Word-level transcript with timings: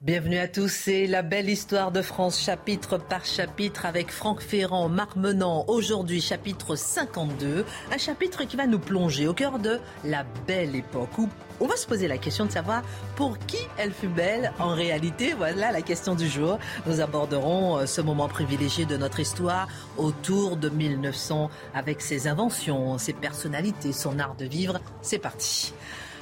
Bienvenue 0.00 0.38
à 0.38 0.46
tous, 0.46 0.68
c'est 0.68 1.08
la 1.08 1.22
belle 1.22 1.50
histoire 1.50 1.90
de 1.90 2.02
France, 2.02 2.40
chapitre 2.40 2.98
par 2.98 3.24
chapitre, 3.24 3.84
avec 3.84 4.12
Franck 4.12 4.40
Ferrand, 4.40 4.88
Marc 4.88 5.16
Menant. 5.16 5.64
Aujourd'hui, 5.66 6.20
chapitre 6.20 6.76
52, 6.76 7.64
un 7.90 7.98
chapitre 7.98 8.44
qui 8.44 8.56
va 8.56 8.68
nous 8.68 8.78
plonger 8.78 9.26
au 9.26 9.34
cœur 9.34 9.58
de 9.58 9.80
la 10.04 10.24
belle 10.46 10.76
époque 10.76 11.18
où 11.18 11.28
on 11.58 11.66
va 11.66 11.74
se 11.74 11.84
poser 11.84 12.06
la 12.06 12.16
question 12.16 12.46
de 12.46 12.52
savoir 12.52 12.84
pour 13.16 13.40
qui 13.40 13.58
elle 13.76 13.92
fut 13.92 14.06
belle 14.06 14.52
en 14.60 14.72
réalité. 14.72 15.34
Voilà 15.36 15.72
la 15.72 15.82
question 15.82 16.14
du 16.14 16.28
jour. 16.28 16.60
Nous 16.86 17.00
aborderons 17.00 17.78
euh, 17.78 17.86
ce 17.86 18.00
moment 18.00 18.28
privilégié 18.28 18.86
de 18.86 18.96
notre 18.96 19.18
histoire 19.18 19.66
autour 19.96 20.56
de 20.56 20.68
1900 20.68 21.50
avec 21.74 22.02
ses 22.02 22.28
inventions, 22.28 22.98
ses 22.98 23.14
personnalités, 23.14 23.92
son 23.92 24.20
art 24.20 24.36
de 24.36 24.44
vivre. 24.44 24.78
C'est 25.02 25.18
parti. 25.18 25.72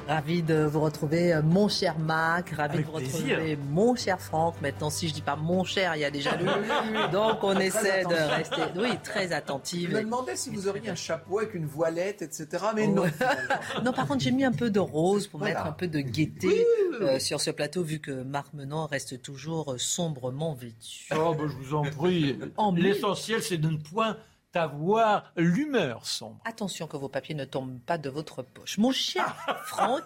Ravi 0.06 0.42
de 0.42 0.64
vous 0.64 0.80
retrouver, 0.80 1.34
euh, 1.34 1.42
mon 1.42 1.68
cher 1.68 1.98
Marc. 1.98 2.50
Ravi 2.50 2.78
de 2.78 2.84
vous 2.84 2.92
retrouver, 2.92 3.58
mon 3.70 3.96
cher 3.96 4.20
Franck. 4.20 4.54
Maintenant, 4.62 4.88
si 4.88 5.08
je 5.08 5.14
dis 5.14 5.20
pas 5.20 5.34
mon 5.34 5.64
cher, 5.64 5.96
il 5.96 6.00
y 6.00 6.04
a 6.04 6.10
déjà 6.12 6.36
lui. 6.36 6.46
Donc, 7.12 7.42
on 7.42 7.58
essaie 7.58 8.04
de 8.04 8.14
rester, 8.14 8.62
oui, 8.76 8.90
très 9.02 9.32
attentive. 9.32 9.90
Je 9.90 9.96
me 9.96 10.02
demandais 10.02 10.36
si 10.36 10.50
vous 10.50 10.68
auriez 10.68 10.90
un 10.90 10.94
chapeau 10.94 11.38
avec 11.40 11.54
une 11.54 11.66
voilette, 11.66 12.22
etc. 12.22 12.66
Mais 12.76 12.86
non. 12.86 13.04
non, 13.84 13.92
par 13.92 14.06
contre, 14.06 14.22
j'ai 14.22 14.30
mis 14.30 14.44
un 14.44 14.52
peu 14.52 14.70
de 14.70 14.78
rose 14.78 15.26
pour 15.26 15.40
mettre 15.40 15.66
un 15.66 15.72
peu 15.72 15.88
de 15.88 15.98
gaieté 15.98 16.64
euh, 17.00 17.18
sur 17.18 17.40
ce 17.40 17.50
plateau, 17.50 17.82
vu 17.82 17.98
que 17.98 18.22
Marc 18.22 18.54
Menant 18.54 18.86
reste 18.86 19.20
toujours 19.22 19.72
euh, 19.72 19.78
sombrement 19.78 20.54
vêtu. 20.54 21.08
Oh, 21.16 21.34
ben, 21.34 21.48
je 21.48 21.54
vous 21.54 21.74
en 21.74 21.82
prie. 21.82 22.38
L'essentiel, 22.76 23.42
c'est 23.42 23.58
de 23.58 23.68
ne 23.68 23.78
point 23.78 24.16
avoir 24.56 25.32
l'humeur 25.36 26.06
sombre. 26.06 26.40
Attention 26.44 26.86
que 26.86 26.96
vos 26.96 27.08
papiers 27.08 27.34
ne 27.34 27.44
tombent 27.44 27.78
pas 27.80 27.98
de 27.98 28.10
votre 28.10 28.42
poche. 28.42 28.78
Mon 28.78 28.92
cher 28.92 29.36
Franck, 29.66 30.04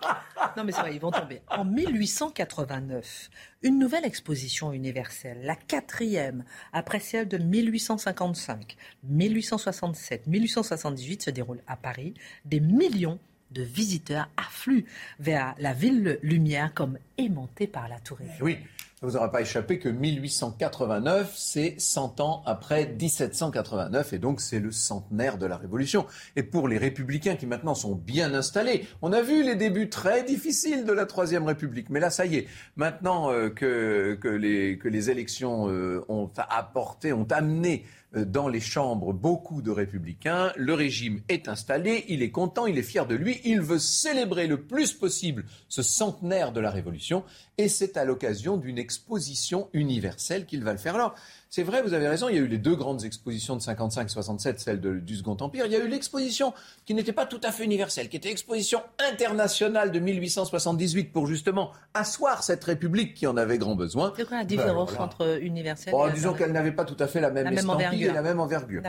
non 0.57 0.65
mais 0.65 0.73
c'est 0.73 0.81
vrai, 0.81 0.95
ils 0.95 1.01
vont 1.01 1.11
tomber. 1.11 1.41
En 1.49 1.65
1889, 1.65 3.31
une 3.63 3.79
nouvelle 3.79 4.05
exposition 4.05 4.73
universelle, 4.73 5.41
la 5.43 5.57
quatrième, 5.57 6.45
après 6.73 7.01
celle 7.01 7.29
de 7.29 7.39
1855, 7.39 8.77
1867, 9.05 10.27
1878, 10.27 11.23
se 11.23 11.31
déroule 11.31 11.63
à 11.67 11.77
Paris. 11.77 12.15
Des 12.45 12.61
millions 12.61 13.19
de 13.51 13.63
visiteurs 13.63 14.29
affluent 14.37 14.85
vers 15.19 15.55
la 15.59 15.73
ville 15.73 16.19
lumière 16.23 16.73
comme 16.75 16.99
aimantée 17.19 17.67
par 17.67 17.89
la 17.89 17.99
tour 17.99 18.21
Eiffel. 18.21 18.43
Oui, 18.43 18.59
ça 18.79 18.80
vous 19.07 19.17
aura 19.17 19.31
pas 19.31 19.41
échappé 19.41 19.79
que 19.79 19.89
1889, 19.89 21.33
c'est 21.35 21.75
100 21.79 22.21
ans 22.21 22.43
après 22.45 22.87
1789, 22.87 24.13
et 24.13 24.19
donc 24.19 24.43
c'est 24.43 24.61
le 24.61 24.73
centenaire 24.73 25.39
de 25.39 25.47
la 25.47 25.57
Révolution. 25.57 26.07
Et 26.37 26.43
pour 26.43 26.69
les 26.69 26.77
républicains 26.77 27.37
qui 27.37 27.47
maintenant 27.47 27.75
sont 27.75 27.95
bien 27.95 28.35
installés, 28.35 28.87
on 29.01 29.15
a 29.15 29.23
vu 29.23 29.43
les 29.43 29.57
débuts 29.57 29.89
très 29.89 30.23
difficiles 30.23 30.85
de 30.85 30.93
la 30.93 31.07
Troisième 31.07 31.45
République, 31.47 31.89
mais 31.89 31.99
là 31.99 32.11
ça 32.11 32.27
y 32.27 32.37
est, 32.37 32.47
maintenant 32.77 33.33
euh, 33.33 33.49
que, 33.49 34.19
que, 34.21 34.29
les, 34.29 34.77
que 34.77 34.89
les 34.89 35.09
élections 35.09 35.71
euh, 35.71 36.05
ont 36.09 36.31
apporté, 36.37 37.15
ont 37.15 37.27
amené 37.31 37.87
dans 38.15 38.49
les 38.49 38.61
chambres 38.61 39.13
beaucoup 39.13 39.63
de 39.63 39.71
républicains. 39.71 40.53
Le 40.57 40.75
régime 40.75 41.21
est 41.29 41.49
installé, 41.49 42.05
il 42.09 42.23
est 42.23 42.31
content, 42.31 42.67
il 42.67 42.79
est 42.79 42.83
fier 42.83 43.07
de 43.07 43.15
lui, 43.15 43.41
il 43.45 43.61
veut 43.61 43.79
célébrer 43.79 44.47
le 44.47 44.63
plus 44.63 44.93
possible 44.93 45.45
ce 45.69 45.83
centenaire 45.83 46.53
de 46.53 46.61
la 46.61 46.71
Révolution, 46.71 47.25
et 47.59 47.69
c'est 47.69 47.97
à 47.97 48.05
l'occasion 48.05 48.57
d'une 48.57 48.79
exposition 48.79 49.69
universelle 49.73 50.47
qu'il 50.47 50.65
va 50.65 50.73
le 50.73 50.79
faire. 50.79 50.95
Alors, 50.95 51.15
c'est 51.53 51.65
vrai, 51.65 51.83
vous 51.83 51.95
avez 51.95 52.07
raison, 52.07 52.29
il 52.29 52.37
y 52.37 52.39
a 52.39 52.43
eu 52.43 52.47
les 52.47 52.59
deux 52.59 52.77
grandes 52.77 53.05
expositions 53.05 53.57
de 53.57 53.61
55-67, 53.61 54.59
celle 54.59 54.81
du 54.81 55.17
Second 55.17 55.37
Empire. 55.41 55.67
Il 55.67 55.73
y 55.73 55.75
a 55.75 55.81
eu 55.81 55.89
l'exposition 55.89 56.55
qui 56.87 56.95
n'était 56.95 57.13
pas 57.13 57.27
tout 57.27 57.41
à 57.43 57.51
fait 57.51 57.65
universelle, 57.65 58.09
qui 58.09 58.17
était 58.17 58.29
l'exposition 58.29 58.81
internationale 59.13 59.91
de 59.91 59.99
1878 59.99 61.13
pour 61.13 61.27
justement 61.27 61.73
asseoir 61.93 62.45
cette 62.45 62.63
République 62.63 63.15
qui 63.15 63.27
en 63.27 63.37
avait 63.37 63.59
grand 63.59 63.75
besoin. 63.75 64.13
C'est 64.17 64.29
quoi 64.29 64.37
la 64.37 64.45
différence 64.45 64.93
ben, 64.93 65.01
entre 65.01 65.43
universelle 65.43 65.93
et 65.93 66.13
Disons 66.13 66.35
qu'elle 66.35 66.53
n'avait 66.53 66.71
pas 66.71 66.85
tout 66.85 66.97
à 67.01 67.09
fait 67.09 67.21
la 67.21 67.33
même, 67.33 67.53
la 67.53 67.69
envergure. 67.69 68.11
et 68.11 68.15
la 68.15 68.23
même 68.23 68.39
envergure. 68.39 68.83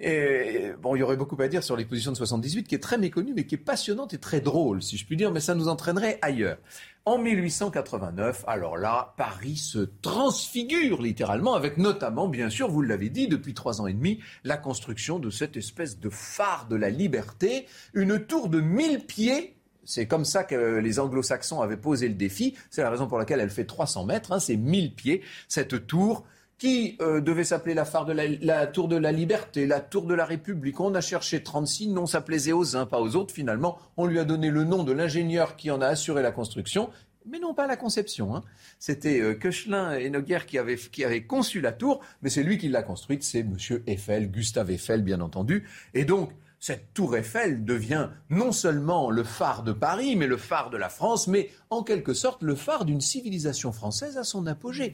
Et 0.00 0.72
bon, 0.82 0.96
il 0.96 0.98
y 0.98 1.02
aurait 1.04 1.16
beaucoup 1.16 1.40
à 1.40 1.46
dire 1.46 1.62
sur 1.62 1.76
l'exposition 1.76 2.10
de 2.10 2.16
78 2.16 2.66
qui 2.66 2.74
est 2.74 2.82
très 2.82 2.98
méconnue 2.98 3.34
mais 3.36 3.44
qui 3.44 3.54
est 3.54 3.58
passionnante 3.58 4.14
et 4.14 4.18
très 4.18 4.40
drôle, 4.40 4.82
si 4.82 4.96
je 4.96 5.06
puis 5.06 5.16
dire, 5.16 5.30
mais 5.30 5.40
ça 5.40 5.54
nous 5.54 5.68
entraînerait 5.68 6.18
ailleurs. 6.22 6.58
En 7.06 7.16
1889, 7.16 8.44
alors 8.46 8.76
là, 8.76 9.14
Paris 9.16 9.56
se 9.56 9.78
transfigure 9.78 11.00
littéralement 11.00 11.54
avec 11.54 11.78
notamment, 11.78 12.28
bien 12.28 12.50
sûr, 12.50 12.68
vous 12.68 12.82
l'avez 12.82 13.08
dit, 13.08 13.26
depuis 13.26 13.54
trois 13.54 13.80
ans 13.80 13.86
et 13.86 13.94
demi, 13.94 14.20
la 14.44 14.58
construction 14.58 15.18
de 15.18 15.30
cette 15.30 15.56
espèce 15.56 15.98
de 15.98 16.10
phare 16.10 16.68
de 16.68 16.76
la 16.76 16.90
liberté, 16.90 17.66
une 17.94 18.26
tour 18.26 18.48
de 18.48 18.60
1000 18.60 19.06
pieds 19.06 19.56
c'est 19.86 20.06
comme 20.06 20.24
ça 20.24 20.44
que 20.44 20.76
les 20.76 21.00
anglo-saxons 21.00 21.62
avaient 21.62 21.76
posé 21.76 22.06
le 22.06 22.14
défi. 22.14 22.54
C'est 22.70 22.82
la 22.82 22.90
raison 22.90 23.08
pour 23.08 23.18
laquelle 23.18 23.40
elle 23.40 23.50
fait 23.50 23.64
300 23.64 24.04
mètres, 24.04 24.30
hein, 24.30 24.38
c'est 24.38 24.56
1000 24.56 24.94
pieds, 24.94 25.22
cette 25.48 25.88
tour 25.88 26.24
qui 26.60 26.98
euh, 27.00 27.22
devait 27.22 27.42
s'appeler 27.42 27.74
la, 27.74 27.86
phare 27.86 28.04
de 28.04 28.12
la, 28.12 28.66
tour 28.66 28.86
de 28.86 28.96
la 28.96 29.12
liberté, 29.12 29.66
la 29.66 29.80
tour 29.80 30.04
de 30.04 30.14
la 30.14 30.26
République? 30.26 30.78
On 30.78 30.94
a 30.94 31.00
cherché 31.00 31.42
36 31.42 31.88
noms, 31.88 32.06
ça 32.06 32.20
plaisait 32.20 32.52
aux 32.52 32.76
uns, 32.76 32.84
pas 32.84 33.00
aux 33.00 33.16
autres. 33.16 33.34
Finalement, 33.34 33.78
on 33.96 34.04
lui 34.04 34.18
a 34.18 34.24
donné 34.24 34.50
le 34.50 34.64
nom 34.64 34.84
de 34.84 34.92
l'ingénieur 34.92 35.56
qui 35.56 35.70
en 35.70 35.80
a 35.80 35.86
assuré 35.86 36.22
la 36.22 36.32
construction, 36.32 36.90
mais 37.24 37.38
non 37.38 37.54
pas 37.54 37.66
la 37.66 37.76
conception. 37.76 38.36
Hein. 38.36 38.42
C'était 38.78 39.20
euh, 39.20 39.34
Koechlin 39.34 39.94
et 39.94 40.10
Noguer 40.10 40.40
qui 40.46 40.58
avaient, 40.58 40.76
qui 40.76 41.02
avaient 41.02 41.22
conçu 41.24 41.62
la 41.62 41.72
tour, 41.72 42.00
mais 42.20 42.28
c'est 42.28 42.42
lui 42.42 42.58
qui 42.58 42.68
l'a 42.68 42.82
construite, 42.82 43.22
c'est 43.22 43.42
Monsieur 43.42 43.82
Eiffel, 43.86 44.30
Gustave 44.30 44.70
Eiffel, 44.70 45.02
bien 45.02 45.22
entendu. 45.22 45.66
Et 45.94 46.04
donc, 46.04 46.30
cette 46.58 46.92
tour 46.92 47.16
Eiffel 47.16 47.64
devient 47.64 48.10
non 48.28 48.52
seulement 48.52 49.10
le 49.10 49.24
phare 49.24 49.62
de 49.62 49.72
Paris, 49.72 50.14
mais 50.14 50.26
le 50.26 50.36
phare 50.36 50.68
de 50.68 50.76
la 50.76 50.90
France, 50.90 51.26
mais 51.26 51.48
en 51.70 51.82
quelque 51.82 52.12
sorte 52.12 52.42
le 52.42 52.54
phare 52.54 52.84
d'une 52.84 53.00
civilisation 53.00 53.72
française 53.72 54.18
à 54.18 54.24
son 54.24 54.46
apogée 54.46 54.92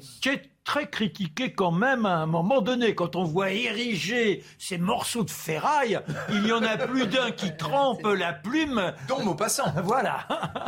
très 0.66 0.91
critiqué 0.91 1.53
quand 1.53 1.71
même 1.71 2.04
à 2.04 2.16
un 2.16 2.27
moment 2.27 2.60
donné. 2.60 2.94
Quand 2.94 3.16
on 3.16 3.25
voit 3.25 3.53
ériger 3.53 4.43
ces 4.59 4.77
morceaux 4.77 5.22
de 5.22 5.31
ferraille, 5.31 5.99
il 6.31 6.47
y 6.47 6.53
en 6.53 6.62
a 6.62 6.77
plus 6.77 7.06
d'un 7.06 7.31
qui 7.31 7.56
trempe 7.56 8.04
la 8.04 8.34
plume. 8.34 8.93
Dont 9.09 9.22
Maupassant. 9.22 9.72
Voilà. 9.87 10.26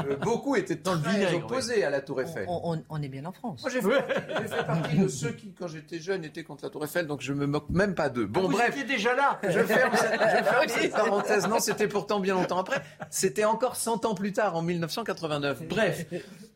Euh, 0.08 0.16
beaucoup 0.16 0.54
étaient 0.54 0.76
dans 0.76 0.94
le 0.94 1.00
village 1.00 1.34
opposé 1.34 1.82
à 1.82 1.91
la 1.91 2.00
Tour 2.00 2.20
Eiffel. 2.20 2.47
On, 2.48 3.03
est 3.03 3.08
bien 3.08 3.25
en 3.25 3.32
France. 3.32 3.62
Moi, 3.62 3.70
j'ai 3.70 3.82
fait, 3.82 4.66
partie 4.66 4.97
de 4.97 5.08
ceux 5.08 5.32
qui, 5.32 5.53
quand 5.58 5.66
j'étais 5.66 5.98
jeune, 5.98 6.25
étaient 6.25 6.44
contre 6.44 6.64
la 6.64 6.70
Tour 6.70 6.84
Eiffel, 6.84 7.06
donc 7.08 7.20
je 7.20 7.32
me 7.32 7.47
moque 7.47 7.69
même 7.70 7.97
pas 7.97 8.08
d'eux. 8.08 8.26
Bon, 8.26 8.42
Vous 8.42 8.48
bref. 8.48 8.70
Étiez 8.70 8.84
déjà 8.84 9.14
là. 9.14 9.41
Je 9.42 9.58
ferme 9.64 9.97
cette, 9.97 10.92
parenthèse. 10.92 11.48
Non, 11.48 11.58
c'était 11.58 11.88
pourtant 11.88 12.20
bien 12.20 12.34
longtemps 12.34 12.58
après. 12.58 12.81
C'était 13.10 13.44
encore 13.44 13.75
100 13.75 14.04
ans 14.04 14.14
plus 14.14 14.32
tard, 14.32 14.54
en 14.54 14.62
1989. 14.62 15.62
Bref. 15.69 16.06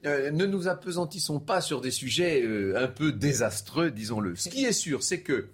Euh, 0.04 0.32
ne 0.32 0.46
nous 0.46 0.66
apesantissons 0.66 1.38
pas 1.38 1.60
sur 1.60 1.80
des 1.80 1.92
sujets 1.92 2.42
euh, 2.42 2.74
un 2.76 2.88
peu 2.88 3.12
désastreux, 3.12 3.92
disons-le. 3.92 4.34
Ce 4.34 4.48
qui 4.48 4.64
est 4.64 4.72
sûr, 4.72 5.02
c'est 5.04 5.20
que 5.20 5.48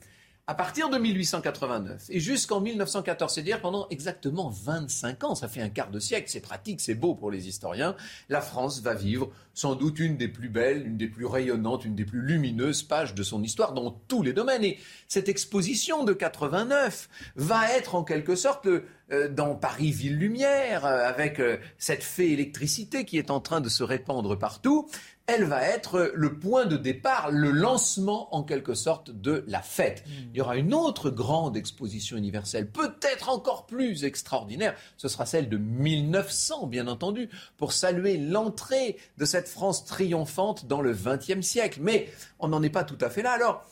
à 0.48 0.54
partir 0.54 0.88
de 0.88 0.96
1889 0.96 2.06
et 2.08 2.20
jusqu'en 2.20 2.62
1914, 2.62 3.34
c'est-à-dire 3.34 3.60
pendant 3.60 3.86
exactement 3.90 4.48
25 4.48 5.24
ans, 5.24 5.34
ça 5.34 5.46
fait 5.46 5.60
un 5.60 5.68
quart 5.68 5.90
de 5.90 6.00
siècle, 6.00 6.24
c'est 6.30 6.40
pratique, 6.40 6.80
c'est 6.80 6.94
beau 6.94 7.14
pour 7.14 7.30
les 7.30 7.48
historiens, 7.48 7.94
la 8.30 8.40
France 8.40 8.80
va 8.80 8.94
vivre 8.94 9.30
sans 9.52 9.74
doute 9.74 9.98
une 9.98 10.16
des 10.16 10.28
plus 10.28 10.48
belles, 10.48 10.86
une 10.86 10.96
des 10.96 11.08
plus 11.08 11.26
rayonnantes, 11.26 11.84
une 11.84 11.94
des 11.94 12.06
plus 12.06 12.22
lumineuses 12.22 12.82
pages 12.82 13.14
de 13.14 13.22
son 13.22 13.42
histoire 13.42 13.74
dans 13.74 13.90
tous 13.90 14.22
les 14.22 14.32
domaines. 14.32 14.64
Et 14.64 14.78
cette 15.06 15.28
exposition 15.28 16.04
de 16.04 16.12
89 16.12 17.10
va 17.36 17.70
être 17.76 17.94
en 17.94 18.04
quelque 18.04 18.36
sorte 18.36 18.66
euh, 18.66 19.28
dans 19.28 19.54
Paris 19.56 19.90
Ville 19.90 20.16
Lumière, 20.16 20.86
euh, 20.86 21.08
avec 21.08 21.40
euh, 21.40 21.58
cette 21.76 22.04
fée 22.04 22.32
électricité 22.32 23.04
qui 23.04 23.18
est 23.18 23.30
en 23.30 23.40
train 23.40 23.60
de 23.60 23.68
se 23.68 23.82
répandre 23.82 24.38
partout, 24.38 24.88
elle 25.28 25.44
va 25.44 25.62
être 25.62 26.10
le 26.14 26.38
point 26.38 26.64
de 26.64 26.78
départ, 26.78 27.30
le 27.30 27.50
lancement 27.50 28.34
en 28.34 28.42
quelque 28.42 28.74
sorte 28.74 29.10
de 29.10 29.44
la 29.46 29.60
fête. 29.60 30.02
Hmm. 30.06 30.30
Il 30.32 30.38
y 30.38 30.40
aura 30.40 30.56
une 30.56 30.72
autre 30.72 31.10
grande 31.10 31.56
exposition 31.56 32.16
universelle, 32.16 32.70
peut-être 32.70 33.28
encore 33.28 33.66
plus 33.66 34.04
extraordinaire, 34.04 34.74
ce 34.96 35.06
sera 35.06 35.26
celle 35.26 35.50
de 35.50 35.58
1900 35.58 36.66
bien 36.66 36.88
entendu, 36.88 37.28
pour 37.58 37.72
saluer 37.72 38.16
l'entrée 38.16 38.96
de 39.18 39.26
cette 39.26 39.48
France 39.48 39.84
triomphante 39.84 40.66
dans 40.66 40.80
le 40.80 40.92
XXe 40.94 41.46
siècle. 41.46 41.80
Mais 41.82 42.08
on 42.38 42.48
n'en 42.48 42.62
est 42.62 42.70
pas 42.70 42.84
tout 42.84 42.98
à 43.00 43.10
fait 43.10 43.22
là. 43.22 43.32
Alors, 43.32 43.64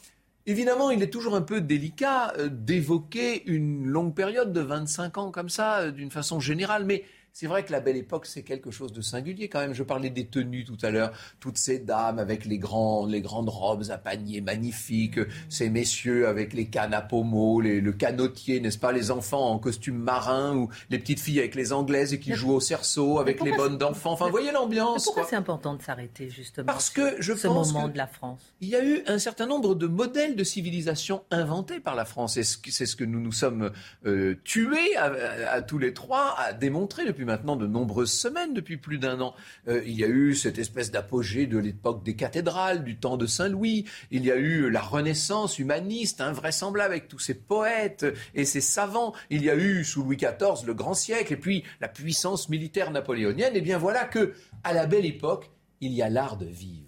Évidemment, 0.48 0.90
il 0.90 1.02
est 1.02 1.10
toujours 1.10 1.34
un 1.34 1.42
peu 1.42 1.60
délicat 1.60 2.32
euh, 2.38 2.48
d'évoquer 2.48 3.42
une 3.46 3.84
longue 3.84 4.14
période 4.14 4.52
de 4.52 4.60
25 4.60 5.18
ans 5.18 5.30
comme 5.32 5.48
ça, 5.48 5.78
euh, 5.78 5.90
d'une 5.90 6.12
façon 6.12 6.38
générale, 6.38 6.84
mais 6.84 7.02
c'est 7.38 7.48
vrai 7.48 7.66
que 7.66 7.72
la 7.72 7.80
belle 7.80 7.98
époque, 7.98 8.24
c'est 8.24 8.42
quelque 8.42 8.70
chose 8.70 8.94
de 8.94 9.02
singulier 9.02 9.50
quand 9.50 9.60
même. 9.60 9.74
Je 9.74 9.82
parlais 9.82 10.08
des 10.08 10.24
tenues 10.24 10.64
tout 10.64 10.78
à 10.80 10.88
l'heure, 10.88 11.12
toutes 11.38 11.58
ces 11.58 11.78
dames 11.78 12.18
avec 12.18 12.46
les, 12.46 12.56
grands, 12.56 13.04
les 13.04 13.20
grandes 13.20 13.50
robes 13.50 13.84
à 13.90 13.98
panier 13.98 14.40
magnifiques, 14.40 15.20
ces 15.50 15.68
messieurs 15.68 16.28
avec 16.28 16.54
les 16.54 16.64
cannes 16.68 16.94
à 16.94 17.02
pommeau, 17.02 17.60
le 17.60 17.92
canotier, 17.92 18.58
n'est-ce 18.60 18.78
pas, 18.78 18.90
les 18.90 19.10
enfants 19.10 19.50
en 19.50 19.58
costume 19.58 19.98
marin 19.98 20.56
ou 20.56 20.70
les 20.88 20.98
petites 20.98 21.20
filles 21.20 21.40
avec 21.40 21.54
les 21.56 21.74
anglaises 21.74 22.14
et 22.14 22.20
qui 22.20 22.32
jouent 22.32 22.54
au 22.54 22.60
cerceau 22.60 23.18
avec 23.18 23.42
les 23.42 23.52
bonnes 23.52 23.76
d'enfants. 23.76 24.12
Enfin, 24.12 24.30
voyez 24.30 24.50
l'ambiance. 24.50 25.04
Pourquoi 25.04 25.24
c'est 25.28 25.36
important 25.36 25.74
de 25.74 25.82
s'arrêter 25.82 26.30
justement 26.30 26.64
Parce 26.64 26.88
que 26.88 27.20
je 27.20 27.34
ce 27.34 27.48
pense 27.48 27.74
moment 27.74 27.88
de 27.88 27.98
la 27.98 28.06
France? 28.06 28.54
Il 28.62 28.70
y 28.70 28.76
a 28.76 28.82
eu 28.82 29.02
un 29.06 29.18
certain 29.18 29.44
nombre 29.44 29.74
de 29.74 29.86
modèles 29.86 30.36
de 30.36 30.44
civilisation 30.44 31.22
inventés 31.30 31.80
par 31.80 31.96
la 31.96 32.06
France. 32.06 32.40
C'est 32.40 32.86
ce 32.86 32.96
que 32.96 33.04
nous 33.04 33.20
nous 33.20 33.32
sommes 33.32 33.72
euh, 34.06 34.36
tués 34.42 34.96
à, 34.96 35.60
tous 35.60 35.76
les 35.76 35.92
trois 35.92 36.34
à 36.38 36.54
démontrer 36.54 37.04
depuis 37.04 37.25
maintenant 37.26 37.56
de 37.56 37.66
nombreuses 37.66 38.12
semaines, 38.12 38.54
depuis 38.54 38.78
plus 38.78 38.98
d'un 38.98 39.20
an. 39.20 39.34
Euh, 39.68 39.82
il 39.84 39.98
y 39.98 40.04
a 40.04 40.08
eu 40.08 40.34
cette 40.34 40.58
espèce 40.58 40.90
d'apogée 40.90 41.46
de 41.46 41.58
l'époque 41.58 42.02
des 42.02 42.16
cathédrales, 42.16 42.82
du 42.82 42.96
temps 42.96 43.18
de 43.18 43.26
Saint-Louis. 43.26 43.84
Il 44.10 44.24
y 44.24 44.32
a 44.32 44.36
eu 44.36 44.70
la 44.70 44.80
Renaissance 44.80 45.58
humaniste, 45.58 46.22
invraisemblable, 46.22 46.94
avec 46.94 47.08
tous 47.08 47.18
ces 47.18 47.34
poètes 47.34 48.06
et 48.34 48.46
ces 48.46 48.62
savants. 48.62 49.12
Il 49.28 49.44
y 49.44 49.50
a 49.50 49.56
eu, 49.56 49.84
sous 49.84 50.02
Louis 50.02 50.16
XIV, 50.16 50.64
le 50.66 50.72
grand 50.72 50.94
siècle, 50.94 51.34
et 51.34 51.36
puis 51.36 51.64
la 51.82 51.88
puissance 51.88 52.48
militaire 52.48 52.90
napoléonienne. 52.90 53.54
Et 53.54 53.60
bien 53.60 53.76
voilà 53.76 54.04
que, 54.04 54.32
à 54.64 54.72
la 54.72 54.86
belle 54.86 55.04
époque, 55.04 55.50
il 55.82 55.92
y 55.92 56.00
a 56.00 56.08
l'art 56.08 56.38
de 56.38 56.46
vivre. 56.46 56.86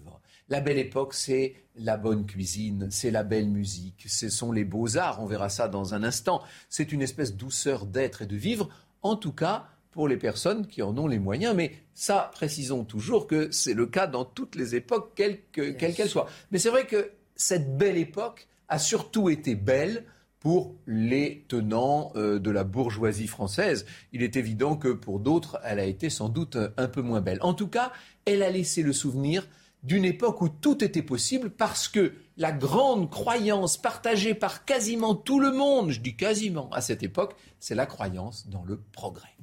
La 0.49 0.61
belle 0.61 0.79
époque, 0.79 1.13
c'est 1.13 1.53
la 1.75 1.95
bonne 1.95 2.25
cuisine, 2.25 2.87
c'est 2.89 3.11
la 3.11 3.23
belle 3.23 3.49
musique, 3.49 4.05
ce 4.07 4.29
sont 4.29 4.51
les 4.51 4.65
beaux-arts, 4.65 5.21
on 5.21 5.25
verra 5.25 5.49
ça 5.49 5.67
dans 5.67 5.93
un 5.93 6.03
instant. 6.03 6.41
C'est 6.69 6.91
une 6.91 7.03
espèce 7.03 7.33
de 7.33 7.37
douceur 7.37 7.85
d'être 7.85 8.23
et 8.23 8.25
de 8.25 8.35
vivre, 8.35 8.67
en 9.03 9.15
tout 9.15 9.31
cas 9.31 9.67
pour 9.99 10.07
les 10.07 10.15
personnes 10.15 10.65
qui 10.65 10.81
en 10.81 10.97
ont 10.97 11.07
les 11.07 11.19
moyens. 11.19 11.53
Mais 11.53 11.73
ça, 11.93 12.31
précisons 12.31 12.85
toujours 12.85 13.27
que 13.27 13.51
c'est 13.51 13.73
le 13.73 13.85
cas 13.85 14.07
dans 14.07 14.23
toutes 14.23 14.55
les 14.55 14.73
époques, 14.73 15.11
quelles 15.13 15.41
qu'elles 15.51 16.07
soient. 16.07 16.29
Mais 16.51 16.57
c'est 16.57 16.69
vrai 16.69 16.87
que 16.87 17.11
cette 17.35 17.75
belle 17.75 17.97
époque 17.97 18.47
a 18.69 18.79
surtout 18.79 19.29
été 19.29 19.55
belle 19.55 20.05
pour 20.39 20.73
les 20.87 21.43
tenants 21.49 22.13
euh, 22.15 22.39
de 22.39 22.49
la 22.49 22.63
bourgeoisie 22.63 23.27
française. 23.27 23.85
Il 24.13 24.23
est 24.23 24.37
évident 24.37 24.77
que 24.77 24.87
pour 24.87 25.19
d'autres, 25.19 25.59
elle 25.65 25.81
a 25.81 25.85
été 25.85 26.09
sans 26.09 26.29
doute 26.29 26.57
un 26.77 26.87
peu 26.87 27.01
moins 27.01 27.19
belle. 27.19 27.39
En 27.41 27.53
tout 27.53 27.67
cas, 27.67 27.91
elle 28.23 28.41
a 28.41 28.49
laissé 28.49 28.83
le 28.83 28.93
souvenir 28.93 29.49
d'une 29.83 30.05
époque 30.05 30.41
où 30.41 30.47
tout 30.47 30.81
était 30.81 31.01
possible 31.01 31.49
parce 31.49 31.89
que 31.89 32.13
la 32.37 32.53
grande 32.53 33.09
croyance 33.09 33.75
partagée 33.75 34.33
par 34.33 34.63
quasiment 34.63 35.13
tout 35.13 35.41
le 35.41 35.51
monde, 35.51 35.91
je 35.91 35.99
dis 35.99 36.15
quasiment 36.15 36.69
à 36.71 36.79
cette 36.79 37.03
époque, 37.03 37.35
c'est 37.59 37.75
la 37.75 37.85
croyance 37.85 38.47
dans 38.47 38.63
le 38.63 38.79
progrès. 38.93 39.35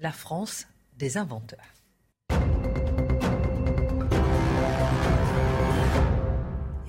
La 0.00 0.12
France 0.12 0.68
des 0.96 1.16
inventeurs. 1.16 1.58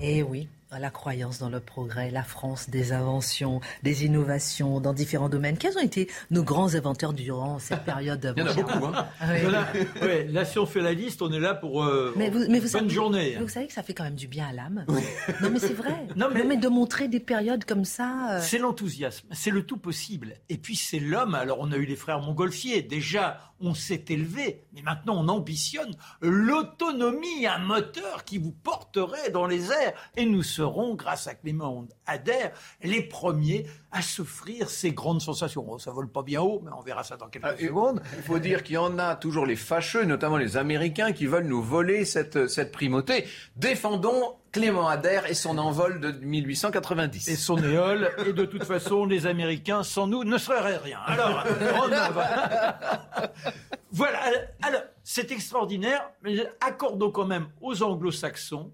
Eh 0.00 0.22
oui, 0.22 0.48
la 0.78 0.90
croyance 0.90 1.38
dans 1.38 1.48
le 1.48 1.60
progrès, 1.60 2.10
la 2.10 2.22
France 2.22 2.70
des 2.70 2.92
inventions, 2.92 3.60
des 3.82 4.04
innovations 4.04 4.80
dans 4.80 4.92
différents 4.92 5.28
domaines. 5.28 5.58
Quels 5.58 5.76
ont 5.76 5.82
été 5.82 6.08
nos 6.30 6.44
grands 6.44 6.74
inventeurs 6.74 7.12
durant 7.12 7.58
cette 7.58 7.84
période 7.84 8.34
Il 8.36 8.42
y 8.42 8.46
en 8.46 8.50
a 8.50 8.54
beaucoup. 8.54 8.86
Hein. 8.86 9.06
Ah 9.20 9.32
là, 10.28 10.44
si 10.44 10.58
on 10.58 10.66
fait 10.66 10.80
la 10.80 10.92
liste, 10.92 11.22
on 11.22 11.32
est 11.32 11.40
là 11.40 11.54
pour 11.54 11.82
euh, 11.84 12.14
mais 12.16 12.30
vous, 12.30 12.44
mais 12.48 12.60
savez, 12.60 12.88
journée. 12.88 13.36
Vous 13.40 13.48
savez 13.48 13.66
que 13.66 13.72
ça 13.72 13.82
fait 13.82 13.94
quand 13.94 14.04
même 14.04 14.14
du 14.14 14.28
bien 14.28 14.48
à 14.48 14.52
l'âme. 14.52 14.84
Non, 15.42 15.50
mais 15.50 15.58
c'est 15.58 15.74
vrai. 15.74 16.06
Non, 16.16 16.28
mais, 16.32 16.56
de 16.56 16.68
montrer 16.68 17.08
des 17.08 17.20
périodes 17.20 17.64
comme 17.64 17.84
ça. 17.84 18.32
Euh, 18.32 18.40
c'est 18.42 18.58
l'enthousiasme, 18.58 19.26
c'est 19.32 19.50
le 19.50 19.64
tout 19.64 19.76
possible. 19.76 20.34
Et 20.48 20.58
puis 20.58 20.76
c'est 20.76 20.98
l'homme. 20.98 21.34
Alors 21.34 21.58
on 21.60 21.72
a 21.72 21.76
eu 21.76 21.84
les 21.84 21.96
frères 21.96 22.20
Montgolfier. 22.20 22.82
Déjà, 22.82 23.38
on 23.60 23.74
s'est 23.74 24.04
élevé, 24.08 24.64
mais 24.74 24.82
maintenant 24.82 25.16
on 25.16 25.28
ambitionne 25.28 25.94
l'autonomie, 26.20 27.46
un 27.46 27.58
moteur 27.58 28.24
qui 28.24 28.38
vous 28.38 28.52
porterait 28.52 29.30
dans 29.30 29.46
les 29.46 29.70
airs. 29.70 29.92
Et 30.16 30.26
nous 30.26 30.42
serons, 30.60 30.94
grâce 30.94 31.26
à 31.26 31.34
Clément 31.34 31.86
Adair, 32.06 32.52
les 32.82 33.02
premiers 33.02 33.66
à 33.92 34.02
s'offrir 34.02 34.68
ces 34.68 34.92
grandes 34.92 35.22
sensations. 35.22 35.64
Oh, 35.66 35.78
ça 35.78 35.90
vole 35.90 36.10
pas 36.10 36.22
bien 36.22 36.42
haut, 36.42 36.60
mais 36.62 36.70
on 36.76 36.82
verra 36.82 37.02
ça 37.02 37.16
dans 37.16 37.28
quelques 37.28 37.46
ah, 37.46 37.56
secondes. 37.56 38.02
Il 38.16 38.22
faut 38.22 38.38
dire 38.38 38.62
qu'il 38.62 38.74
y 38.74 38.78
en 38.78 38.98
a 38.98 39.16
toujours 39.16 39.46
les 39.46 39.56
fâcheux, 39.56 40.04
notamment 40.04 40.36
les 40.36 40.58
Américains, 40.58 41.12
qui 41.12 41.26
veulent 41.26 41.46
nous 41.46 41.62
voler 41.62 42.04
cette, 42.04 42.48
cette 42.48 42.72
primauté. 42.72 43.24
Défendons 43.56 44.34
Clément 44.52 44.88
Adair 44.88 45.30
et 45.30 45.34
son 45.34 45.56
envol 45.56 46.00
de 46.00 46.10
1890. 46.10 47.28
Et 47.28 47.36
son 47.36 47.56
éole. 47.56 48.10
Et 48.26 48.32
de 48.32 48.44
toute 48.44 48.64
façon, 48.64 49.06
les 49.06 49.26
Américains, 49.26 49.82
sans 49.82 50.06
nous, 50.06 50.24
ne 50.24 50.36
seraient 50.36 50.76
rien. 50.76 50.98
Alors, 51.06 51.42
voilà. 53.92 54.18
Alors, 54.62 54.82
c'est 55.04 55.30
extraordinaire, 55.30 56.10
mais 56.22 56.36
accordons 56.60 57.10
quand 57.10 57.26
même 57.26 57.46
aux 57.60 57.82
anglo-saxons 57.82 58.72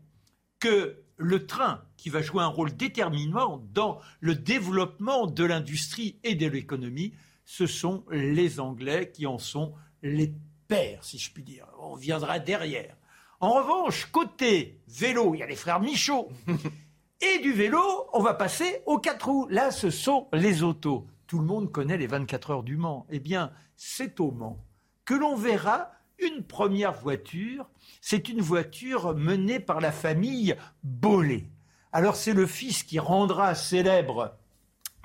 que 0.59 1.06
le 1.17 1.47
train 1.47 1.83
qui 1.97 2.11
va 2.11 2.23
jouer 2.23 2.43
un 2.43 2.49
rôle 2.49 2.77
déterminant 2.77 3.63
dans 3.73 4.01
le 4.21 4.35
développement 4.35 5.27
de 5.27 5.45
l'industrie 5.45 6.19
et 6.25 6.35
de 6.35 6.47
l'économie, 6.47 7.13
ce 7.45 7.67
sont 7.67 8.05
les 8.11 8.61
Anglais 8.61 9.11
qui 9.13 9.27
en 9.27 9.39
sont 9.39 9.75
les 10.03 10.33
pères, 10.69 11.05
si 11.05 11.19
je 11.19 11.33
puis 11.33 11.43
dire. 11.43 11.67
On 11.81 11.97
viendra 11.97 12.39
derrière. 12.39 12.97
En 13.41 13.53
revanche, 13.53 14.07
côté 14.07 14.81
vélo, 14.89 15.35
il 15.35 15.39
y 15.39 15.43
a 15.43 15.47
les 15.47 15.57
frères 15.57 15.81
Michaud. 15.81 16.29
Et 17.21 17.39
du 17.39 17.53
vélo, 17.53 17.81
on 18.13 18.23
va 18.23 18.35
passer 18.35 18.83
aux 18.85 18.99
quatre 18.99 19.29
roues. 19.29 19.47
Là, 19.49 19.71
ce 19.71 19.89
sont 19.91 20.29
les 20.33 20.63
autos. 20.63 21.07
Tout 21.27 21.39
le 21.39 21.47
monde 21.47 21.73
connaît 21.73 21.97
les 21.97 22.07
24 22.07 22.51
heures 22.51 22.63
du 22.63 22.77
Mans. 22.77 23.07
Eh 23.11 23.21
bien, 23.21 23.53
c'est 23.77 24.21
au 24.21 24.31
Mans 24.31 24.63
que 25.07 25.15
l'on 25.15 25.37
verra 25.37 25.93
une 26.19 26.43
première 26.43 26.93
voiture. 26.93 27.69
C'est 28.01 28.29
une 28.29 28.41
voiture 28.41 29.15
menée 29.15 29.61
par 29.61 29.81
la 29.81 29.93
famille 29.93 30.57
Bollé. 30.83 31.47
Alors, 31.93 32.17
c'est 32.17 32.35
le 32.35 32.47
fils 32.47 32.83
qui 32.83 32.99
rendra 32.99 33.55
célèbre 33.55 34.37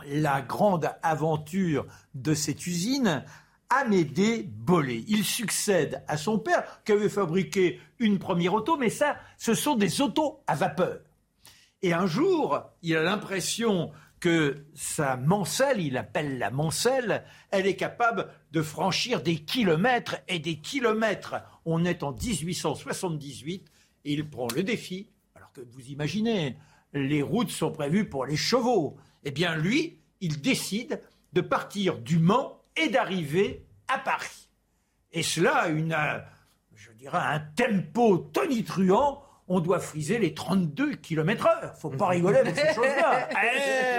la 0.08 0.42
grande 0.42 0.92
aventure 1.04 1.86
de 2.16 2.34
cette 2.34 2.66
usine 2.68 3.24
Amédée 3.70 4.44
Bollé. 4.44 5.06
Il 5.08 5.24
succède 5.24 6.04
à 6.08 6.18
son 6.18 6.38
père 6.38 6.82
qui 6.84 6.92
avait 6.92 7.08
fabriqué 7.08 7.80
une 8.00 8.20
première 8.20 8.54
auto, 8.54 8.78
mais 8.78 8.90
ça, 8.90 9.16
ce 9.38 9.54
sont 9.54 9.76
des 9.76 10.02
autos 10.02 10.42
à 10.48 10.56
vapeur. 10.56 11.00
Et 11.82 11.94
un 11.94 12.06
jour, 12.06 12.62
il 12.84 12.96
a 12.96 13.04
l'impression 13.04 13.92
que 14.22 14.66
sa 14.76 15.18
mancelle, 15.18 15.82
il 15.82 15.98
appelle 15.98 16.38
la 16.38 16.52
mancelle, 16.52 17.26
elle 17.50 17.68
est 17.68 17.76
capable 17.76 18.30
de 18.52 18.62
franchir 18.62 19.22
des 19.22 19.36
kilomètres 19.36 20.18
et 20.30 20.40
des 20.40 20.58
kilomètres. 20.60 21.36
On 21.66 21.84
est 21.84 22.04
en 22.04 22.14
1878 22.14 23.68
et 24.06 24.14
il 24.14 24.30
prend 24.30 24.48
le 24.56 24.64
défi, 24.64 25.10
alors 25.36 25.52
que 25.52 25.62
vous 25.62 25.88
imaginez, 25.88 26.56
les 26.94 27.22
routes 27.22 27.50
sont 27.50 27.72
prévues 27.72 28.08
pour 28.08 28.26
les 28.26 28.38
chevaux. 28.38 28.96
Eh 29.24 29.32
bien, 29.32 29.56
lui, 29.56 30.00
il 30.22 30.40
décide 30.40 31.02
de 31.34 31.42
partir 31.42 31.98
du 31.98 32.20
Mans 32.20 32.62
et 32.76 32.90
d'arriver 32.90 33.66
à 33.88 33.98
Paris. 33.98 34.50
Et 35.12 35.24
cela, 35.24 35.68
une, 35.68 35.94
euh, 35.94 36.20
je 36.76 36.92
dirais, 36.92 37.18
un 37.18 37.40
tempo 37.40 38.18
tonitruant. 38.18 39.24
On 39.48 39.60
doit 39.60 39.80
friser 39.80 40.18
les 40.20 40.34
32 40.34 40.96
km 40.96 41.48
heure. 41.48 41.76
Faut 41.78 41.90
pas 41.90 42.08
rigoler 42.10 42.38
avec 42.38 42.56
ces 42.56 42.74
choses-là. 42.74 43.28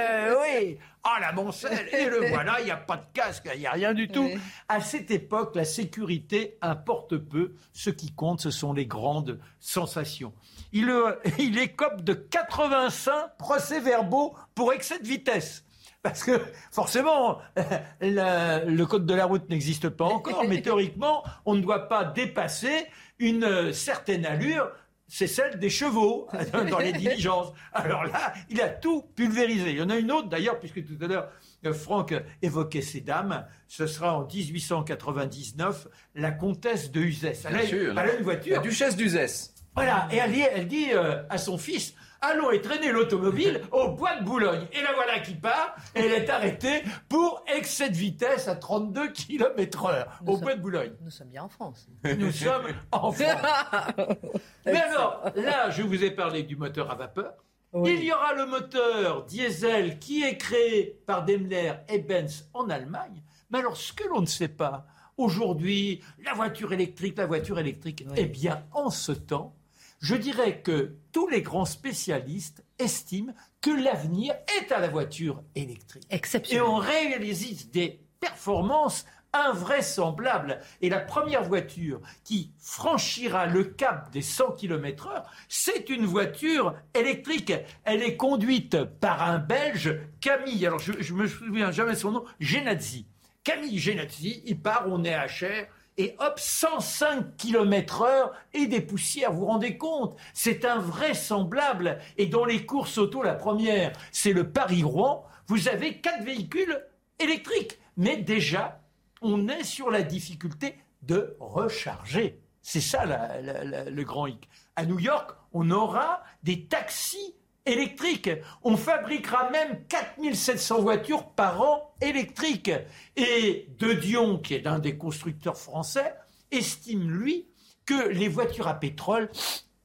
Ah, 1.04 1.18
la 1.20 1.32
Moncelle. 1.32 1.88
Et 1.92 2.06
le 2.06 2.28
voilà, 2.28 2.60
il 2.60 2.66
n'y 2.66 2.70
a 2.70 2.76
pas 2.76 2.96
de 2.96 3.06
casque, 3.12 3.48
il 3.54 3.60
n'y 3.60 3.66
a 3.66 3.72
rien 3.72 3.94
du 3.94 4.08
tout. 4.08 4.28
À 4.68 4.80
cette 4.80 5.10
époque, 5.10 5.54
la 5.54 5.64
sécurité 5.64 6.56
importe 6.60 7.16
peu. 7.16 7.54
Ce 7.72 7.90
qui 7.90 8.12
compte, 8.12 8.40
ce 8.40 8.50
sont 8.50 8.72
les 8.72 8.86
grandes 8.86 9.40
sensations. 9.58 10.32
Il, 10.72 10.88
euh, 10.88 11.14
il 11.38 11.58
écope 11.58 12.02
de 12.02 12.14
85 12.14 13.36
procès-verbaux 13.38 14.34
pour 14.54 14.72
excès 14.72 14.98
de 14.98 15.06
vitesse. 15.06 15.64
Parce 16.02 16.24
que 16.24 16.40
forcément, 16.72 17.38
le 18.00 18.84
code 18.84 19.06
de 19.06 19.14
la 19.14 19.24
route 19.24 19.48
n'existe 19.48 19.88
pas 19.88 20.06
encore, 20.06 20.44
mais 20.48 20.60
théoriquement, 20.60 21.22
on 21.46 21.54
ne 21.54 21.60
doit 21.60 21.88
pas 21.88 22.04
dépasser 22.04 22.86
une 23.20 23.72
certaine 23.72 24.26
allure. 24.26 24.68
C'est 25.14 25.26
celle 25.26 25.58
des 25.58 25.68
chevaux 25.68 26.26
dans 26.70 26.78
les 26.78 26.94
diligences. 26.94 27.52
Alors 27.74 28.04
là, 28.04 28.32
il 28.48 28.62
a 28.62 28.70
tout 28.70 29.02
pulvérisé. 29.14 29.72
Il 29.72 29.76
y 29.76 29.82
en 29.82 29.90
a 29.90 29.96
une 29.96 30.10
autre 30.10 30.30
d'ailleurs, 30.30 30.58
puisque 30.58 30.82
tout 30.86 30.96
à 31.04 31.06
l'heure, 31.06 31.28
euh, 31.66 31.74
Franck 31.74 32.14
évoquait 32.40 32.80
ces 32.80 33.02
dames. 33.02 33.46
Ce 33.68 33.86
sera 33.86 34.16
en 34.16 34.26
1899, 34.26 35.86
la 36.14 36.30
comtesse 36.30 36.90
de 36.90 37.00
Uzès. 37.00 37.42
Elle, 37.44 37.56
a, 37.56 38.14
une 38.16 38.22
voiture. 38.22 38.56
La 38.56 38.62
duchesse 38.62 38.96
d'Uzès. 38.96 39.52
Voilà, 39.74 40.08
et 40.10 40.16
elle, 40.16 40.34
elle 40.34 40.66
dit 40.66 40.92
euh, 40.94 41.22
à 41.28 41.36
son 41.36 41.58
fils, 41.58 41.94
allons 42.22 42.48
traîner 42.62 42.90
l'automobile 42.92 43.60
au 43.72 43.90
bois 43.90 44.16
de 44.16 44.24
Boulogne. 44.24 44.66
Et 44.72 44.80
la 44.80 44.92
voilà 44.94 45.20
qui 45.20 45.34
part, 45.34 45.76
et 45.94 46.00
elle 46.00 46.12
est 46.12 46.30
arrêtée 46.30 46.82
pour 47.08 47.44
excès 47.54 47.90
de 47.90 47.96
vitesse 47.96 48.48
à 48.48 48.56
32 48.56 49.12
km 49.12 49.86
heure 49.86 50.20
au 50.26 50.38
bois 50.38 50.54
de 50.54 50.60
Boulogne. 50.60 50.92
Nous 51.02 51.10
sommes 51.10 51.28
bien 51.28 51.42
en 51.42 51.48
France. 51.48 51.88
Nous 52.04 52.32
sommes 52.32 52.68
en 52.90 53.12
France. 53.12 53.16
Mais 54.66 54.80
alors, 54.80 55.24
là, 55.36 55.70
je 55.70 55.82
vous 55.82 56.02
ai 56.02 56.10
parlé 56.10 56.42
du 56.42 56.56
moteur 56.56 56.90
à 56.90 56.94
vapeur. 56.94 57.34
Il 57.74 58.04
y 58.04 58.12
aura 58.12 58.34
le 58.34 58.46
moteur 58.46 59.24
diesel 59.24 59.98
qui 59.98 60.22
est 60.22 60.36
créé 60.36 61.00
par 61.06 61.24
Daimler 61.24 61.72
et 61.88 61.98
Benz 61.98 62.48
en 62.52 62.68
Allemagne. 62.68 63.22
Mais 63.50 63.60
alors, 63.60 63.76
ce 63.76 63.94
que 63.94 64.06
l'on 64.08 64.20
ne 64.20 64.26
sait 64.26 64.48
pas, 64.48 64.86
Aujourd'hui, 65.18 66.00
la 66.24 66.32
voiture 66.32 66.72
électrique, 66.72 67.18
la 67.18 67.26
voiture 67.26 67.58
électrique. 67.58 68.04
Eh 68.16 68.24
bien, 68.24 68.64
en 68.72 68.90
ce 68.90 69.12
temps, 69.12 69.54
je 70.02 70.16
dirais 70.16 70.60
que 70.60 70.96
tous 71.12 71.28
les 71.28 71.42
grands 71.42 71.64
spécialistes 71.64 72.64
estiment 72.78 73.32
que 73.60 73.70
l'avenir 73.70 74.34
est 74.60 74.72
à 74.72 74.80
la 74.80 74.88
voiture 74.88 75.42
électrique. 75.54 76.06
Et 76.50 76.60
on 76.60 76.76
réalise 76.76 77.70
des 77.70 78.00
performances 78.20 79.06
invraisemblables. 79.32 80.60
Et 80.80 80.90
la 80.90 81.00
première 81.00 81.44
voiture 81.44 82.00
qui 82.24 82.50
franchira 82.58 83.46
le 83.46 83.64
cap 83.64 84.10
des 84.10 84.22
100 84.22 84.52
km/h, 84.52 85.22
c'est 85.48 85.88
une 85.88 86.04
voiture 86.04 86.74
électrique. 86.94 87.52
Elle 87.84 88.02
est 88.02 88.16
conduite 88.16 88.82
par 89.00 89.22
un 89.22 89.38
Belge, 89.38 89.98
Camille. 90.20 90.66
Alors 90.66 90.80
je, 90.80 90.92
ne 90.92 91.18
me 91.18 91.28
souviens 91.28 91.70
jamais 91.70 91.94
son 91.94 92.10
nom, 92.10 92.24
Genazzi. 92.40 93.06
Camille 93.44 93.78
Genazzi, 93.78 94.42
il 94.44 94.60
part, 94.60 94.84
on 94.88 95.04
est 95.04 95.14
à 95.14 95.28
Cher 95.28 95.68
et 95.98 96.16
hop, 96.18 96.38
105 96.38 97.36
km 97.36 98.02
heure 98.02 98.32
et 98.54 98.66
des 98.66 98.80
poussières. 98.80 99.32
Vous 99.32 99.40
vous 99.40 99.46
rendez 99.46 99.76
compte? 99.76 100.16
C'est 100.32 100.64
invraisemblable. 100.64 101.98
Et 102.16 102.26
dans 102.26 102.44
les 102.44 102.64
courses 102.64 102.98
auto, 102.98 103.22
la 103.22 103.34
première, 103.34 103.92
c'est 104.10 104.32
le 104.32 104.50
Paris-Rouen. 104.50 105.26
Vous 105.46 105.68
avez 105.68 106.00
quatre 106.00 106.24
véhicules 106.24 106.82
électriques. 107.18 107.78
Mais 107.96 108.16
déjà, 108.16 108.80
on 109.20 109.48
est 109.48 109.64
sur 109.64 109.90
la 109.90 110.02
difficulté 110.02 110.76
de 111.02 111.36
recharger. 111.40 112.40
C'est 112.62 112.80
ça 112.80 113.04
le 113.04 114.02
grand 114.02 114.26
hic. 114.26 114.48
À 114.76 114.86
New 114.86 114.98
York, 114.98 115.32
on 115.52 115.70
aura 115.70 116.22
des 116.42 116.66
taxis 116.66 117.34
électriques. 117.66 118.30
On 118.62 118.76
fabriquera 118.76 119.50
même 119.50 119.84
4700 119.88 120.80
voitures 120.82 121.24
par 121.30 121.60
an 121.62 121.94
électriques. 122.00 122.72
Et 123.16 123.68
De 123.78 123.92
Dion, 123.92 124.38
qui 124.38 124.54
est 124.54 124.62
l'un 124.62 124.78
des 124.78 124.96
constructeurs 124.96 125.56
français, 125.56 126.14
estime, 126.50 127.10
lui, 127.10 127.46
que 127.86 128.08
les 128.08 128.28
voitures 128.28 128.68
à 128.68 128.74
pétrole, 128.74 129.30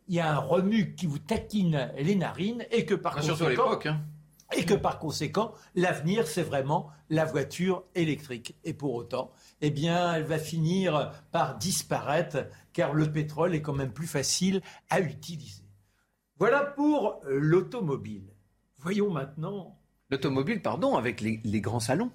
il 0.07 0.15
y 0.15 0.19
a 0.19 0.31
un 0.31 0.39
remue 0.39 0.96
qui 0.96 1.05
vous 1.05 1.19
taquine 1.19 1.91
les 1.98 2.15
narines 2.15 2.65
et 2.72 2.86
que 2.86 2.96
par 2.96 3.15
conséquent... 3.15 3.79
Hein. 3.86 4.01
Et 4.55 4.63
que 4.63 4.75
par 4.75 4.98
conséquent, 4.98 5.53
l'avenir, 5.75 6.25
c'est 6.25 6.41
vraiment 6.41 6.89
la 7.10 7.25
voiture 7.25 7.84
électrique. 7.96 8.55
Et 8.63 8.74
pour 8.74 8.93
autant, 8.96 9.31
eh 9.60 9.72
bien, 9.72 10.13
elle 10.13 10.24
va 10.24 10.39
finir 10.39 11.12
par 11.34 11.57
disparaître, 11.57 12.48
car 12.72 12.93
le 12.93 13.12
pétrole 13.12 13.55
est 13.55 13.62
quand 13.62 13.74
même 13.74 13.91
plus 13.91 14.07
facile 14.07 14.62
à 14.89 15.01
utiliser. 15.01 15.67
Voilà 16.39 16.62
pour 16.62 17.22
euh, 17.25 17.39
l'automobile. 17.39 18.24
Voyons 18.79 19.10
maintenant. 19.10 19.77
L'automobile, 20.10 20.62
pardon, 20.62 20.96
avec 20.96 21.20
les, 21.20 21.62
grands 21.62 21.79
salons. 21.79 22.12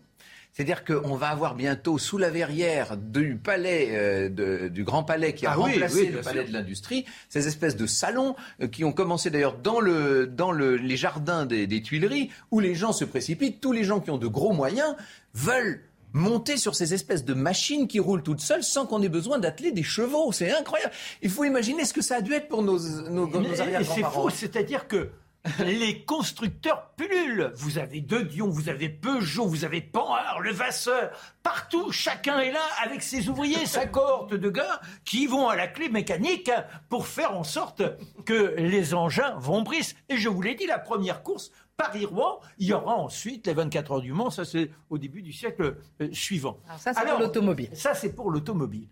C'est-à-dire 0.53 0.85
qu'on 0.85 1.17
va 1.17 1.29
avoir 1.29 1.55
bientôt 1.55 1.99
sous 1.99 2.19
la 2.19 2.31
verrière 2.31 2.97
du 2.97 3.37
palais, 3.37 3.89
euh, 3.93 4.69
du 4.69 4.85
Grand 4.85 5.03
Palais 5.03 5.35
qui 5.35 5.47
a 5.47 5.53
ah 5.53 5.55
remplacé 5.57 6.11
le 6.11 6.21
palais 6.21 6.45
de 6.45 6.53
l'industrie, 6.53 7.07
ces 7.29 7.49
espèces 7.49 7.77
de 7.77 7.87
salons 7.87 8.37
euh, 8.61 8.69
qui 8.69 8.85
ont 8.85 8.93
commencé 8.93 9.31
d'ailleurs 9.31 9.57
dans, 9.57 9.81
le, 9.81 10.27
dans 10.27 10.53
le, 10.53 10.77
les 10.77 10.97
jardins 10.97 11.47
des, 11.47 11.67
des 11.67 11.83
Tuileries, 11.83 12.31
où 12.51 12.61
les 12.61 12.75
gens 12.75 12.93
se 12.93 13.05
précipitent. 13.05 13.61
Tous 13.61 13.73
les 13.73 13.85
gens 13.85 14.01
qui 14.01 14.11
ont 14.11 14.19
de 14.19 14.27
gros 14.27 14.53
moyens 14.53 14.95
veulent 15.35 15.83
monter 16.13 16.57
sur 16.57 16.75
ces 16.75 16.95
espèces 16.95 17.25
de 17.25 17.35
machines 17.35 17.89
qui 17.89 18.01
roulent 18.01 18.23
toutes 18.23 18.41
seules 18.41 18.63
sans 18.63 18.87
qu'on 18.87 19.03
ait 19.03 19.09
besoin 19.09 19.39
d'atteler 19.39 19.73
des 19.73 19.83
chevaux. 19.83 20.33
C'est 20.33 20.53
incroyable. 20.53 20.93
Il 21.23 21.31
faut 21.31 21.45
imaginer 21.45 21.85
ce 21.85 21.93
que 21.93 22.03
ça 22.03 22.17
a 22.17 22.21
dû 22.21 22.33
être 22.33 22.49
pour 22.49 22.63
nos, 22.63 22.79
nos, 23.11 23.27
nos 23.27 23.55
C'est 23.55 24.03
faux, 24.03 24.31
c'est-à-dire 24.31 24.89
que 24.89 25.11
les 25.65 26.05
constructeurs 26.05 26.91
pullulent. 26.97 27.53
Vous 27.57 27.79
avez 27.79 28.01
De 28.01 28.19
Dion, 28.19 28.49
vous 28.49 28.69
avez 28.69 28.89
Peugeot, 28.89 29.47
vous 29.47 29.65
avez 29.65 29.81
Panhard, 29.81 30.41
Levasseur. 30.41 31.11
Partout, 31.43 31.91
chacun 31.91 32.39
est 32.39 32.53
là 32.53 32.63
avec 32.85 33.03
ses 33.03 33.29
ouvriers, 33.29 33.67
sa 33.67 33.87
cohorte 33.87 34.35
de 34.35 34.51
gars 34.51 34.81
qui 35.05 35.27
vont 35.27 35.49
à 35.49 35.57
la 35.57 35.67
clé 35.67 35.89
mécanique 35.89 36.51
pour 36.89 37.07
faire 37.09 37.37
en 37.37 37.45
sorte 37.45 37.83
que 38.25 38.55
les 38.57 38.95
engins 38.95 39.35
vont 39.39 39.63
brise. 39.63 39.97
Et 40.09 40.17
je 40.17 40.29
vous 40.29 40.43
l'ai 40.43 40.55
dit, 40.55 40.67
la 40.67 40.79
première 40.79 41.23
course, 41.23 41.51
Paris-Rouen, 41.77 42.41
il 42.59 42.69
y 42.69 42.73
aura 42.73 42.95
ensuite 42.97 43.47
les 43.47 43.55
24 43.55 43.93
heures 43.93 44.01
du 44.01 44.13
Mans, 44.13 44.31
ça 44.31 44.45
c'est 44.45 44.71
au 44.91 44.99
début 44.99 45.23
du 45.23 45.33
siècle 45.33 45.77
euh, 46.01 46.09
suivant. 46.13 46.59
Alors 46.67 46.79
ça 46.79 46.95
c'est 46.95 47.07
pour 47.07 47.19
l'automobile. 47.19 47.71
Ça 47.75 47.95
c'est 47.95 48.15
pour 48.15 48.31
l'automobile. 48.31 48.89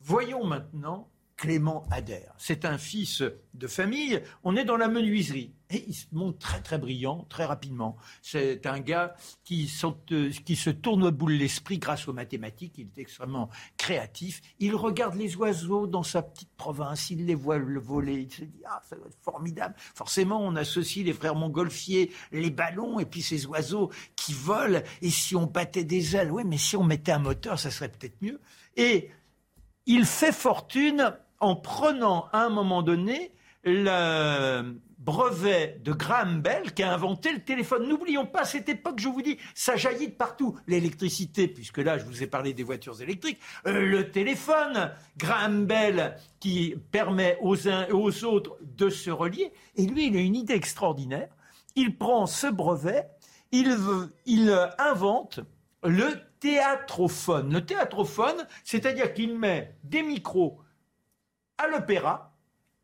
Voyons 0.00 0.44
maintenant 0.44 1.08
Clément 1.40 1.86
Adair. 1.90 2.34
C'est 2.36 2.66
un 2.66 2.76
fils 2.76 3.22
de 3.54 3.66
famille. 3.66 4.22
On 4.44 4.56
est 4.56 4.66
dans 4.66 4.76
la 4.76 4.88
menuiserie. 4.88 5.54
Et 5.70 5.86
il 5.88 5.94
se 5.94 6.04
montre 6.12 6.38
très 6.38 6.60
très 6.60 6.76
brillant, 6.76 7.24
très 7.30 7.46
rapidement. 7.46 7.96
C'est 8.20 8.66
un 8.66 8.78
gars 8.78 9.14
qui, 9.42 9.66
se 9.66 10.70
tourne 10.70 11.02
au 11.02 11.10
boule 11.10 11.32
l'esprit 11.32 11.78
grâce 11.78 12.08
aux 12.08 12.12
mathématiques. 12.12 12.74
Il 12.76 12.88
est 12.88 13.00
extrêmement 13.00 13.48
créatif. 13.78 14.42
Il 14.58 14.74
regarde 14.74 15.14
les 15.14 15.34
oiseaux 15.36 15.86
dans 15.86 16.02
sa 16.02 16.20
petite 16.20 16.54
province. 16.58 17.08
Il 17.08 17.24
les 17.24 17.34
voit 17.34 17.56
le 17.56 17.80
voler. 17.80 18.20
Il 18.20 18.30
se 18.30 18.44
dit 18.44 18.62
ah 18.66 18.82
ça 18.86 18.96
doit 18.96 19.06
être 19.06 19.22
formidable. 19.22 19.74
Forcément, 19.94 20.44
on 20.44 20.56
associe 20.56 21.06
les 21.06 21.14
frères 21.14 21.36
montgolfiers, 21.36 22.12
les 22.32 22.50
ballons 22.50 23.00
et 23.00 23.06
puis 23.06 23.22
ces 23.22 23.46
oiseaux 23.46 23.90
qui 24.14 24.34
volent. 24.34 24.82
Et 25.00 25.08
si 25.08 25.34
on 25.36 25.46
battait 25.46 25.84
des 25.84 26.16
ailes, 26.16 26.32
oui, 26.32 26.42
mais 26.44 26.58
si 26.58 26.76
on 26.76 26.84
mettait 26.84 27.12
un 27.12 27.18
moteur, 27.18 27.58
ça 27.58 27.70
serait 27.70 27.88
peut-être 27.88 28.20
mieux. 28.20 28.40
Et 28.76 29.08
il 29.86 30.04
fait 30.04 30.32
fortune 30.32 31.16
en 31.40 31.56
prenant 31.56 32.28
à 32.32 32.44
un 32.44 32.50
moment 32.50 32.82
donné 32.82 33.32
le 33.64 34.74
brevet 35.00 35.80
de 35.82 35.92
Graham 35.92 36.42
Bell 36.42 36.74
qui 36.74 36.82
a 36.82 36.92
inventé 36.92 37.32
le 37.32 37.40
téléphone. 37.42 37.88
N'oublions 37.88 38.26
pas 38.26 38.44
cette 38.44 38.68
époque, 38.68 39.00
je 39.00 39.08
vous 39.08 39.22
dis, 39.22 39.38
ça 39.54 39.76
jaillit 39.76 40.08
de 40.08 40.12
partout. 40.12 40.58
L'électricité, 40.66 41.48
puisque 41.48 41.78
là 41.78 41.98
je 41.98 42.04
vous 42.04 42.22
ai 42.22 42.26
parlé 42.26 42.52
des 42.52 42.62
voitures 42.62 43.00
électriques, 43.00 43.40
euh, 43.66 43.86
le 43.86 44.10
téléphone, 44.10 44.92
Graham 45.16 45.66
Bell 45.66 46.16
qui 46.38 46.76
permet 46.92 47.38
aux 47.40 47.66
uns 47.66 47.86
et 47.86 47.92
aux 47.92 48.24
autres 48.24 48.56
de 48.62 48.90
se 48.90 49.10
relier. 49.10 49.52
Et 49.76 49.86
lui, 49.86 50.08
il 50.08 50.16
a 50.16 50.20
une 50.20 50.36
idée 50.36 50.54
extraordinaire. 50.54 51.28
Il 51.76 51.96
prend 51.96 52.26
ce 52.26 52.46
brevet, 52.46 53.08
il, 53.52 53.74
il 54.26 54.68
invente 54.78 55.40
le 55.82 56.10
théâtrophone. 56.40 57.52
Le 57.52 57.64
théâtrophone, 57.64 58.46
c'est-à-dire 58.64 59.14
qu'il 59.14 59.38
met 59.38 59.74
des 59.84 60.02
micros 60.02 60.58
à 61.60 61.68
l'opéra 61.68 62.30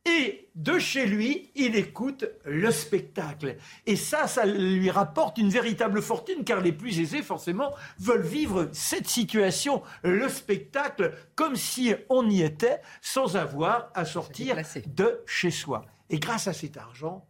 et 0.06 0.50
de 0.54 0.78
chez 0.78 1.04
lui, 1.04 1.50
il 1.56 1.74
écoute 1.74 2.26
le 2.44 2.70
spectacle. 2.70 3.56
Et 3.86 3.96
ça, 3.96 4.28
ça 4.28 4.46
lui 4.46 4.88
rapporte 4.88 5.36
une 5.36 5.48
véritable 5.48 6.00
fortune, 6.00 6.44
car 6.44 6.60
les 6.60 6.72
plus 6.72 7.00
aisés, 7.00 7.22
forcément, 7.22 7.74
veulent 7.98 8.24
vivre 8.24 8.68
cette 8.72 9.08
situation, 9.08 9.82
le 10.04 10.28
spectacle, 10.28 11.12
comme 11.34 11.56
si 11.56 11.92
on 12.08 12.30
y 12.30 12.42
était, 12.42 12.80
sans 13.00 13.36
avoir 13.36 13.90
à 13.94 14.04
sortir 14.04 14.56
de 14.86 15.22
chez 15.26 15.50
soi. 15.50 15.84
Et 16.08 16.20
grâce 16.20 16.46
à 16.46 16.52
cet 16.52 16.76
argent, 16.76 17.26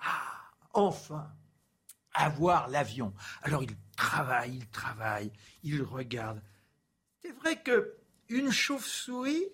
ah, 0.00 0.50
enfin, 0.72 1.28
avoir 2.12 2.68
l'avion. 2.68 3.14
Alors 3.42 3.62
il 3.62 3.76
travaille, 3.96 4.56
il 4.56 4.66
travaille, 4.68 5.30
il 5.62 5.80
regarde. 5.80 6.42
C'est 7.22 7.32
vrai 7.36 7.62
que 7.62 7.94
une 8.28 8.50
chauve-souris 8.50 9.44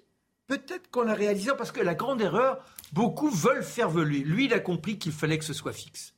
peut-être 0.47 0.91
qu'on 0.91 1.03
l'a 1.03 1.15
réalisé 1.15 1.51
parce 1.57 1.73
que 1.73 1.81
la 1.81 1.95
grande 1.95 2.21
erreur, 2.21 2.65
beaucoup 2.93 3.31
veulent 3.31 3.65
faire 3.65 3.89
voler. 3.89 4.21
Lui, 4.21 4.47
il 4.47 4.55
a 4.55 4.61
compris 4.61 4.99
qu'il 4.99 5.13
fallait 5.13 5.39
que 5.39 5.45
ce 5.45 5.55
soit 5.55 5.73
fixe. 5.73 6.15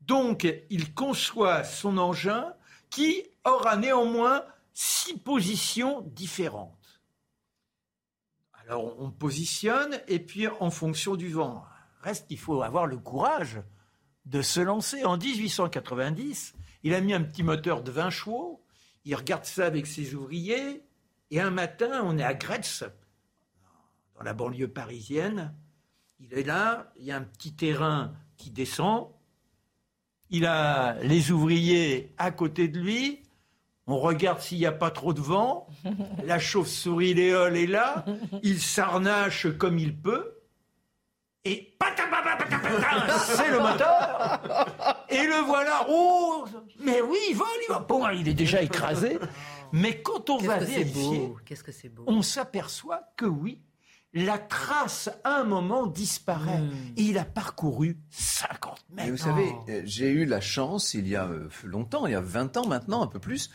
Donc, 0.00 0.46
il 0.70 0.94
conçoit 0.94 1.64
son 1.64 1.98
engin 1.98 2.54
qui 2.90 3.24
aura 3.44 3.76
néanmoins 3.76 4.44
six 4.74 5.18
positions 5.18 6.02
différentes. 6.02 7.00
Alors, 8.64 9.00
on 9.00 9.10
positionne 9.10 10.00
et 10.08 10.20
puis 10.20 10.46
en 10.46 10.70
fonction 10.70 11.16
du 11.16 11.28
vent. 11.28 11.64
Reste 12.02 12.28
qu'il 12.28 12.38
faut 12.38 12.62
avoir 12.62 12.86
le 12.86 12.98
courage 12.98 13.60
de 14.26 14.42
se 14.42 14.60
lancer. 14.60 15.04
En 15.04 15.16
1890, 15.16 16.54
il 16.82 16.94
a 16.94 17.00
mis 17.00 17.12
un 17.12 17.22
petit 17.22 17.42
moteur 17.42 17.82
de 17.82 17.90
20 17.90 18.10
chevaux. 18.10 18.64
Il 19.04 19.14
regarde 19.14 19.44
ça 19.44 19.66
avec 19.66 19.86
ses 19.86 20.14
ouvriers. 20.14 20.82
Et 21.30 21.40
un 21.40 21.50
matin, 21.50 22.02
on 22.04 22.18
est 22.18 22.24
à 22.24 22.34
Gretz, 22.34 22.84
dans 24.20 24.24
la 24.26 24.34
banlieue 24.34 24.68
parisienne. 24.68 25.54
Il 26.20 26.34
est 26.34 26.42
là, 26.42 26.92
il 26.98 27.06
y 27.06 27.12
a 27.12 27.16
un 27.16 27.22
petit 27.22 27.54
terrain 27.54 28.12
qui 28.36 28.50
descend. 28.50 29.08
Il 30.28 30.44
a 30.44 30.96
les 31.02 31.32
ouvriers 31.32 32.12
à 32.18 32.30
côté 32.30 32.68
de 32.68 32.78
lui. 32.78 33.22
On 33.86 33.98
regarde 33.98 34.40
s'il 34.40 34.58
n'y 34.58 34.66
a 34.66 34.72
pas 34.72 34.90
trop 34.90 35.14
de 35.14 35.20
vent. 35.20 35.66
La 36.24 36.38
chauve-souris 36.38 37.14
Léole 37.14 37.56
est 37.56 37.66
là. 37.66 38.04
Il 38.42 38.60
s'arnache 38.60 39.48
comme 39.56 39.78
il 39.78 39.96
peut. 39.96 40.36
Et 41.46 41.74
c'est 43.24 43.50
le 43.50 43.60
moteur. 43.60 45.06
Et 45.08 45.24
le 45.24 45.42
voilà. 45.46 45.86
Oh, 45.88 46.44
mais 46.78 47.00
oui, 47.00 47.18
il 47.30 47.36
vole, 47.36 47.48
il 47.66 47.72
va. 47.72 47.78
Bon, 47.78 48.06
il 48.10 48.28
est 48.28 48.34
déjà 48.34 48.60
écrasé. 48.60 49.18
Mais 49.72 50.02
quand 50.02 50.28
on 50.28 50.36
va 50.36 50.58
vérifier, 50.58 51.32
on 52.06 52.20
s'aperçoit 52.20 53.00
que 53.16 53.24
oui, 53.24 53.62
la 54.12 54.38
trace, 54.38 55.10
à 55.24 55.40
un 55.40 55.44
moment, 55.44 55.86
disparaît. 55.86 56.60
Hmm. 56.60 56.72
Et 56.96 57.02
il 57.02 57.18
a 57.18 57.24
parcouru 57.24 57.96
50 58.10 58.84
mètres. 58.90 59.10
vous 59.10 59.16
savez, 59.16 59.52
euh, 59.68 59.82
j'ai 59.84 60.10
eu 60.10 60.24
la 60.24 60.40
chance, 60.40 60.94
il 60.94 61.06
y 61.08 61.16
a 61.16 61.26
euh, 61.26 61.48
longtemps, 61.64 62.06
il 62.06 62.12
y 62.12 62.16
a 62.16 62.20
20 62.20 62.56
ans 62.56 62.66
maintenant, 62.66 63.02
un 63.02 63.06
peu 63.06 63.18
plus, 63.20 63.50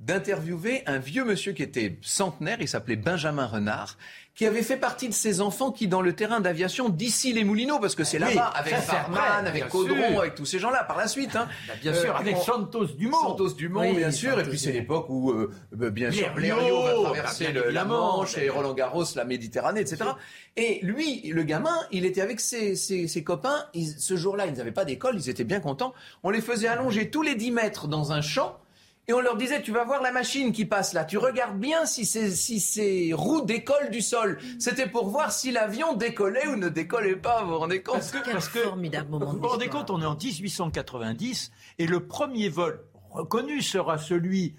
d'interviewer 0.00 0.82
un 0.86 0.98
vieux 0.98 1.24
monsieur 1.24 1.52
qui 1.52 1.62
était 1.62 1.98
centenaire, 2.02 2.58
il 2.60 2.68
s'appelait 2.68 2.96
Benjamin 2.96 3.46
Renard, 3.46 3.96
qui 4.34 4.46
avait 4.46 4.62
fait 4.62 4.76
partie 4.76 5.08
de 5.08 5.14
ces 5.14 5.40
enfants 5.40 5.70
qui, 5.70 5.86
dans 5.86 6.00
le 6.00 6.12
terrain 6.12 6.40
d'aviation 6.40 6.88
d'ici 6.88 7.32
les 7.32 7.44
Moulineaux, 7.44 7.78
parce 7.78 7.94
que 7.94 8.02
c'est 8.02 8.18
là-bas, 8.18 8.46
avec 8.46 8.74
Farman, 8.74 9.46
avec 9.46 9.68
Caudron, 9.68 10.18
avec 10.18 10.34
tous 10.34 10.44
ces 10.44 10.58
gens-là, 10.58 10.82
par 10.82 10.96
la 10.96 11.06
suite. 11.06 11.36
Hein. 11.36 11.48
Bah, 11.68 11.74
bien 11.80 11.94
sûr, 11.94 12.14
euh, 12.14 12.18
avec 12.18 12.36
Santos 12.38 12.86
Dumont. 12.98 13.20
Santos 13.20 13.50
Dumont, 13.50 13.94
bien 13.94 14.10
sûr. 14.10 14.38
et 14.40 14.42
puis 14.42 14.58
c'est 14.58 14.72
l'époque 14.72 15.06
où, 15.08 15.30
euh, 15.30 15.52
bah, 15.70 15.90
bien 15.90 16.10
sûr, 16.10 16.32
Blériot 16.34 16.82
va 16.82 16.94
traverser 16.94 17.52
la 17.52 17.84
Manche 17.84 18.36
et 18.36 18.48
Roland 18.48 18.74
Garros, 18.74 19.04
la 19.14 19.24
Méditerranée, 19.24 19.80
etc. 19.80 20.10
Et 20.56 20.80
lui, 20.82 21.22
le 21.30 21.44
gamin, 21.44 21.78
il 21.92 22.04
était 22.04 22.20
avec 22.20 22.40
ses, 22.40 22.74
ses, 22.74 23.24
copains. 23.24 23.66
ce 23.74 24.16
jour-là, 24.16 24.46
ils 24.46 24.54
n'avaient 24.54 24.72
pas 24.72 24.84
d'école, 24.84 25.14
ils 25.16 25.30
étaient 25.30 25.44
bien 25.44 25.60
contents. 25.60 25.94
On 26.24 26.30
les 26.30 26.40
faisait 26.40 26.68
allonger 26.68 27.08
tous 27.08 27.22
les 27.22 27.36
10 27.36 27.52
mètres 27.52 27.86
dans 27.86 28.10
un 28.12 28.20
champ 28.20 28.58
et 29.06 29.12
on 29.12 29.20
leur 29.20 29.36
disait, 29.36 29.60
tu 29.60 29.70
vas 29.70 29.84
voir 29.84 30.00
la 30.00 30.12
machine 30.12 30.52
qui 30.52 30.64
passe 30.64 30.94
là, 30.94 31.04
tu 31.04 31.18
regardes 31.18 31.58
bien 31.58 31.84
si 31.84 32.06
ces, 32.06 32.30
si 32.30 32.58
ces 32.58 33.12
roues 33.12 33.42
décollent 33.42 33.90
du 33.90 34.00
sol. 34.00 34.38
C'était 34.58 34.88
pour 34.88 35.08
voir 35.08 35.30
si 35.32 35.52
l'avion 35.52 35.94
décollait 35.94 36.46
ou 36.48 36.56
ne 36.56 36.68
décollait 36.68 37.16
pas, 37.16 37.42
vous 37.42 37.50
vous 37.50 37.58
rendez 37.58 37.82
compte? 37.82 37.96
Parce 37.96 38.10
que, 38.10 38.30
parce 38.30 38.48
que 38.48 38.60
formidable 38.60 39.10
moment 39.10 39.32
vous 39.32 39.38
vous 39.38 39.48
rendez 39.48 39.68
compte, 39.68 39.90
on 39.90 40.00
est 40.00 40.06
en 40.06 40.16
1890 40.16 41.52
et 41.78 41.86
le 41.86 42.06
premier 42.06 42.48
vol 42.48 42.80
reconnu 43.10 43.60
sera 43.60 43.98
celui 43.98 44.56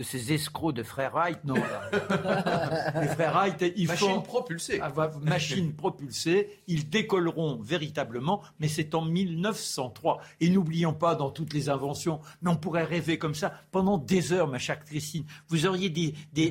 de 0.00 0.04
ces 0.04 0.32
escrocs 0.32 0.74
de 0.74 0.82
frères 0.82 1.12
Wright. 1.12 1.44
Non, 1.44 1.56
les 3.00 3.08
frères 3.08 3.34
Wright, 3.34 3.62
ils 3.76 3.86
machine 3.86 4.08
font 4.08 4.22
propulsée. 4.22 4.80
machine 5.20 5.74
propulsée. 5.74 6.48
Ils 6.68 6.88
décolleront 6.88 7.60
véritablement, 7.60 8.40
mais 8.60 8.68
c'est 8.68 8.94
en 8.94 9.02
1903. 9.02 10.22
Et 10.40 10.48
n'oublions 10.48 10.94
pas 10.94 11.14
dans 11.14 11.28
toutes 11.28 11.52
les 11.52 11.68
inventions, 11.68 12.20
mais 12.40 12.50
on 12.50 12.56
pourrait 12.56 12.84
rêver 12.84 13.18
comme 13.18 13.34
ça 13.34 13.52
pendant 13.72 13.98
des 13.98 14.32
heures, 14.32 14.48
ma 14.48 14.58
chère 14.58 14.82
Christine. 14.82 15.26
Vous 15.48 15.66
auriez 15.66 15.90
des, 15.90 16.14
des, 16.32 16.50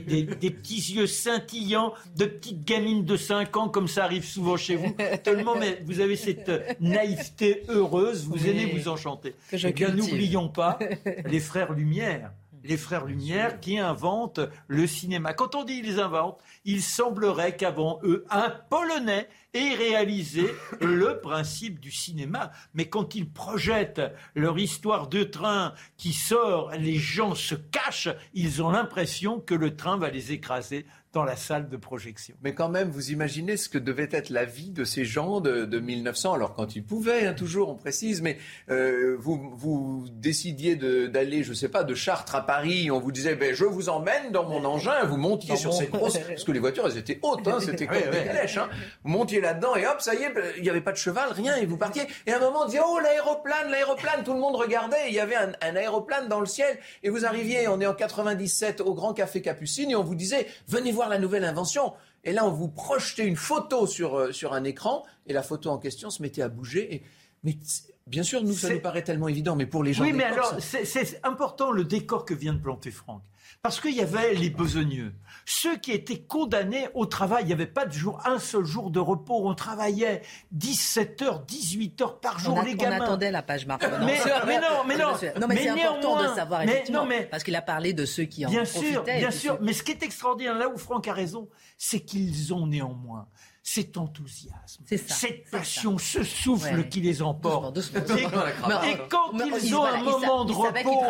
petits 0.51 0.93
yeux 0.93 1.07
scintillants 1.07 1.95
de 2.17 2.25
petites 2.25 2.63
gamines 2.63 3.03
de 3.03 3.17
5 3.17 3.57
ans, 3.57 3.67
comme 3.67 3.87
ça 3.87 4.03
arrive 4.03 4.25
souvent 4.25 4.57
chez 4.57 4.75
vous. 4.75 4.95
Tellement, 5.23 5.55
mais 5.55 5.81
vous 5.87 6.01
avez 6.01 6.17
cette 6.17 6.79
naïveté 6.79 7.63
heureuse, 7.67 8.27
vous 8.27 8.45
aimez 8.45 8.67
vous 8.67 8.89
enchanter. 8.89 9.33
Eh 9.51 9.73
bien, 9.73 9.89
n'oublions 9.89 10.49
pas 10.49 10.77
les 11.25 11.39
frères 11.39 11.73
Lumière 11.73 12.31
les 12.63 12.77
frères 12.77 13.05
Lumière 13.05 13.59
qui 13.59 13.77
inventent 13.77 14.41
le 14.67 14.87
cinéma. 14.87 15.33
Quand 15.33 15.55
on 15.55 15.63
dit 15.63 15.81
ils 15.83 15.99
inventent, 15.99 16.41
il 16.65 16.81
semblerait 16.81 17.55
qu'avant 17.55 17.99
eux, 18.03 18.25
un 18.29 18.49
Polonais 18.69 19.27
ait 19.53 19.73
réalisé 19.73 20.45
le 20.81 21.19
principe 21.19 21.79
du 21.79 21.91
cinéma. 21.91 22.51
Mais 22.73 22.89
quand 22.89 23.15
ils 23.15 23.29
projettent 23.29 24.01
leur 24.35 24.57
histoire 24.59 25.07
de 25.07 25.23
train 25.23 25.73
qui 25.97 26.13
sort, 26.13 26.71
les 26.71 26.97
gens 26.97 27.35
se 27.35 27.55
cachent, 27.55 28.09
ils 28.33 28.61
ont 28.61 28.69
l'impression 28.69 29.39
que 29.39 29.55
le 29.55 29.75
train 29.75 29.97
va 29.97 30.09
les 30.09 30.31
écraser 30.31 30.85
dans 31.11 31.23
la 31.23 31.35
salle 31.35 31.69
de 31.69 31.77
projection. 31.77 32.35
Mais 32.43 32.53
quand 32.53 32.69
même, 32.69 32.89
vous 32.89 33.11
imaginez 33.11 33.57
ce 33.57 33.67
que 33.67 33.79
devait 33.79 34.09
être 34.11 34.29
la 34.29 34.45
vie 34.45 34.69
de 34.69 34.83
ces 34.83 35.05
gens 35.05 35.41
de, 35.41 35.65
de 35.65 35.79
1900, 35.79 36.33
alors 36.33 36.53
quand 36.53 36.75
ils 36.75 36.83
pouvaient, 36.83 37.25
hein, 37.25 37.33
toujours, 37.33 37.69
on 37.69 37.75
précise, 37.75 38.21
mais 38.21 38.37
euh, 38.69 39.15
vous, 39.17 39.51
vous 39.55 40.05
décidiez 40.11 40.75
d'aller, 40.75 41.41
je 41.43 41.49
ne 41.49 41.55
sais 41.55 41.69
pas, 41.69 41.83
de 41.83 41.95
Chartres 41.95 42.35
à 42.35 42.45
Paris, 42.45 42.91
on 42.91 42.99
vous 42.99 43.11
disait, 43.11 43.35
ben, 43.35 43.55
je 43.55 43.65
vous 43.65 43.89
emmène 43.89 44.31
dans 44.31 44.47
mon 44.47 44.63
engin, 44.65 45.03
vous 45.05 45.17
montiez 45.17 45.55
sur 45.55 45.73
ces 45.73 45.87
grosses, 45.87 46.17
parce 46.27 46.43
que 46.43 46.51
les 46.51 46.59
voitures, 46.59 46.85
elles 46.85 46.97
étaient 46.97 47.19
hautes, 47.23 47.47
hein, 47.47 47.57
c'était 47.59 47.87
comme 47.87 47.97
des 47.97 48.25
calèches, 48.25 48.57
hein. 48.57 48.69
vous 49.03 49.09
montiez 49.09 49.41
là-dedans 49.41 49.75
et 49.75 49.87
hop, 49.87 50.01
ça 50.01 50.13
y 50.13 50.21
est, 50.21 50.29
ben, 50.29 50.43
il 50.57 50.63
n'y 50.63 50.69
avait 50.69 50.81
pas 50.81 50.91
de 50.91 50.97
cheval, 50.97 51.31
rien, 51.31 51.55
et 51.55 51.65
vous 51.65 51.77
partiez. 51.77 52.03
Et 52.27 52.33
à 52.33 52.37
un 52.37 52.39
moment, 52.39 52.63
on 52.63 52.65
disait, 52.67 52.81
oh, 52.85 52.99
l'aéroplane, 52.99 53.71
l'aéroplane, 53.71 54.23
tout 54.23 54.33
le 54.33 54.39
monde 54.39 54.55
regardait, 54.55 55.07
il 55.07 55.15
y 55.15 55.19
avait 55.19 55.35
un, 55.35 55.53
un 55.61 55.75
aéroplane 55.75 56.27
dans 56.27 56.39
le 56.39 56.45
ciel, 56.45 56.77
et 57.01 57.09
vous 57.09 57.25
arriviez, 57.25 57.67
on 57.67 57.81
est 57.81 57.87
en 57.87 57.95
97 57.95 58.81
au 58.81 58.93
Grand 58.93 59.15
Café 59.15 59.41
Capucine, 59.41 59.89
et 59.89 59.95
on 59.95 60.03
vous 60.03 60.13
disait, 60.13 60.45
venez 60.67 60.91
voir 60.99 61.09
la 61.09 61.17
nouvelle 61.17 61.45
invention. 61.45 61.93
Et 62.25 62.33
là, 62.33 62.45
on 62.45 62.51
vous 62.51 62.67
projetait 62.67 63.25
une 63.25 63.37
photo 63.37 63.87
sur, 63.87 64.15
euh, 64.15 64.31
sur 64.33 64.51
un 64.51 64.65
écran, 64.65 65.05
et 65.27 65.33
la 65.33 65.43
photo 65.43 65.69
en 65.69 65.77
question 65.77 66.09
se 66.09 66.21
mettait 66.21 66.41
à 66.41 66.49
bouger. 66.49 66.93
Et, 66.93 67.03
mais 67.45 67.57
bien 68.05 68.23
sûr, 68.23 68.43
nous, 68.43 68.53
ça 68.53 68.69
nous 68.69 68.81
paraît 68.81 69.05
tellement 69.05 69.29
évident, 69.29 69.55
mais 69.55 69.65
pour 69.65 69.81
les 69.81 69.93
gens... 69.93 70.03
Oui, 70.03 70.11
mais 70.11 70.25
alors, 70.25 70.57
c'est 70.59 71.21
important 71.23 71.71
le 71.71 71.85
décor 71.85 72.25
que 72.25 72.33
vient 72.33 72.53
de 72.53 72.59
planter 72.59 72.91
Franck. 72.91 73.23
Parce 73.61 73.81
qu'il 73.81 73.93
y 73.93 73.99
avait 73.99 74.35
les 74.35 74.49
besogneux, 74.49 75.13
ceux 75.45 75.75
qui 75.75 75.91
étaient 75.91 76.21
condamnés 76.21 76.87
au 76.93 77.05
travail. 77.05 77.43
Il 77.43 77.47
n'y 77.47 77.53
avait 77.53 77.65
pas 77.65 77.85
de 77.85 77.91
jour, 77.91 78.21
un 78.25 78.39
seul 78.39 78.63
jour 78.63 78.89
de 78.89 78.99
repos. 78.99 79.49
On 79.49 79.53
travaillait 79.53 80.21
17 80.51 81.21
heures, 81.23 81.41
18 81.41 82.01
heures 82.01 82.19
par 82.21 82.39
jour, 82.39 82.61
les 82.63 82.75
gamins. 82.75 82.99
On 82.99 83.03
attendait 83.03 83.31
la 83.31 83.41
page 83.41 83.65
Marc. 83.65 83.83
Mais, 83.83 84.17
mais, 84.47 84.59
non, 84.61 84.85
mais 84.87 84.97
non. 84.97 85.11
Non, 85.41 85.47
mais, 85.47 85.57
c'est 85.57 85.69
important 85.69 86.23
de 86.23 86.27
savoir, 86.35 86.61
effectivement, 86.61 87.05
mais, 87.05 87.25
parce 87.25 87.43
qu'il 87.43 87.55
a 87.57 87.61
parlé 87.61 87.91
de 87.91 88.05
ceux 88.05 88.23
qui 88.23 88.45
en 88.45 88.49
bien 88.49 88.63
Sûr, 88.63 89.03
bien 89.03 89.31
sûr, 89.31 89.57
mais 89.59 89.73
ce 89.73 89.83
qui 89.83 89.91
est 89.91 90.03
extraordinaire, 90.03 90.55
là 90.55 90.69
où 90.69 90.77
Franck 90.77 91.09
a 91.09 91.13
raison, 91.13 91.49
c'est 91.77 91.99
qu'ils 91.99 92.53
ont 92.53 92.65
néanmoins 92.65 93.27
cet 93.71 93.97
enthousiasme, 93.97 94.83
cette 94.87 95.47
passion, 95.51 95.99
ce 95.99 96.23
souffle 96.23 96.87
qui 96.89 97.01
les 97.01 97.21
emporte. 97.21 97.77
Et, 97.77 98.97
quand 99.09 99.31
ils 99.63 99.75
ont 99.75 99.85
un 99.85 100.01
moment 100.01 100.43
de 100.43 100.53
repos, 100.53 101.03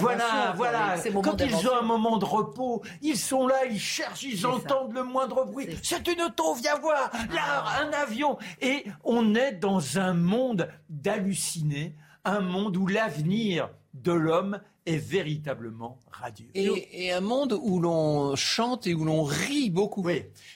voilà, 0.00 0.54
voilà, 0.56 0.96
quand 1.22 1.40
ils 1.40 1.68
ont 1.68 1.76
un 1.76 1.82
moment 1.82 2.18
de 2.18 2.24
repos, 2.24 2.82
ils 3.00 3.16
sont 3.16 3.46
là, 3.46 3.64
ils 3.70 3.78
cherchent, 3.78 4.24
ils 4.24 4.44
entendent 4.44 4.92
le 4.92 5.04
moindre 5.04 5.44
bruit. 5.44 5.68
C'est 5.84 6.08
une 6.08 6.20
auto, 6.22 6.54
viens 6.54 6.76
voir, 6.80 7.12
là, 7.32 7.64
un 7.80 7.92
avion. 7.92 8.38
Et 8.60 8.86
on 9.04 9.36
est 9.36 9.52
dans 9.52 9.96
un 9.96 10.14
monde 10.14 10.68
d'hallucinés, 10.88 11.94
un 12.24 12.40
monde 12.40 12.76
où 12.76 12.88
l'avenir 12.88 13.70
de 13.92 14.12
l'homme 14.12 14.58
est 14.86 14.96
véritablement 14.96 15.98
radieux. 16.10 16.48
Et, 16.54 17.12
un 17.12 17.20
monde 17.20 17.58
où 17.62 17.80
l'on 17.80 18.36
chante 18.36 18.86
et 18.86 18.94
où 18.94 19.04
l'on 19.04 19.22
rit 19.22 19.70
beaucoup. 19.70 20.06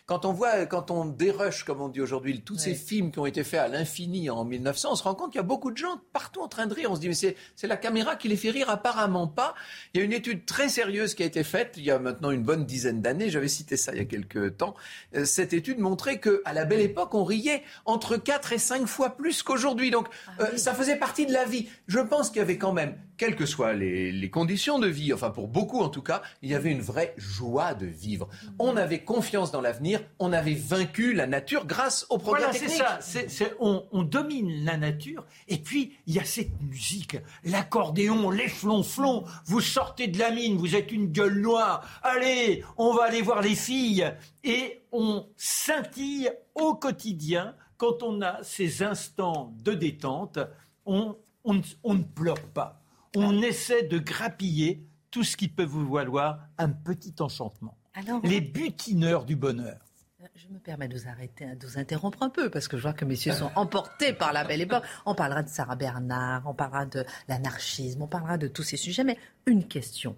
Quand 0.07 0.25
on 0.25 0.33
voit, 0.33 0.67
quand 0.67 0.91
on 0.91 1.05
dérush, 1.07 1.63
comme 1.65 1.81
on 1.81 1.89
dit 1.89 2.01
aujourd'hui, 2.01 2.43
tous 2.43 2.59
ces 2.59 2.75
films 2.75 3.11
qui 3.13 3.19
ont 3.19 3.27
été 3.27 3.45
faits 3.45 3.61
à 3.61 3.69
l'infini 3.69 4.29
en 4.29 4.45
1900, 4.45 4.91
on 4.93 4.97
se 4.97 5.03
rend 5.03 5.15
compte 5.15 5.33
qu'il 5.33 5.39
y 5.39 5.45
a 5.45 5.47
beaucoup 5.47 5.71
de 5.71 5.77
gens 5.77 6.01
partout 6.13 6.41
en 6.41 6.49
train 6.49 6.67
de 6.67 6.75
rire. 6.75 6.91
On 6.91 6.97
se 6.97 7.01
dit, 7.01 7.09
mais 7.09 7.15
c'est 7.15 7.67
la 7.67 7.77
caméra 7.77 8.17
qui 8.17 8.29
les 8.29 8.37
fait 8.37 8.51
rire, 8.51 8.71
apparemment 8.71 9.29
pas. 9.29 9.55
Il 9.95 9.99
y 9.99 10.03
a 10.03 10.05
une 10.05 10.13
étude 10.13 10.45
très 10.45 10.69
sérieuse 10.69 11.15
qui 11.15 11.23
a 11.23 11.27
été 11.27 11.45
faite 11.45 11.75
il 11.77 11.85
y 11.85 11.91
a 11.91 11.99
maintenant 11.99 12.31
une 12.31 12.43
bonne 12.43 12.65
dizaine 12.67 13.01
d'années, 13.01 13.31
j'avais 13.31 13.49
cité 13.49 13.77
ça 13.77 13.93
il 13.93 13.99
y 13.99 14.01
a 14.01 14.05
quelques 14.05 14.57
temps. 14.57 14.75
Euh, 15.15 15.25
cette 15.25 15.53
étude 15.53 15.79
montrait 15.79 16.19
que 16.19 16.43
à 16.45 16.53
la 16.53 16.65
belle 16.65 16.81
époque, 16.81 17.15
on 17.15 17.25
riait 17.25 17.63
entre 17.85 18.17
4 18.17 18.53
et 18.53 18.59
5 18.59 18.87
fois 18.87 19.17
plus 19.17 19.43
qu'aujourd'hui. 19.43 19.91
Donc, 19.91 20.09
ah 20.27 20.43
euh, 20.43 20.57
ça 20.57 20.75
faisait 20.75 20.97
partie 20.97 21.27
de 21.27 21.33
la 21.33 21.45
vie. 21.45 21.69
Je 21.87 22.01
pense 22.01 22.29
qu'il 22.29 22.39
y 22.39 22.43
avait 22.43 22.59
quand 22.59 22.73
même, 22.73 22.97
quelles 23.17 23.37
que 23.37 23.47
soient 23.47 23.73
les 23.73 24.13
les 24.19 24.31
conditions 24.31 24.79
de 24.79 24.87
vie, 24.87 25.13
enfin 25.13 25.31
pour 25.31 25.49
beaucoup 25.49 25.81
en 25.81 25.89
tout 25.89 26.03
cas, 26.03 26.23
il 26.43 26.51
y 26.51 26.55
avait 26.55 26.71
une 26.71 26.81
vraie 26.81 27.15
joie 27.17 27.75
de 27.75 27.87
vivre. 27.87 28.29
On 28.59 28.77
avait 28.77 29.01
confiance 29.01 29.51
dans 29.53 29.61
l'avenir, 29.61 30.01
on 30.19 30.33
avait 30.33 30.55
vaincu 30.55 31.13
la 31.13 31.27
nature 31.27 31.67
grâce 31.67 32.07
au 32.11 32.19
progrès 32.19 32.45
voilà, 32.45 32.59
technique. 32.59 33.31
ça. 33.31 33.45
on, 33.61 34.03
domine 34.03 34.65
la 34.65 34.77
nature 34.77 35.25
et 35.49 35.59
puis 35.59 35.97
il 36.07 36.15
y 36.15 36.19
a 36.19 36.25
cette 36.25 36.61
musique, 36.63 37.17
l'accordéon, 37.45 38.31
les 38.31 38.49
flonflons. 38.49 39.25
Vous 39.45 39.61
sortez 39.61 40.09
de 40.09 40.19
la 40.19 40.31
mine, 40.31 40.57
vous 40.57 40.75
êtes 40.75 40.93
une 40.93 41.07
gueule 41.07 41.41
noire. 41.41 41.87
Allez, 42.03 42.65
on 42.77 42.95
va 42.95 43.05
aller 43.05 43.23
voir 43.23 43.43
les 43.43 43.55
filles 43.55 44.11
et 44.45 44.83
on 44.93 45.27
scintille 45.37 46.31
au 46.55 46.75
quotidien 46.75 47.55
quand 47.77 48.03
on 48.03 48.23
a 48.23 48.43
ces 48.43 48.83
instants 48.83 49.55
de 49.63 49.73
détente. 49.73 50.39
on, 50.87 51.17
on 51.45 51.95
ne 51.95 52.03
pleure 52.03 52.43
pas 52.55 52.78
on 53.17 53.43
essaie 53.43 53.85
de 53.85 53.99
grappiller 53.99 54.87
tout 55.11 55.25
ce 55.25 55.37
qui 55.37 55.49
peut 55.49 55.65
vous 55.65 55.91
valoir 55.91 56.41
un 56.59 56.71
petit 56.71 57.15
enchantement. 57.21 57.77
les 58.23 58.41
butineurs 58.41 59.25
du 59.25 59.37
bonheur. 59.37 59.79
Je 60.35 60.49
me 60.49 60.59
permets 60.59 60.89
de 60.89 60.99
vous 60.99 61.09
arrêter, 61.09 61.47
de 61.47 61.67
vous 61.67 61.79
interrompre 61.79 62.23
un 62.23 62.29
peu, 62.29 62.51
parce 62.51 62.67
que 62.67 62.77
je 62.77 62.83
vois 62.83 62.93
que 62.93 63.05
messieurs 63.05 63.33
sont 63.33 63.51
emportés 63.55 64.13
par 64.13 64.33
la 64.33 64.45
belle 64.45 64.61
époque. 64.61 64.83
On 65.07 65.15
parlera 65.15 65.43
de 65.43 65.49
Sarah 65.49 65.77
Bernard, 65.77 66.43
on 66.47 66.55
parlera 66.55 66.87
de 66.87 67.05
l'anarchisme, 67.29 68.03
on 68.03 68.09
parlera 68.09 68.37
de 68.37 68.49
tous 68.49 68.65
ces 68.65 68.77
sujets, 68.77 69.05
mais 69.05 69.17
une 69.47 69.67
question. 69.67 70.17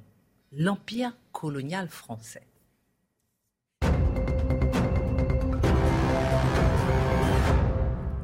L'empire 0.53 1.17
colonial 1.33 1.89
français. 1.89 2.47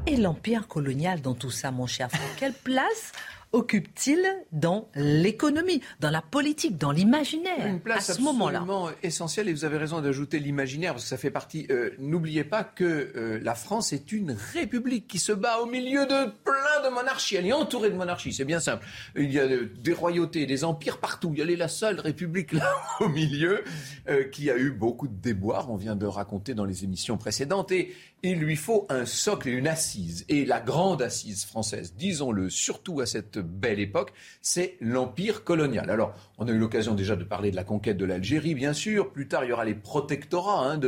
Et 0.07 0.17
l'empire 0.17 0.67
colonial 0.67 1.21
dans 1.21 1.35
tout 1.35 1.51
ça, 1.51 1.69
mon 1.69 1.85
cher 1.85 2.09
Franck, 2.09 2.35
quelle 2.37 2.53
place 2.53 3.11
occupe-t-il 3.51 4.19
dans 4.51 4.89
l'économie, 4.95 5.81
dans 5.99 6.09
la 6.09 6.21
politique, 6.21 6.77
dans 6.77 6.91
l'imaginaire 6.91 7.65
Une 7.65 7.79
place 7.79 8.09
à 8.09 8.13
ce 8.13 8.21
moment-là? 8.21 8.65
essentielle, 9.03 9.49
et 9.49 9.53
vous 9.53 9.65
avez 9.65 9.77
raison 9.77 10.01
d'ajouter 10.01 10.39
l'imaginaire, 10.39 10.93
parce 10.93 11.03
que 11.03 11.09
ça 11.09 11.17
fait 11.17 11.31
partie. 11.31 11.67
Euh, 11.69 11.91
n'oubliez 11.99 12.43
pas 12.43 12.63
que 12.63 12.83
euh, 13.15 13.39
la 13.41 13.55
France 13.55 13.93
est 13.93 14.11
une 14.11 14.35
république 14.53 15.07
qui 15.07 15.19
se 15.19 15.31
bat 15.31 15.59
au 15.59 15.65
milieu 15.65 16.05
de 16.05 16.29
plein 16.43 16.83
de 16.83 16.93
monarchies. 16.93 17.35
Elle 17.35 17.47
est 17.47 17.53
entourée 17.53 17.89
de 17.89 17.95
monarchies, 17.95 18.33
c'est 18.33 18.45
bien 18.45 18.59
simple. 18.59 18.85
Il 19.15 19.31
y 19.31 19.39
a 19.39 19.47
des 19.47 19.93
royautés, 19.93 20.45
des 20.45 20.63
empires 20.63 20.99
partout. 20.99 21.33
Elle 21.37 21.49
est 21.49 21.55
la 21.55 21.67
seule 21.67 21.99
république 21.99 22.51
là 22.51 22.73
au 22.99 23.09
milieu 23.09 23.63
euh, 24.09 24.23
qui 24.25 24.49
a 24.49 24.57
eu 24.57 24.71
beaucoup 24.71 25.07
de 25.07 25.15
déboires. 25.15 25.71
On 25.71 25.77
vient 25.77 25.95
de 25.95 26.05
raconter 26.05 26.53
dans 26.53 26.65
les 26.65 26.83
émissions 26.83 27.17
précédentes. 27.17 27.71
Et 27.71 27.93
il 28.23 28.39
lui 28.39 28.55
faut 28.55 28.85
un 28.89 29.05
socle 29.05 29.49
et 29.49 29.51
une 29.51 29.67
assise. 29.67 30.25
Et 30.27 30.45
la 30.45 30.59
grande 30.59 31.01
assise 31.01 31.45
française, 31.45 31.93
disons-le, 31.97 32.49
surtout 32.49 32.99
à 32.99 33.05
cette 33.05 33.37
belle 33.37 33.79
époque, 33.79 34.11
c'est 34.41 34.77
l'empire 34.81 35.43
colonial. 35.43 35.89
Alors, 35.89 36.13
on 36.37 36.47
a 36.47 36.51
eu 36.51 36.57
l'occasion 36.57 36.95
déjà 36.95 37.15
de 37.15 37.23
parler 37.23 37.51
de 37.51 37.55
la 37.55 37.63
conquête 37.63 37.97
de 37.97 38.05
l'Algérie, 38.05 38.55
bien 38.55 38.73
sûr. 38.73 39.11
Plus 39.11 39.27
tard, 39.27 39.45
il 39.45 39.49
y 39.49 39.53
aura 39.53 39.65
les 39.65 39.75
protectorats 39.75 40.71
hein, 40.71 40.79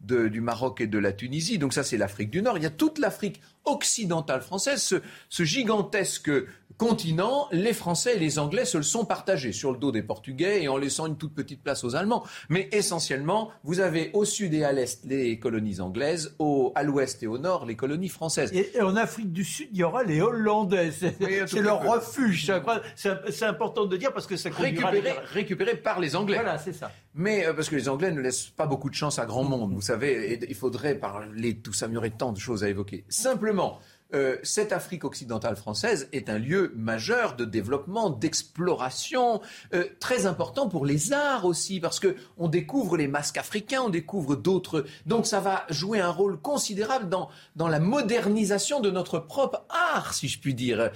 du 0.00 0.40
Maroc 0.40 0.80
et 0.80 0.86
de 0.86 0.98
la 0.98 1.12
Tunisie. 1.12 1.58
Donc 1.58 1.72
ça, 1.72 1.84
c'est 1.84 1.96
l'Afrique 1.96 2.30
du 2.30 2.42
Nord. 2.42 2.58
Il 2.58 2.62
y 2.62 2.66
a 2.66 2.70
toute 2.70 2.98
l'Afrique 2.98 3.40
occidentale 3.64 4.42
française, 4.42 5.00
ce 5.28 5.44
gigantesque 5.44 6.30
continent, 6.76 7.48
les 7.52 7.72
Français 7.72 8.16
et 8.16 8.18
les 8.18 8.38
Anglais 8.38 8.64
se 8.64 8.76
le 8.76 8.82
sont 8.82 9.04
partagés 9.04 9.52
sur 9.52 9.70
le 9.72 9.78
dos 9.78 9.92
des 9.92 10.02
Portugais 10.02 10.62
et 10.62 10.68
en 10.68 10.76
laissant 10.76 11.06
une 11.06 11.16
toute 11.16 11.34
petite 11.34 11.62
place 11.62 11.84
aux 11.84 11.94
Allemands. 11.94 12.24
Mais 12.48 12.68
essentiellement, 12.72 13.50
vous 13.62 13.80
avez 13.80 14.10
au 14.12 14.24
sud 14.24 14.54
et 14.54 14.64
à 14.64 14.72
l'est 14.72 15.04
les 15.04 15.38
colonies 15.38 15.80
anglaises, 15.80 16.34
au, 16.38 16.72
à 16.74 16.82
l'ouest 16.82 17.22
et 17.22 17.26
au 17.26 17.38
nord 17.38 17.66
les 17.66 17.76
colonies 17.76 18.08
françaises. 18.08 18.52
Et, 18.52 18.80
en 18.80 18.96
Afrique 18.96 19.32
du 19.32 19.44
Sud, 19.44 19.68
il 19.72 19.78
y 19.78 19.84
aura 19.84 20.02
les 20.02 20.20
Hollandais. 20.20 20.90
C'est 20.90 21.60
leur 21.60 21.82
refuge. 21.82 22.52
C'est 22.96 23.44
important 23.44 23.86
de 23.86 23.96
dire 23.96 24.12
parce 24.12 24.26
que 24.26 24.36
ça 24.36 24.50
récupéré, 24.50 25.14
récupéré 25.32 25.76
par 25.76 26.00
les 26.00 26.16
Anglais. 26.16 26.36
Voilà, 26.36 26.58
c'est 26.58 26.72
ça. 26.72 26.90
Mais 27.14 27.46
euh, 27.46 27.52
parce 27.52 27.68
que 27.68 27.76
les 27.76 27.88
Anglais 27.88 28.10
ne 28.10 28.20
laissent 28.20 28.48
pas 28.48 28.66
beaucoup 28.66 28.90
de 28.90 28.94
chance 28.94 29.20
à 29.20 29.26
grand 29.26 29.44
monde, 29.44 29.72
vous 29.72 29.80
savez, 29.80 30.32
et 30.32 30.40
il 30.48 30.54
faudrait 30.56 30.96
parler 30.96 31.56
tout 31.56 31.72
ça, 31.72 31.86
il 31.86 31.94
y 31.94 31.96
aurait 31.96 32.10
tant 32.10 32.32
de 32.32 32.38
choses 32.38 32.64
à 32.64 32.68
évoquer. 32.68 33.04
Simplement, 33.08 33.53
simplement 33.54 33.80
euh, 34.14 34.36
cette 34.42 34.72
Afrique 34.72 35.04
occidentale 35.04 35.56
française 35.56 36.08
est 36.12 36.28
un 36.28 36.38
lieu 36.38 36.72
majeur 36.76 37.36
de 37.36 37.44
développement, 37.44 38.10
d'exploration, 38.10 39.40
euh, 39.74 39.84
très 40.00 40.26
important 40.26 40.68
pour 40.68 40.86
les 40.86 41.12
arts 41.12 41.44
aussi, 41.44 41.80
parce 41.80 42.00
que 42.00 42.16
on 42.38 42.48
découvre 42.48 42.96
les 42.96 43.08
masques 43.08 43.38
africains, 43.38 43.82
on 43.82 43.90
découvre 43.90 44.36
d'autres. 44.36 44.84
Donc 45.06 45.26
ça 45.26 45.40
va 45.40 45.64
jouer 45.70 46.00
un 46.00 46.10
rôle 46.10 46.40
considérable 46.40 47.08
dans, 47.08 47.28
dans 47.56 47.68
la 47.68 47.80
modernisation 47.80 48.80
de 48.80 48.90
notre 48.90 49.18
propre 49.18 49.64
art, 49.68 50.14
si 50.14 50.28
je 50.28 50.38
puis 50.38 50.54
dire. 50.54 50.90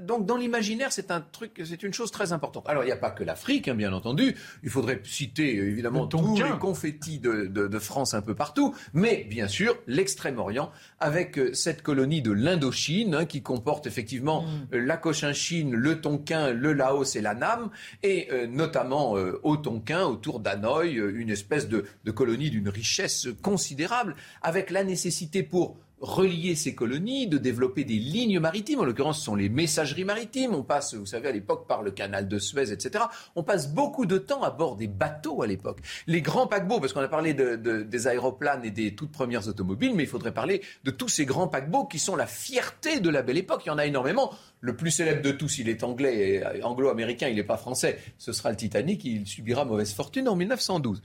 Donc 0.00 0.26
dans 0.26 0.36
l'imaginaire, 0.36 0.92
c'est 0.92 1.10
un 1.10 1.20
truc, 1.20 1.62
c'est 1.64 1.82
une 1.82 1.94
chose 1.94 2.10
très 2.10 2.32
importante. 2.32 2.68
Alors 2.68 2.82
il 2.82 2.86
n'y 2.86 2.92
a 2.92 2.96
pas 2.96 3.10
que 3.10 3.24
l'Afrique, 3.24 3.68
hein, 3.68 3.74
bien 3.74 3.92
entendu. 3.92 4.36
Il 4.62 4.70
faudrait 4.70 5.00
citer 5.04 5.56
évidemment 5.56 6.06
tous 6.06 6.36
les 6.36 6.58
confettis 6.58 7.18
de, 7.18 7.46
de, 7.46 7.66
de, 7.66 7.78
France 7.78 8.14
un 8.14 8.22
peu 8.22 8.34
partout, 8.34 8.74
mais 8.92 9.24
bien 9.24 9.48
sûr 9.48 9.76
l'extrême-orient 9.86 10.70
avec 11.00 11.38
euh, 11.38 11.52
cette 11.54 11.82
colonie 11.82 12.22
de 12.22 12.30
l'Indochine, 12.42 13.14
hein, 13.14 13.24
qui 13.24 13.42
comporte 13.42 13.86
effectivement 13.86 14.42
mm. 14.42 14.74
euh, 14.74 14.84
la 14.84 14.96
Cochinchine, 14.96 15.74
le 15.74 16.00
Tonkin, 16.00 16.52
le 16.52 16.72
Laos 16.72 17.16
et 17.16 17.20
la 17.20 17.34
Nam, 17.34 17.70
et 18.02 18.28
euh, 18.32 18.46
notamment 18.46 19.16
euh, 19.16 19.40
au 19.42 19.56
Tonkin, 19.56 20.04
autour 20.04 20.40
d'Hanoï, 20.40 20.94
une 20.94 21.30
espèce 21.30 21.68
de 21.68 22.10
colonie 22.12 22.50
d'une 22.50 22.68
richesse 22.68 23.28
considérable, 23.42 24.16
avec 24.42 24.70
la 24.70 24.84
nécessité 24.84 25.42
pour 25.42 25.76
relier 26.02 26.56
ces 26.56 26.74
colonies, 26.74 27.28
de 27.28 27.38
développer 27.38 27.84
des 27.84 27.98
lignes 27.98 28.40
maritimes. 28.40 28.80
En 28.80 28.84
l'occurrence, 28.84 29.20
ce 29.20 29.24
sont 29.24 29.36
les 29.36 29.48
messageries 29.48 30.04
maritimes. 30.04 30.54
On 30.54 30.64
passe, 30.64 30.94
vous 30.94 31.06
savez, 31.06 31.28
à 31.28 31.32
l'époque 31.32 31.66
par 31.68 31.82
le 31.82 31.92
canal 31.92 32.28
de 32.28 32.38
Suez, 32.38 32.72
etc. 32.72 33.04
On 33.36 33.44
passe 33.44 33.72
beaucoup 33.72 34.04
de 34.04 34.18
temps 34.18 34.42
à 34.42 34.50
bord 34.50 34.76
des 34.76 34.88
bateaux 34.88 35.42
à 35.42 35.46
l'époque. 35.46 35.78
Les 36.08 36.20
grands 36.20 36.48
paquebots, 36.48 36.80
parce 36.80 36.92
qu'on 36.92 37.00
a 37.00 37.08
parlé 37.08 37.34
de, 37.34 37.54
des 37.82 38.06
aéroplanes 38.08 38.64
et 38.64 38.70
des 38.70 38.94
toutes 38.94 39.12
premières 39.12 39.48
automobiles, 39.48 39.94
mais 39.94 40.02
il 40.02 40.08
faudrait 40.08 40.34
parler 40.34 40.60
de 40.84 40.90
tous 40.90 41.08
ces 41.08 41.24
grands 41.24 41.48
paquebots 41.48 41.84
qui 41.84 42.00
sont 42.00 42.16
la 42.16 42.26
fierté 42.26 42.98
de 42.98 43.08
la 43.08 43.22
belle 43.22 43.38
époque. 43.38 43.62
Il 43.64 43.68
y 43.68 43.72
en 43.72 43.78
a 43.78 43.86
énormément. 43.86 44.32
Le 44.60 44.76
plus 44.76 44.90
célèbre 44.90 45.22
de 45.22 45.30
tous, 45.30 45.58
il 45.58 45.68
est 45.68 45.84
anglais 45.84 46.42
et 46.54 46.62
anglo-américain, 46.62 47.28
il 47.28 47.36
n'est 47.36 47.44
pas 47.44 47.56
français. 47.56 47.98
Ce 48.18 48.32
sera 48.32 48.50
le 48.50 48.56
Titanic. 48.56 49.04
Il 49.04 49.26
subira 49.26 49.64
mauvaise 49.64 49.92
fortune 49.92 50.28
en 50.28 50.36
1912. 50.36 51.00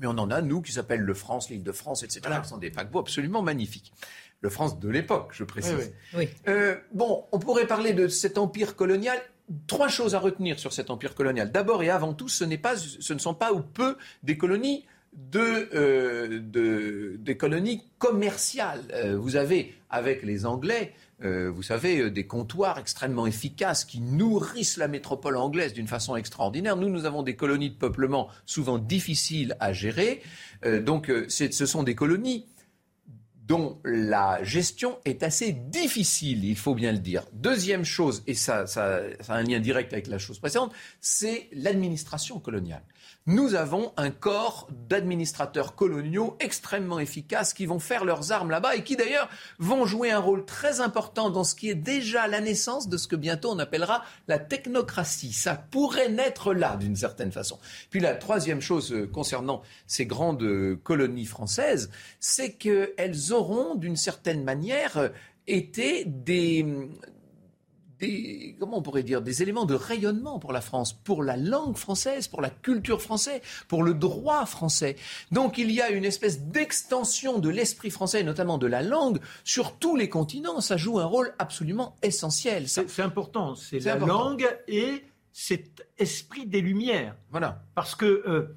Mais 0.00 0.06
on 0.06 0.18
en 0.18 0.30
a, 0.30 0.40
nous, 0.40 0.62
qui 0.62 0.72
s'appellent 0.72 1.02
le 1.02 1.14
France, 1.14 1.50
l'île 1.50 1.62
de 1.62 1.72
France, 1.72 2.02
etc. 2.02 2.22
Ce 2.42 2.48
sont 2.48 2.58
des 2.58 2.70
paquebots 2.70 3.00
absolument 3.00 3.42
magnifiques. 3.42 3.92
Le 4.40 4.48
France 4.48 4.80
de 4.80 4.88
l'époque, 4.88 5.30
je 5.32 5.44
précise. 5.44 5.92
Euh, 6.48 6.76
bon, 6.92 7.24
on 7.30 7.38
pourrait 7.38 7.66
parler 7.66 7.92
de 7.92 8.08
cet 8.08 8.38
empire 8.38 8.74
colonial. 8.74 9.18
Trois 9.66 9.88
choses 9.88 10.14
à 10.14 10.18
retenir 10.18 10.58
sur 10.58 10.72
cet 10.72 10.90
empire 10.90 11.14
colonial. 11.14 11.52
D'abord 11.52 11.82
et 11.82 11.90
avant 11.90 12.14
tout, 12.14 12.28
ce, 12.28 12.44
pas, 12.56 12.76
ce 12.76 13.12
ne 13.12 13.18
sont 13.18 13.34
pas 13.34 13.52
ou 13.52 13.60
peu 13.60 13.96
des 14.22 14.38
colonies 14.38 14.86
de, 15.12 15.68
euh, 15.74 17.16
des 17.18 17.36
colonies 17.36 17.82
commerciales. 17.98 18.82
Euh, 18.92 19.18
vous 19.18 19.36
avez, 19.36 19.74
avec 19.90 20.22
les 20.22 20.46
Anglais, 20.46 20.94
euh, 21.22 21.50
vous 21.50 21.62
savez, 21.62 21.98
euh, 21.98 22.10
des 22.10 22.26
comptoirs 22.26 22.78
extrêmement 22.78 23.26
efficaces 23.26 23.84
qui 23.84 24.00
nourrissent 24.00 24.76
la 24.76 24.88
métropole 24.88 25.36
anglaise 25.36 25.72
d'une 25.72 25.88
façon 25.88 26.16
extraordinaire. 26.16 26.76
Nous, 26.76 26.88
nous 26.88 27.04
avons 27.04 27.22
des 27.22 27.36
colonies 27.36 27.70
de 27.70 27.76
peuplement 27.76 28.28
souvent 28.46 28.78
difficiles 28.78 29.56
à 29.60 29.72
gérer. 29.72 30.22
Euh, 30.64 30.80
donc, 30.80 31.12
ce 31.28 31.66
sont 31.66 31.82
des 31.82 31.94
colonies 31.94 32.46
dont 33.46 33.80
la 33.84 34.42
gestion 34.44 34.98
est 35.04 35.24
assez 35.24 35.50
difficile, 35.50 36.44
il 36.44 36.56
faut 36.56 36.76
bien 36.76 36.92
le 36.92 36.98
dire. 36.98 37.24
Deuxième 37.32 37.84
chose, 37.84 38.22
et 38.28 38.34
ça, 38.34 38.68
ça 38.68 39.02
a 39.28 39.34
un 39.34 39.42
lien 39.42 39.58
direct 39.58 39.92
avec 39.92 40.06
la 40.06 40.18
chose 40.18 40.38
précédente, 40.38 40.72
c'est 41.00 41.48
l'administration 41.52 42.38
coloniale 42.38 42.84
nous 43.26 43.54
avons 43.54 43.92
un 43.96 44.10
corps 44.10 44.68
d'administrateurs 44.88 45.74
coloniaux 45.74 46.36
extrêmement 46.40 46.98
efficaces 46.98 47.52
qui 47.52 47.66
vont 47.66 47.78
faire 47.78 48.04
leurs 48.04 48.32
armes 48.32 48.50
là-bas 48.50 48.76
et 48.76 48.82
qui 48.82 48.96
d'ailleurs 48.96 49.28
vont 49.58 49.84
jouer 49.84 50.10
un 50.10 50.18
rôle 50.18 50.44
très 50.46 50.80
important 50.80 51.28
dans 51.28 51.44
ce 51.44 51.54
qui 51.54 51.68
est 51.68 51.74
déjà 51.74 52.26
la 52.28 52.40
naissance 52.40 52.88
de 52.88 52.96
ce 52.96 53.06
que 53.06 53.16
bientôt 53.16 53.50
on 53.50 53.58
appellera 53.58 54.04
la 54.26 54.38
technocratie. 54.38 55.32
Ça 55.32 55.54
pourrait 55.54 56.08
naître 56.08 56.54
là 56.54 56.76
d'une 56.76 56.96
certaine 56.96 57.30
façon. 57.30 57.58
Puis 57.90 58.00
la 58.00 58.14
troisième 58.14 58.60
chose 58.60 58.92
euh, 58.92 59.06
concernant 59.06 59.62
ces 59.86 60.06
grandes 60.06 60.42
euh, 60.42 60.76
colonies 60.82 61.26
françaises, 61.26 61.90
c'est 62.20 62.54
qu'elles 62.54 63.32
auront 63.32 63.74
d'une 63.74 63.96
certaine 63.96 64.44
manière 64.44 64.96
euh, 64.96 65.08
été 65.46 66.04
des, 66.06 66.64
des, 68.00 68.56
comment 68.58 68.78
on 68.78 68.82
pourrait 68.82 69.02
dire, 69.02 69.22
des 69.22 69.42
éléments 69.42 69.66
de 69.66 69.74
rayonnement 69.74 70.38
pour 70.38 70.52
la 70.52 70.60
France, 70.60 70.92
pour 70.92 71.22
la 71.22 71.36
langue 71.36 71.76
française, 71.76 72.28
pour 72.28 72.40
la 72.40 72.50
culture 72.50 73.00
française, 73.00 73.40
pour 73.68 73.82
le 73.82 73.94
droit 73.94 74.46
français. 74.46 74.96
Donc 75.30 75.58
il 75.58 75.70
y 75.70 75.80
a 75.80 75.90
une 75.90 76.04
espèce 76.04 76.40
d'extension 76.40 77.38
de 77.38 77.48
l'esprit 77.48 77.90
français, 77.90 78.22
notamment 78.22 78.58
de 78.58 78.66
la 78.66 78.82
langue, 78.82 79.20
sur 79.44 79.76
tous 79.76 79.96
les 79.96 80.08
continents. 80.08 80.60
Ça 80.60 80.76
joue 80.76 80.98
un 80.98 81.04
rôle 81.04 81.34
absolument 81.38 81.96
essentiel. 82.02 82.68
C'est 82.68 83.00
important. 83.00 83.54
C'est 83.54 83.80
la 83.80 83.96
langue 83.96 84.48
et 84.66 85.04
cet 85.32 85.86
esprit 85.98 86.46
des 86.46 86.60
Lumières. 86.60 87.14
Voilà. 87.30 87.62
Parce 87.74 87.94
que 87.94 88.04
euh, 88.26 88.56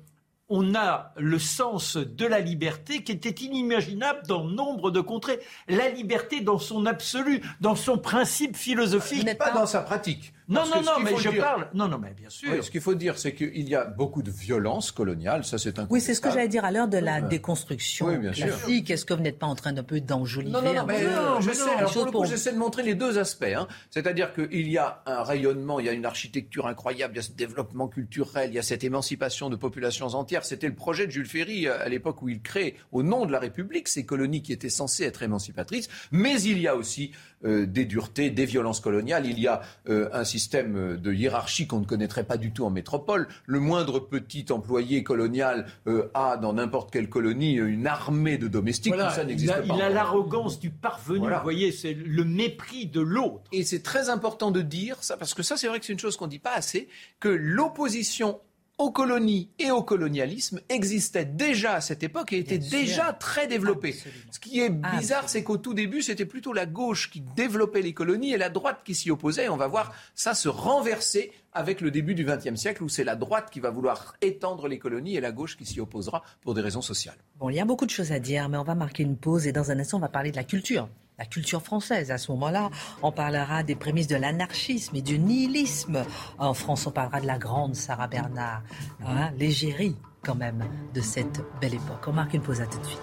on 0.55 0.75
a 0.75 1.13
le 1.17 1.39
sens 1.39 1.97
de 1.97 2.27
la 2.27 2.39
liberté 2.39 3.03
qui 3.03 3.11
était 3.11 3.43
inimaginable 3.43 4.21
dans 4.27 4.43
nombre 4.43 4.91
de 4.91 5.01
contrées. 5.01 5.39
La 5.67 5.89
liberté 5.89 6.41
dans 6.41 6.59
son 6.59 6.85
absolu, 6.85 7.41
dans 7.59 7.75
son 7.75 7.97
principe 7.97 8.55
philosophique. 8.55 9.23
Mais 9.25 9.33
pas 9.33 9.49
dans 9.49 9.65
sa 9.65 9.81
pratique. 9.81 10.31
Non, 10.47 10.63
non, 10.65 10.81
non, 10.81 10.99
mais 11.01 11.15
je 11.17 11.29
parle. 11.29 11.67
Non, 11.73 11.87
non, 11.87 11.97
mais 11.97 12.13
bien 12.13 12.29
sûr. 12.29 12.63
ce 12.63 12.69
qu'il 12.69 12.81
faut 12.81 12.95
dire, 12.95 13.17
c'est 13.17 13.33
qu'il 13.33 13.67
y 13.67 13.75
a 13.75 13.85
beaucoup 13.85 14.21
de 14.21 14.31
violence 14.31 14.91
coloniale. 14.91 15.45
Ça, 15.45 15.57
c'est 15.57 15.79
un. 15.79 15.87
Oui, 15.89 16.01
c'est 16.01 16.13
ce 16.13 16.21
que 16.21 16.29
j'allais 16.29 16.47
dire 16.47 16.65
à 16.65 16.71
l'heure 16.71 16.87
de 16.87 16.97
la 16.97 17.21
déconstruction 17.21 18.07
oui, 18.07 18.17
bien 18.17 18.31
classique. 18.31 18.89
Est-ce 18.89 19.05
que 19.05 19.13
vous 19.13 19.21
n'êtes 19.21 19.39
pas 19.39 19.47
en 19.47 19.55
train 19.55 19.73
d'un 19.73 19.83
peu 19.83 20.01
d'enjoliver 20.01 20.51
Non, 20.51 20.61
non, 20.61 20.73
non, 20.73 20.85
mais 20.85 21.03
non, 21.03 21.41
je 21.41 21.51
sais. 21.51 22.25
j'essaie 22.25 22.53
de 22.53 22.57
montrer 22.57 22.83
les 22.83 22.95
deux 22.95 23.17
aspects. 23.17 23.43
Hein. 23.43 23.67
C'est-à-dire 23.89 24.33
qu'il 24.33 24.69
y 24.69 24.77
a 24.77 25.01
un 25.05 25.23
rayonnement, 25.23 25.79
il 25.79 25.85
y 25.85 25.89
a 25.89 25.93
une 25.93 26.05
architecture 26.05 26.67
incroyable, 26.67 27.13
il 27.13 27.17
y 27.17 27.19
a 27.19 27.23
ce 27.23 27.31
développement 27.31 27.87
culturel, 27.87 28.49
il 28.51 28.55
y 28.55 28.59
a 28.59 28.63
cette 28.63 28.83
émancipation 28.83 29.49
de 29.49 29.55
populations 29.55 30.07
entières. 30.07 30.45
C'était 30.45 30.67
le 30.67 30.75
projet 30.75 31.07
de 31.07 31.11
Jules 31.11 31.27
Ferry 31.27 31.67
euh, 31.67 31.79
à 31.79 31.89
l'époque 31.89 32.21
où 32.21 32.29
il 32.29 32.41
crée, 32.41 32.75
au 32.91 33.03
nom 33.03 33.25
de 33.25 33.31
la 33.31 33.39
République, 33.39 33.87
ces 33.87 34.05
colonies 34.05 34.41
qui 34.41 34.53
étaient 34.53 34.69
censées 34.69 35.03
être 35.03 35.23
émancipatrices. 35.23 35.89
Mais 36.11 36.41
il 36.41 36.59
y 36.59 36.67
a 36.67 36.75
aussi 36.75 37.11
euh, 37.45 37.65
des 37.65 37.85
duretés, 37.85 38.29
des 38.29 38.45
violences 38.45 38.79
coloniales. 38.79 39.25
Il 39.25 39.39
y 39.39 39.47
a 39.47 39.61
euh, 39.89 40.09
un 40.13 40.23
système 40.23 40.42
de 40.51 41.13
hiérarchie 41.13 41.67
qu'on 41.67 41.79
ne 41.79 41.85
connaîtrait 41.85 42.23
pas 42.23 42.37
du 42.37 42.51
tout 42.51 42.65
en 42.65 42.69
métropole. 42.69 43.27
Le 43.45 43.59
moindre 43.59 43.99
petit 43.99 44.45
employé 44.51 45.03
colonial 45.03 45.65
euh, 45.87 46.09
a 46.13 46.37
dans 46.37 46.53
n'importe 46.53 46.91
quelle 46.91 47.09
colonie 47.09 47.53
une 47.53 47.87
armée 47.87 48.37
de 48.37 48.47
domestiques. 48.47 48.95
ça 48.95 49.23
n'existe 49.23 49.53
pas. 49.53 49.75
Il 49.75 49.81
a 49.81 49.89
l'arrogance 49.89 50.59
du 50.59 50.69
parvenu. 50.69 51.27
Vous 51.27 51.43
voyez, 51.43 51.71
c'est 51.71 51.93
le 51.93 52.23
mépris 52.23 52.85
de 52.85 53.01
l'autre. 53.01 53.43
Et 53.51 53.63
c'est 53.63 53.83
très 53.83 54.09
important 54.09 54.51
de 54.51 54.61
dire 54.61 54.97
ça, 55.01 55.17
parce 55.17 55.33
que 55.33 55.43
ça, 55.43 55.57
c'est 55.57 55.67
vrai 55.67 55.79
que 55.79 55.85
c'est 55.85 55.93
une 55.93 55.99
chose 55.99 56.17
qu'on 56.17 56.25
ne 56.25 56.31
dit 56.31 56.39
pas 56.39 56.53
assez, 56.53 56.87
que 57.19 57.29
l'opposition 57.29 58.39
aux 58.77 58.91
colonies 58.91 59.49
et 59.59 59.71
au 59.71 59.83
colonialisme 59.83 60.59
existait 60.69 61.25
déjà 61.25 61.75
à 61.75 61.81
cette 61.81 62.03
époque 62.03 62.33
et 62.33 62.39
était 62.39 62.57
déjà 62.57 63.13
très 63.13 63.47
développé. 63.47 63.95
Ce 64.31 64.39
qui 64.39 64.59
est 64.59 64.69
bizarre, 64.69 65.29
c'est 65.29 65.43
qu'au 65.43 65.57
tout 65.57 65.73
début, 65.73 66.01
c'était 66.01 66.25
plutôt 66.25 66.53
la 66.53 66.65
gauche 66.65 67.11
qui 67.11 67.21
développait 67.21 67.81
les 67.81 67.93
colonies 67.93 68.33
et 68.33 68.37
la 68.37 68.49
droite 68.49 68.79
qui 68.83 68.95
s'y 68.95 69.11
opposait. 69.11 69.45
Et 69.45 69.49
on 69.49 69.57
va 69.57 69.67
voir 69.67 69.93
ça 70.15 70.33
se 70.33 70.49
renverser 70.49 71.31
avec 71.53 71.81
le 71.81 71.91
début 71.91 72.15
du 72.15 72.25
XXe 72.25 72.55
siècle 72.55 72.83
où 72.83 72.89
c'est 72.89 73.03
la 73.03 73.15
droite 73.15 73.49
qui 73.51 73.59
va 73.59 73.69
vouloir 73.69 74.15
étendre 74.21 74.67
les 74.67 74.79
colonies 74.79 75.15
et 75.15 75.21
la 75.21 75.31
gauche 75.31 75.55
qui 75.55 75.65
s'y 75.65 75.79
opposera 75.79 76.23
pour 76.41 76.55
des 76.55 76.61
raisons 76.61 76.81
sociales. 76.81 77.17
Bon, 77.37 77.49
il 77.49 77.55
y 77.55 77.59
a 77.59 77.65
beaucoup 77.65 77.85
de 77.85 77.91
choses 77.91 78.11
à 78.11 78.19
dire, 78.19 78.49
mais 78.49 78.57
on 78.57 78.63
va 78.63 78.75
marquer 78.75 79.03
une 79.03 79.17
pause 79.17 79.45
et 79.45 79.51
dans 79.51 79.69
un 79.69 79.79
instant, 79.79 79.97
on 79.97 80.01
va 80.01 80.09
parler 80.09 80.31
de 80.31 80.35
la 80.35 80.43
culture 80.43 80.89
la 81.17 81.25
culture 81.25 81.61
française. 81.61 82.11
À 82.11 82.17
ce 82.17 82.31
moment-là, 82.31 82.69
on 83.01 83.11
parlera 83.11 83.63
des 83.63 83.75
prémices 83.75 84.07
de 84.07 84.15
l'anarchisme 84.15 84.95
et 84.95 85.01
du 85.01 85.19
nihilisme. 85.19 86.05
En 86.37 86.53
France, 86.53 86.87
on 86.87 86.91
parlera 86.91 87.21
de 87.21 87.27
la 87.27 87.37
grande 87.37 87.75
Sarah 87.75 88.07
Bernard, 88.07 88.63
hein, 89.05 89.31
l'égérie 89.37 89.95
quand 90.23 90.35
même 90.35 90.63
de 90.93 91.01
cette 91.01 91.41
belle 91.59 91.75
époque. 91.75 92.07
On 92.07 92.13
marque 92.13 92.33
une 92.33 92.41
pause 92.41 92.61
à 92.61 92.65
tout 92.65 92.79
de 92.79 92.85
suite. 92.85 93.01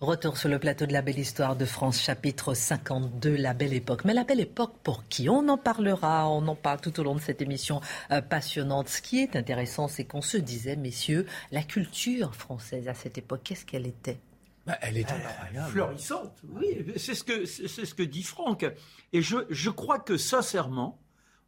Retour 0.00 0.38
sur 0.38 0.48
le 0.48 0.58
plateau 0.58 0.86
de 0.86 0.94
la 0.94 1.02
belle 1.02 1.18
histoire 1.18 1.56
de 1.56 1.66
France, 1.66 2.00
chapitre 2.00 2.54
52, 2.54 3.36
la 3.36 3.52
belle 3.52 3.74
époque. 3.74 4.06
Mais 4.06 4.14
la 4.14 4.24
belle 4.24 4.40
époque 4.40 4.72
pour 4.82 5.06
qui? 5.08 5.28
On 5.28 5.46
en 5.48 5.58
parlera, 5.58 6.26
on 6.30 6.48
en 6.48 6.54
parle 6.54 6.80
tout 6.80 6.98
au 7.00 7.02
long 7.02 7.14
de 7.14 7.20
cette 7.20 7.42
émission 7.42 7.82
euh, 8.10 8.22
passionnante. 8.22 8.88
Ce 8.88 9.02
qui 9.02 9.20
est 9.20 9.36
intéressant, 9.36 9.88
c'est 9.88 10.04
qu'on 10.04 10.22
se 10.22 10.38
disait, 10.38 10.76
messieurs, 10.76 11.26
la 11.52 11.62
culture 11.62 12.34
française 12.34 12.88
à 12.88 12.94
cette 12.94 13.18
époque, 13.18 13.42
qu'est-ce 13.44 13.66
qu'elle 13.66 13.86
était? 13.86 14.20
Bah, 14.66 14.78
Elle 14.80 14.98
est 14.98 15.10
incroyable. 15.10 15.70
florissante, 15.70 16.38
oui. 16.48 16.84
C'est 16.96 17.14
ce, 17.14 17.24
que, 17.24 17.44
c'est 17.44 17.68
ce 17.68 17.94
que 17.94 18.02
dit 18.02 18.22
Franck. 18.22 18.66
Et 19.12 19.22
je, 19.22 19.38
je 19.48 19.70
crois 19.70 19.98
que 19.98 20.16
sincèrement, 20.16 21.00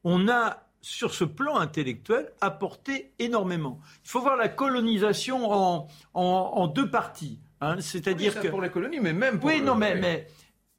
on 0.05 0.29
a 0.29 0.66
sur 0.81 1.14
ce 1.14 1.25
plan 1.25 1.59
intellectuel, 1.59 2.33
apporté 2.40 3.12
énormément. 3.20 3.79
Il 4.05 4.11
faut 4.11 4.20
voir 4.20 4.37
la 4.37 4.48
colonisation 4.48 5.53
en, 5.53 5.88
en 6.14 6.66
deux 6.66 6.90
parties. 6.90 7.38
Hein, 7.62 7.81
c'est-à-dire 7.81 8.40
que 8.40 8.48
pour 8.48 8.61
la 8.61 8.68
colonie, 8.68 8.98
mais 8.98 9.12
même 9.12 9.38
pour 9.38 9.48
oui, 9.48 9.61
non, 9.61 9.77
mais, 9.77 9.94
mais 9.94 10.27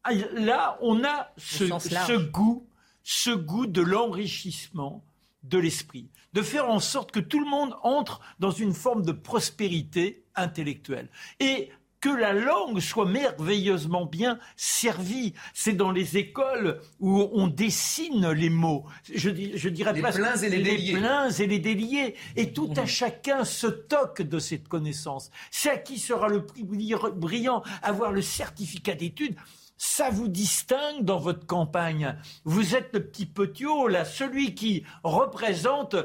ah, 0.03 0.11
là, 0.33 0.77
on 0.81 1.01
a 1.05 1.31
ce, 1.37 1.65
ce 1.79 2.17
goût, 2.29 2.67
ce 3.03 3.29
goût 3.29 3.67
de 3.67 3.81
l'enrichissement 3.81 5.05
de 5.43 5.57
l'esprit, 5.57 6.09
de 6.33 6.41
faire 6.41 6.69
en 6.69 6.81
sorte 6.81 7.11
que 7.11 7.21
tout 7.21 7.39
le 7.39 7.49
monde 7.49 7.73
entre 7.83 8.19
dans 8.39 8.51
une 8.51 8.73
forme 8.73 9.05
de 9.05 9.13
prospérité 9.13 10.25
intellectuelle. 10.35 11.07
Et 11.39 11.69
que 12.03 12.09
la 12.09 12.33
langue 12.33 12.81
soit 12.81 13.05
merveilleusement 13.05 14.05
bien 14.05 14.37
servie. 14.57 15.33
C'est 15.53 15.71
dans 15.71 15.91
les 15.91 16.17
écoles 16.17 16.81
où 16.99 17.29
on 17.31 17.47
dessine 17.47 18.29
les 18.31 18.49
mots. 18.49 18.83
Je, 19.05 19.29
je 19.55 19.69
dirais 19.69 19.93
les 19.93 20.01
pleins 20.01 20.35
et 20.35 20.49
les, 20.49 20.61
déliés. 20.61 20.97
pleins 20.97 21.29
et 21.29 21.47
les 21.47 21.59
déliés. 21.59 22.15
Et 22.35 22.51
tout 22.51 22.73
à 22.75 22.85
chacun 22.85 23.45
se 23.45 23.67
toque 23.67 24.21
de 24.21 24.37
cette 24.37 24.67
connaissance. 24.67 25.31
C'est 25.49 25.69
à 25.69 25.77
qui 25.77 25.97
sera 25.97 26.27
le 26.27 26.45
prix 26.45 26.65
brillant, 26.65 27.63
avoir 27.81 28.11
le 28.11 28.21
certificat 28.21 28.95
d'études 28.95 29.37
ça 29.75 30.09
vous 30.09 30.29
distingue 30.29 31.03
dans 31.03 31.17
votre 31.17 31.45
campagne. 31.45 32.15
Vous 32.45 32.73
êtes 32.73 32.91
le 32.93 33.05
petit 33.05 33.25
petiot, 33.25 33.89
là, 33.89 34.05
celui 34.05 34.55
qui 34.55 34.85
représente 35.03 35.97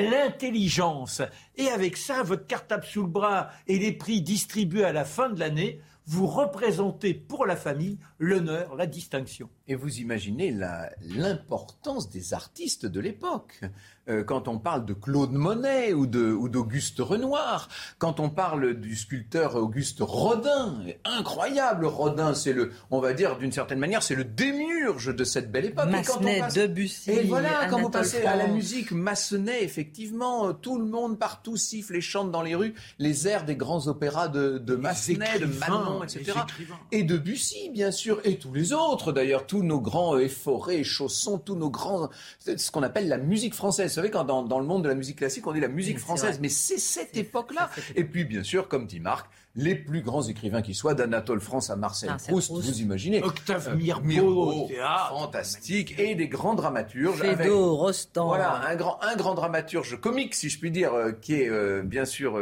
l'intelligence. 0.00 1.22
Et 1.56 1.68
avec 1.68 1.96
ça, 1.96 2.22
votre 2.22 2.46
cartable 2.46 2.84
sous 2.84 3.02
le 3.02 3.08
bras 3.08 3.50
et 3.66 3.78
les 3.78 3.92
prix 3.92 4.22
distribués 4.22 4.84
à 4.84 4.92
la 4.92 5.04
fin 5.04 5.28
de 5.28 5.38
l'année, 5.38 5.80
vous 6.06 6.26
représentez 6.26 7.14
pour 7.14 7.46
la 7.46 7.56
famille 7.56 7.98
l'honneur, 8.22 8.76
la 8.76 8.86
distinction. 8.86 9.50
Et 9.66 9.74
vous 9.74 9.98
imaginez 9.98 10.56
l'importance 11.02 12.08
des 12.08 12.34
artistes 12.34 12.86
de 12.86 13.00
l'époque. 13.00 13.60
Euh, 14.08 14.24
quand 14.24 14.48
on 14.48 14.58
parle 14.58 14.84
de 14.84 14.94
Claude 14.94 15.30
Monet 15.30 15.92
ou 15.92 16.06
d'Auguste 16.06 16.98
Renoir, 16.98 17.68
quand 17.98 18.18
on 18.18 18.30
parle 18.30 18.74
du 18.74 18.96
sculpteur 18.96 19.54
Auguste 19.54 19.98
Rodin, 20.00 20.80
incroyable 21.04 21.86
Rodin, 21.86 22.34
c'est 22.34 22.52
le, 22.52 22.72
on 22.90 23.00
va 23.00 23.12
dire 23.12 23.38
d'une 23.38 23.52
certaine 23.52 23.78
manière, 23.78 24.02
c'est 24.02 24.16
le 24.16 24.24
démiurge 24.24 25.14
de 25.14 25.22
cette 25.22 25.52
belle 25.52 25.66
époque. 25.66 25.88
Massenet, 25.88 26.40
passe... 26.40 26.54
Debussy, 26.54 27.10
et 27.12 27.22
voilà, 27.22 27.66
quand 27.70 27.80
vous 27.80 27.90
passez 27.90 28.24
à 28.24 28.34
la 28.34 28.48
musique, 28.48 28.90
Massenet, 28.90 29.62
effectivement, 29.62 30.52
tout 30.52 30.78
le 30.78 30.84
monde 30.84 31.16
partout 31.16 31.56
siffle 31.56 31.94
et 31.94 32.00
chante 32.00 32.32
dans 32.32 32.42
les 32.42 32.56
rues 32.56 32.74
les 32.98 33.28
airs 33.28 33.44
des 33.44 33.56
grands 33.56 33.86
opéras 33.86 34.26
de, 34.26 34.58
de 34.58 34.74
Massenet, 34.74 35.38
de 35.38 35.46
Manon, 35.46 36.02
etc. 36.02 36.32
Et 36.90 37.04
Debussy, 37.04 37.70
bien 37.70 37.92
sûr, 37.92 38.11
et 38.24 38.38
tous 38.38 38.52
les 38.52 38.72
autres 38.72 39.12
d'ailleurs, 39.12 39.46
tous 39.46 39.62
nos 39.62 39.80
grands 39.80 40.18
efforés, 40.18 40.84
chaussons, 40.84 41.38
tous 41.38 41.56
nos 41.56 41.70
grands, 41.70 42.10
ce 42.40 42.70
qu'on 42.70 42.82
appelle 42.82 43.08
la 43.08 43.18
musique 43.18 43.54
française. 43.54 43.90
Vous 43.90 43.94
savez, 43.96 44.10
quand 44.10 44.24
dans, 44.24 44.58
le 44.58 44.66
monde 44.66 44.84
de 44.84 44.88
la 44.88 44.94
musique 44.94 45.18
classique, 45.18 45.46
on 45.46 45.52
dit 45.52 45.60
la 45.60 45.68
musique 45.68 45.98
française, 45.98 46.38
mais 46.40 46.48
c'est 46.48 46.78
cette 46.78 47.16
époque-là. 47.16 47.70
Et 47.96 48.04
puis, 48.04 48.24
bien 48.24 48.42
sûr, 48.42 48.68
comme 48.68 48.86
dit 48.86 49.00
Marc, 49.00 49.28
les 49.54 49.74
plus 49.74 50.00
grands 50.00 50.22
écrivains 50.22 50.62
qui 50.62 50.74
soient, 50.74 50.94
d'Anatole 50.94 51.40
France 51.40 51.70
à 51.70 51.76
Marcel 51.76 52.10
ah, 52.12 52.16
Proust, 52.26 52.50
vous 52.50 52.80
imaginez. 52.80 53.22
Octave 53.22 53.68
euh, 53.68 54.00
Mirbeau, 54.02 54.68
fantastique, 55.10 55.98
et 55.98 56.14
des 56.14 56.28
grands 56.28 56.54
dramaturges. 56.54 57.20
Fédo, 57.20 57.76
Rostand. 57.76 58.28
Voilà, 58.28 58.62
un 58.66 58.76
grand, 58.76 58.98
un 59.02 59.14
grand 59.16 59.34
dramaturge 59.34 60.00
comique, 60.00 60.34
si 60.34 60.48
je 60.48 60.58
puis 60.58 60.70
dire, 60.70 60.94
euh, 60.94 61.12
qui 61.12 61.34
est 61.34 61.50
euh, 61.50 61.82
bien 61.82 62.04
sûr 62.04 62.38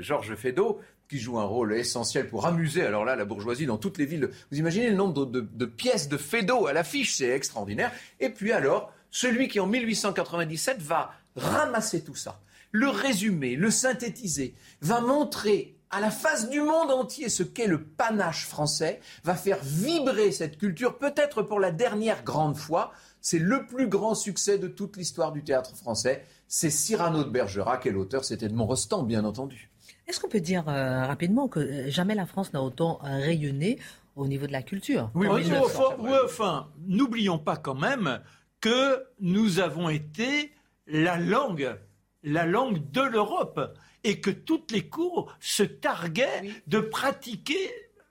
Georges 0.00 0.34
Feydeau, 0.34 0.80
qui 1.08 1.18
joue 1.18 1.38
un 1.38 1.44
rôle 1.44 1.74
essentiel 1.74 2.28
pour 2.28 2.46
amuser, 2.46 2.82
alors 2.82 3.04
là, 3.04 3.16
la 3.16 3.24
bourgeoisie 3.24 3.66
dans 3.66 3.78
toutes 3.78 3.98
les 3.98 4.04
villes. 4.04 4.30
Vous 4.50 4.58
imaginez 4.58 4.90
le 4.90 4.96
nombre 4.96 5.24
de, 5.24 5.64
pièces 5.64 6.08
de 6.08 6.16
Feydeau 6.16 6.66
à 6.66 6.72
l'affiche, 6.72 7.16
c'est 7.16 7.30
extraordinaire. 7.30 7.92
Et 8.20 8.28
puis 8.28 8.52
alors, 8.52 8.92
celui 9.10 9.48
qui 9.48 9.58
en 9.58 9.66
1897 9.66 10.82
va 10.82 11.12
ramasser 11.36 12.04
tout 12.04 12.14
ça, 12.14 12.40
le 12.72 12.88
résumer, 12.88 13.56
le 13.56 13.70
synthétiser, 13.70 14.54
va 14.82 15.00
montrer 15.00 15.76
à 15.90 16.00
la 16.00 16.10
face 16.10 16.50
du 16.50 16.60
monde 16.60 16.90
entier 16.90 17.30
ce 17.30 17.42
qu'est 17.42 17.66
le 17.66 17.82
panache 17.82 18.46
français, 18.46 19.00
va 19.24 19.34
faire 19.34 19.58
vibrer 19.62 20.32
cette 20.32 20.58
culture, 20.58 20.98
peut-être 20.98 21.42
pour 21.42 21.60
la 21.60 21.70
dernière 21.70 22.22
grande 22.24 22.58
fois. 22.58 22.92
C'est 23.22 23.38
le 23.38 23.66
plus 23.66 23.88
grand 23.88 24.14
succès 24.14 24.58
de 24.58 24.68
toute 24.68 24.98
l'histoire 24.98 25.32
du 25.32 25.42
théâtre 25.42 25.74
français. 25.74 26.26
C'est 26.46 26.70
Cyrano 26.70 27.24
de 27.24 27.30
Bergerac 27.30 27.86
et 27.86 27.90
l'auteur, 27.90 28.24
c'était 28.24 28.46
Edmond 28.46 28.66
Rostand, 28.66 29.04
bien 29.04 29.24
entendu. 29.24 29.70
Est-ce 30.08 30.20
qu'on 30.20 30.28
peut 30.28 30.40
dire 30.40 30.66
euh, 30.68 31.06
rapidement 31.06 31.48
que 31.48 31.60
euh, 31.60 31.90
jamais 31.90 32.14
la 32.14 32.24
France 32.24 32.54
n'a 32.54 32.62
autant 32.62 32.98
rayonné 33.02 33.78
au 34.16 34.26
niveau 34.26 34.46
de 34.46 34.52
la 34.52 34.62
culture? 34.62 35.10
Oui, 35.14 35.28
oui, 35.30 35.44
enfin, 36.24 36.68
n'oublions 36.86 37.38
pas 37.38 37.56
quand 37.56 37.74
même 37.74 38.20
que 38.60 39.04
nous 39.20 39.60
avons 39.60 39.90
été 39.90 40.50
la 40.86 41.18
langue, 41.18 41.76
la 42.22 42.46
langue 42.46 42.90
de 42.90 43.02
l'Europe, 43.02 43.60
et 44.02 44.20
que 44.20 44.30
toutes 44.30 44.72
les 44.72 44.88
cours 44.88 45.36
se 45.40 45.62
targuaient 45.62 46.62
de 46.66 46.80
pratiquer 46.80 47.70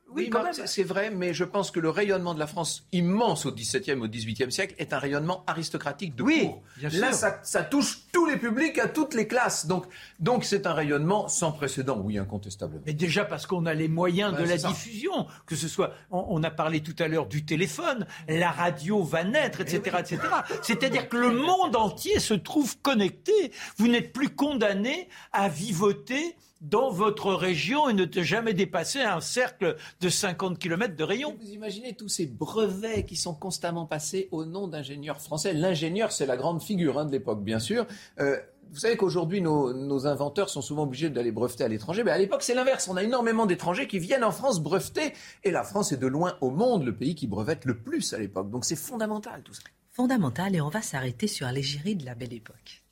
oui, 0.09 0.29
c'est 0.65 0.83
vrai, 0.83 1.09
mais 1.09 1.33
je 1.33 1.43
pense 1.43 1.69
que 1.69 1.79
le 1.79 1.89
rayonnement 1.89 2.33
de 2.33 2.39
la 2.39 2.47
France 2.47 2.87
immense 2.91 3.45
au 3.45 3.51
XVIIe, 3.51 3.99
au 3.99 4.07
XVIIIe 4.07 4.51
siècle 4.51 4.73
est 4.77 4.93
un 4.93 4.99
rayonnement 4.99 5.43
aristocratique 5.47 6.15
de 6.15 6.23
oui, 6.23 6.45
cour. 6.45 6.63
Là, 6.93 7.11
ça, 7.11 7.63
touche 7.63 7.99
tous 8.13 8.25
les 8.25 8.37
publics, 8.37 8.79
à 8.79 8.87
toutes 8.87 9.13
les 9.13 9.27
classes. 9.27 9.67
Donc, 9.67 9.85
donc 10.19 10.45
c'est 10.45 10.65
un 10.65 10.73
rayonnement 10.73 11.27
sans 11.27 11.51
précédent, 11.51 12.01
oui, 12.03 12.17
incontestablement. 12.17 12.83
Mais 12.85 12.93
déjà 12.93 13.25
parce 13.25 13.45
qu'on 13.45 13.65
a 13.65 13.73
les 13.73 13.89
moyens 13.89 14.35
de 14.35 14.43
la 14.43 14.57
diffusion, 14.57 15.27
que 15.45 15.55
ce 15.55 15.67
soit, 15.67 15.93
on, 16.09 16.41
a 16.41 16.51
parlé 16.51 16.81
tout 16.81 16.95
à 16.99 17.07
l'heure 17.07 17.27
du 17.27 17.43
téléphone, 17.43 18.07
la 18.29 18.51
radio 18.51 19.03
va 19.03 19.25
naître, 19.25 19.61
etc., 19.61 19.81
eh 19.85 19.99
etc. 19.99 20.19
C'est-à-dire 20.63 21.09
que 21.09 21.17
le 21.17 21.31
monde 21.31 21.75
entier 21.75 22.19
se 22.19 22.33
trouve 22.33 22.77
connecté. 22.79 23.51
Vous 23.77 23.87
n'êtes 23.87 24.13
plus 24.13 24.29
condamné 24.29 25.09
à 25.33 25.49
vivoter 25.49 26.35
dans 26.61 26.89
votre 26.89 27.33
région 27.33 27.89
et 27.89 27.93
ne 27.93 28.05
te 28.05 28.21
jamais 28.21 28.53
dépasser 28.53 28.99
un 29.01 29.21
cercle 29.21 29.75
de 30.01 30.09
50 30.09 30.57
km 30.59 30.95
de 30.95 31.03
rayon. 31.03 31.35
Vous 31.39 31.51
imaginez 31.51 31.93
tous 31.93 32.09
ces 32.09 32.25
brevets 32.25 33.05
qui 33.05 33.15
sont 33.15 33.33
constamment 33.33 33.85
passés 33.85 34.27
au 34.31 34.45
nom 34.45 34.67
d'ingénieurs 34.67 35.21
français. 35.21 35.53
L'ingénieur, 35.53 36.11
c'est 36.11 36.25
la 36.25 36.37
grande 36.37 36.61
figure 36.61 36.99
hein, 36.99 37.05
de 37.05 37.11
l'époque, 37.11 37.43
bien 37.43 37.59
sûr. 37.59 37.85
Euh, 38.19 38.37
vous 38.71 38.79
savez 38.79 38.97
qu'aujourd'hui, 38.97 39.41
nos, 39.41 40.07
inventeurs 40.07 40.49
sont 40.49 40.61
souvent 40.61 40.83
obligés 40.83 41.09
d'aller 41.09 41.31
breveter 41.31 41.63
à 41.63 41.67
l'étranger. 41.67 42.03
Mais 42.03 42.11
à 42.11 42.17
l'époque, 42.17 42.43
c'est 42.43 42.53
l'inverse. 42.53 42.87
On 42.89 42.97
a 42.97 43.03
énormément 43.03 43.45
d'étrangers 43.45 43.87
qui 43.87 43.99
viennent 43.99 44.23
en 44.23 44.31
France 44.31 44.59
breveter. 44.61 45.13
Et 45.43 45.51
la 45.51 45.63
France 45.63 45.91
est 45.91 45.97
de 45.97 46.07
loin 46.07 46.35
au 46.41 46.51
monde 46.51 46.83
le 46.83 46.95
pays 46.95 47.15
qui 47.15 47.27
brevette 47.27 47.65
le 47.65 47.77
plus 47.77 48.13
à 48.13 48.19
l'époque. 48.19 48.49
Donc 48.49 48.65
c'est 48.65 48.75
fondamental 48.75 49.41
tout 49.43 49.53
ça. 49.53 49.63
Fondamental. 49.91 50.55
Et 50.55 50.61
on 50.61 50.69
va 50.69 50.81
s'arrêter 50.81 51.27
sur 51.27 51.49
l'égérie 51.49 51.95
de 51.95 52.05
la 52.05 52.15
belle 52.15 52.33
époque. 52.33 52.83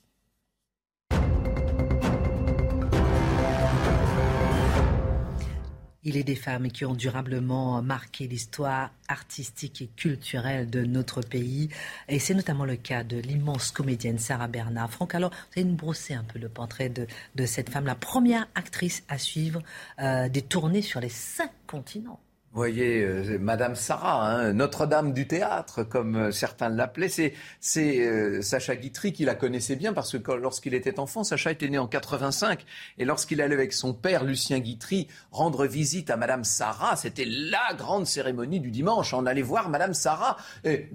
Il 6.06 6.18
est 6.18 6.24
des 6.24 6.36
femmes 6.36 6.72
qui 6.72 6.86
ont 6.86 6.94
durablement 6.94 7.82
marqué 7.82 8.28
l'histoire 8.28 8.92
artistique 9.08 9.82
et 9.82 9.90
culturelle 9.96 10.70
de 10.70 10.84
notre 10.84 11.22
pays. 11.22 11.70
Et 12.08 12.20
c'est 12.20 12.36
notamment 12.36 12.64
le 12.64 12.76
cas 12.76 13.04
de 13.04 13.18
l'immense 13.18 13.72
comédienne 13.72 14.20
Sarah 14.20 14.48
Bernard. 14.48 14.92
Franck, 14.92 15.16
alors, 15.16 15.32
vous 15.32 15.60
allez 15.60 15.66
nous 15.66 15.76
brosser 15.76 16.14
un 16.14 16.24
peu 16.24 16.38
le 16.38 16.48
portrait 16.48 16.90
de, 16.90 17.46
cette 17.46 17.70
femme, 17.70 17.86
la 17.86 17.96
première 17.96 18.48
actrice 18.54 19.04
à 19.10 19.18
suivre 19.18 19.62
euh, 20.00 20.30
des 20.30 20.44
tournées 20.44 20.84
sur 20.84 21.00
les 21.00 21.10
cinq 21.10 21.52
continents. 21.66 22.20
Vous 22.56 22.62
voyez, 22.62 23.04
euh, 23.04 23.38
Madame 23.38 23.76
Sarah, 23.76 24.26
hein, 24.26 24.54
Notre-Dame 24.54 25.12
du 25.12 25.28
théâtre, 25.28 25.84
comme 25.84 26.16
euh, 26.16 26.32
certains 26.32 26.70
l'appelaient, 26.70 27.10
c'est, 27.10 27.34
euh, 27.76 28.42
Sacha 28.42 28.78
Guitry 28.78 29.12
qui 29.12 29.26
la 29.26 29.36
connaissait 29.36 29.76
bien 29.76 29.92
parce 29.92 30.18
que 30.18 30.32
lorsqu'il 30.32 30.74
était 30.74 30.98
enfant, 30.98 31.26
Sacha 31.26 31.52
était 31.52 31.68
né 31.68 31.78
en 31.78 31.88
85 31.88 32.64
et 32.98 33.04
lorsqu'il 33.04 33.42
allait 33.42 33.56
avec 33.56 33.74
son 33.74 33.94
père 33.94 34.24
Lucien 34.24 34.60
Guitry 34.60 35.10
rendre 35.32 35.66
visite 35.66 36.10
à 36.10 36.16
Madame 36.16 36.46
Sarah, 36.46 36.96
c'était 36.96 37.26
la 37.26 37.74
grande 37.78 38.08
cérémonie 38.08 38.62
du 38.62 38.72
dimanche. 38.72 39.14
On 39.14 39.26
allait 39.26 39.42
voir 39.42 39.68
Madame 39.68 39.94
Sarah. 39.94 40.38
Et, 40.64 40.88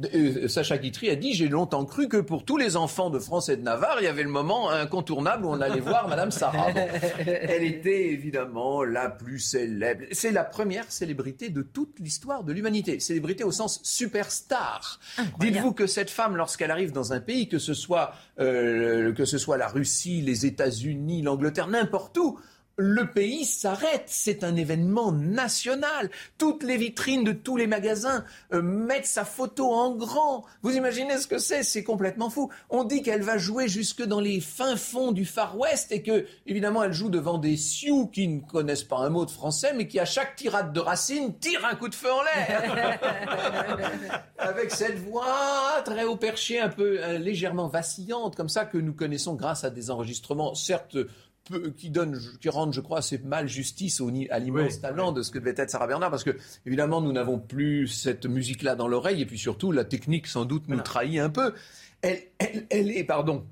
Sacha 0.49 0.79
Guitry 0.79 1.11
a 1.11 1.15
dit 1.15 1.35
j'ai 1.35 1.49
longtemps 1.49 1.85
cru 1.85 2.09
que 2.09 2.17
pour 2.17 2.47
tous 2.47 2.57
les 2.57 2.79
enfants 2.79 3.11
de 3.11 3.19
France 3.19 3.51
et 3.51 3.59
de 3.59 3.63
Navarre, 3.63 3.99
il 4.01 4.05
y 4.05 4.09
avait 4.09 4.23
le 4.23 4.31
moment 4.31 4.71
incontournable 4.71 5.45
où 5.45 5.51
on 5.51 5.61
allait 5.61 5.81
voir 5.81 6.09
Madame 6.09 6.31
Sarah. 6.31 6.71
elle 7.19 7.65
était 7.65 8.07
évidemment 8.07 8.83
la 8.83 9.11
plus 9.11 9.41
célèbre. 9.41 10.05
C'est 10.13 10.33
la 10.33 10.45
première 10.45 10.91
célébrité 10.91 11.50
de 11.51 11.63
toute 11.63 11.99
l'histoire 11.99 12.45
de 12.45 12.53
l'humanité. 12.53 13.01
Célébrité 13.01 13.45
au 13.45 13.53
sens 13.53 13.81
superstar. 13.83 15.01
Dites-vous 15.39 15.73
que 15.73 15.87
cette 15.87 16.11
femme, 16.11 16.37
lorsqu'elle 16.37 16.71
arrive 16.71 16.93
dans 16.93 17.13
un 17.13 17.21
pays, 17.21 17.49
que 17.49 17.59
ce 17.59 17.75
soit, 17.75 18.15
euh, 18.39 19.13
que 19.13 19.25
ce 19.25 19.39
soit 19.39 19.57
la 19.57 19.69
Russie, 19.69 20.21
les 20.23 20.47
États-Unis, 20.47 21.23
l'Angleterre, 21.23 21.69
n'importe 21.69 22.17
où, 22.19 22.39
le 22.81 23.07
pays 23.07 23.45
s'arrête. 23.45 24.05
C'est 24.07 24.43
un 24.43 24.57
événement 24.57 25.13
national. 25.13 26.11
Toutes 26.39 26.63
les 26.63 26.79
vitrines 26.79 27.25
de 27.25 27.33
tous 27.33 27.57
les 27.57 27.67
magasins 27.67 28.25
euh, 28.55 28.63
mettent 28.63 29.07
sa 29.07 29.25
photo 29.25 29.71
en 29.71 29.95
grand. 29.95 30.45
Vous 30.63 30.75
imaginez 30.75 31.19
ce 31.19 31.27
que 31.27 31.39
c'est? 31.39 31.63
C'est 31.63 31.85
complètement 31.85 32.31
fou. 32.31 32.51
On 32.71 32.85
dit 32.85 33.03
qu'elle 33.03 33.23
va 33.23 33.37
jouer 33.37 33.69
jusque 33.69 34.03
dans 34.03 34.21
les 34.21 34.41
fins 34.41 34.77
fonds 34.77 35.13
du 35.13 35.27
Far 35.27 35.59
West 35.59 35.93
et 35.93 36.03
que, 36.03 36.27
évidemment, 36.47 36.83
elle 36.83 36.95
joue 36.95 37.11
devant 37.11 37.37
des 37.37 37.57
Sioux 37.57 38.07
qui 38.07 38.29
ne 38.29 38.41
connaissent 38.41 38.85
pas 38.85 38.99
un 38.99 39.11
mot 39.11 39.27
de 39.27 39.31
français, 39.31 39.73
mais 39.77 39.87
qui, 39.87 40.01
à 40.01 40.07
chaque 40.07 40.37
tirade 40.37 40.73
de 40.73 40.81
racine, 40.81 41.37
tirent 41.39 41.67
un 41.67 41.75
coup 41.75 41.89
de 41.89 41.95
feu 41.95 42.11
en 42.11 42.23
l'air. 42.23 43.03
Avec 44.39 44.71
cette 44.71 44.99
voix 44.99 45.83
très 45.85 46.05
haut 46.05 46.17
perché, 46.17 46.59
un 46.59 46.71
peu 46.71 46.99
euh, 46.99 47.19
légèrement 47.19 47.69
vacillante, 47.69 48.37
comme 48.37 48.49
ça, 48.49 48.65
que 48.65 48.79
nous 48.79 48.95
connaissons 48.95 49.35
grâce 49.35 49.65
à 49.65 49.71
des 49.71 49.91
enregistrements, 49.91 50.55
certes 50.55 50.97
qui 51.77 51.91
donne, 51.91 52.21
qui 52.41 52.49
rendent, 52.49 52.73
je 52.73 52.81
crois, 52.81 52.99
assez 52.99 53.19
mal 53.19 53.49
justice 53.49 54.01
au, 54.01 54.11
à 54.31 54.39
l'immense 54.39 54.81
talent 54.81 55.13
de 55.13 55.23
ce 55.23 55.31
que 55.31 55.39
devait 55.39 55.55
être 55.57 55.71
Sarah 55.71 55.87
Bernard, 55.87 56.11
parce 56.11 56.25
que 56.25 56.37
évidemment, 56.67 57.01
nous 57.01 57.13
n'avons 57.13 57.39
plus 57.39 57.89
cette 57.89 58.27
musique-là 58.27 58.75
dans 58.75 58.89
l'oreille, 58.89 59.23
et 59.23 59.27
puis 59.27 59.39
surtout, 59.39 59.73
la 59.73 59.85
technique 59.85 60.27
sans 60.27 60.45
doute 60.45 60.69
nous 60.69 60.81
trahit 60.81 61.19
un 61.19 61.31
peu. 61.31 61.55
Elle, 62.03 62.23
elle, 62.39 62.67
elle 62.71 62.91
est, 62.91 63.05
pardon, 63.05 63.45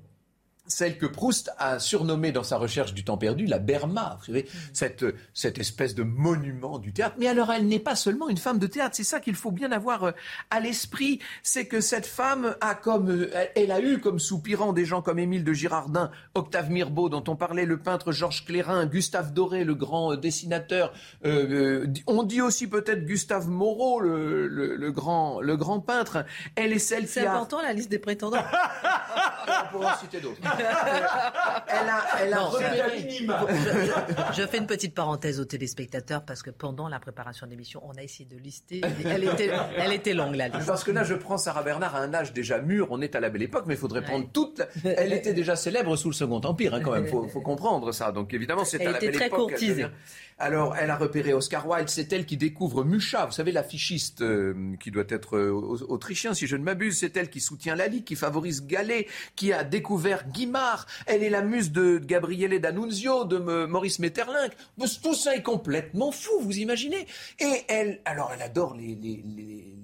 celle 0.69 0.97
que 0.97 1.05
Proust 1.05 1.51
a 1.57 1.79
surnommée 1.79 2.31
dans 2.31 2.43
sa 2.43 2.57
recherche 2.57 2.93
du 2.93 3.03
temps 3.03 3.17
perdu 3.17 3.45
la 3.45 3.59
Berma, 3.59 4.17
vous 4.19 4.27
savez, 4.27 4.47
cette, 4.71 5.03
cette 5.33 5.57
espèce 5.57 5.95
de 5.95 6.03
monument 6.03 6.79
du 6.79 6.93
théâtre. 6.93 7.15
Mais 7.19 7.27
alors, 7.27 7.51
elle 7.51 7.67
n'est 7.67 7.79
pas 7.79 7.95
seulement 7.95 8.29
une 8.29 8.37
femme 8.37 8.59
de 8.59 8.67
théâtre, 8.67 8.95
c'est 8.95 9.03
ça 9.03 9.19
qu'il 9.19 9.35
faut 9.35 9.51
bien 9.51 9.71
avoir 9.71 10.03
euh, 10.03 10.11
à 10.51 10.59
l'esprit, 10.59 11.19
c'est 11.43 11.65
que 11.65 11.81
cette 11.81 12.05
femme 12.05 12.55
a 12.61 12.75
comme, 12.75 13.09
euh, 13.09 13.45
elle 13.55 13.71
a 13.71 13.81
eu 13.81 13.99
comme 13.99 14.19
soupirant 14.19 14.71
des 14.71 14.85
gens 14.85 15.01
comme 15.01 15.19
Émile 15.19 15.43
de 15.43 15.53
Girardin, 15.53 16.11
Octave 16.35 16.69
Mirbeau, 16.69 17.09
dont 17.09 17.23
on 17.27 17.35
parlait, 17.35 17.65
le 17.65 17.79
peintre 17.79 18.11
Georges 18.11 18.45
Clérin, 18.45 18.85
Gustave 18.85 19.33
Doré, 19.33 19.63
le 19.63 19.75
grand 19.75 20.13
euh, 20.13 20.17
dessinateur, 20.17 20.93
on 22.07 22.23
dit 22.23 22.41
aussi 22.41 22.67
peut-être 22.67 23.05
Gustave 23.05 23.49
Moreau, 23.49 23.99
le, 23.99 24.47
le, 24.47 24.91
grand, 24.91 25.41
le 25.41 25.57
grand 25.57 25.79
peintre. 25.79 26.25
Elle 26.55 26.73
est 26.73 26.79
celle 26.79 27.07
qui 27.07 27.19
a... 27.19 27.23
C'est 27.23 27.27
important 27.27 27.61
la 27.61 27.73
liste 27.73 27.89
des 27.89 27.99
prétendants. 27.99 28.37
on 29.47 29.71
pourrait 29.71 29.87
en 29.87 29.97
citer 29.97 30.19
d'autres. 30.19 30.39
Elle 30.59 31.89
a, 31.89 32.03
elle 32.21 32.33
a 32.33 32.49
je, 34.33 34.45
fais 34.47 34.57
une 34.57 34.67
petite 34.67 34.93
parenthèse 34.93 35.39
aux 35.39 35.45
téléspectateurs 35.45 36.23
parce 36.23 36.41
que 36.41 36.49
pendant 36.49 36.87
la 36.87 36.99
préparation 36.99 37.45
de 37.45 37.51
l'émission, 37.51 37.81
on 37.83 37.97
a 37.97 38.03
essayé 38.03 38.27
de 38.29 38.37
lister. 38.37 38.81
Elle 39.05 39.23
était, 39.23 39.51
elle 39.77 39.93
était 39.93 40.13
longue 40.13 40.35
la 40.35 40.49
liste. 40.49 40.67
Parce 40.67 40.83
que 40.83 40.91
là, 40.91 41.03
je 41.03 41.13
prends 41.15 41.37
Sarah 41.37 41.63
Bernard 41.63 41.95
à 41.95 41.99
un 41.99 42.13
âge 42.13 42.33
déjà 42.33 42.59
mûr. 42.59 42.87
On 42.89 43.01
est 43.01 43.15
à 43.15 43.19
la 43.19 43.29
belle 43.29 43.43
époque, 43.43 43.65
mais 43.67 43.75
il 43.75 43.79
faudrait 43.79 44.03
prendre 44.03 44.27
toute. 44.31 44.61
Elle 44.83 45.13
était 45.13 45.33
déjà 45.33 45.55
célèbre 45.55 45.95
sous 45.95 46.09
le 46.09 46.13
Second 46.13 46.41
Empire, 46.41 46.73
hein, 46.73 46.81
quand 46.83 46.91
même. 46.91 47.05
Il 47.05 47.09
faut, 47.09 47.41
comprendre 47.41 47.91
ça. 47.91 48.11
Donc 48.11 48.33
évidemment, 48.33 48.65
c'est 48.65 48.85
à 48.85 48.91
la 48.91 48.99
belle 48.99 49.11
très 49.11 49.29
Courtisée. 49.29 49.87
Alors, 50.41 50.77
elle 50.77 50.89
a 50.89 50.95
repéré 50.95 51.33
Oscar 51.33 51.67
Wilde, 51.67 51.89
c'est 51.89 52.13
elle 52.13 52.25
qui 52.25 52.37
découvre 52.37 52.85
Mucha, 52.85 53.25
vous 53.25 53.33
savez, 53.33 53.51
l'affichiste 53.51 54.21
euh, 54.21 54.73
qui 54.79 54.89
doit 54.89 55.03
être 55.09 55.35
euh, 55.35 55.51
autrichien, 55.89 56.33
si 56.33 56.47
je 56.47 56.55
ne 56.55 56.63
m'abuse, 56.63 56.99
c'est 56.99 57.17
elle 57.17 57.29
qui 57.29 57.41
soutient 57.41 57.75
Lali, 57.75 58.05
qui 58.05 58.15
favorise 58.15 58.65
Gallet, 58.65 59.07
qui 59.35 59.51
a 59.51 59.65
découvert 59.65 60.29
Guimard, 60.29 60.85
elle 61.07 61.23
est 61.23 61.29
la 61.29 61.41
muse 61.41 61.73
de 61.73 61.97
Gabriele 61.97 62.61
D'Annunzio, 62.61 63.25
de 63.25 63.37
Maurice 63.37 63.99
Metterlinck. 63.99 64.53
Tout 65.03 65.13
ça 65.13 65.35
est 65.35 65.43
complètement 65.43 66.13
fou, 66.13 66.31
vous 66.39 66.57
imaginez. 66.57 67.05
Et 67.39 67.63
elle, 67.67 67.99
alors 68.05 68.31
elle 68.33 68.41
adore 68.41 68.75
les, 68.75 68.95
les, 68.95 69.21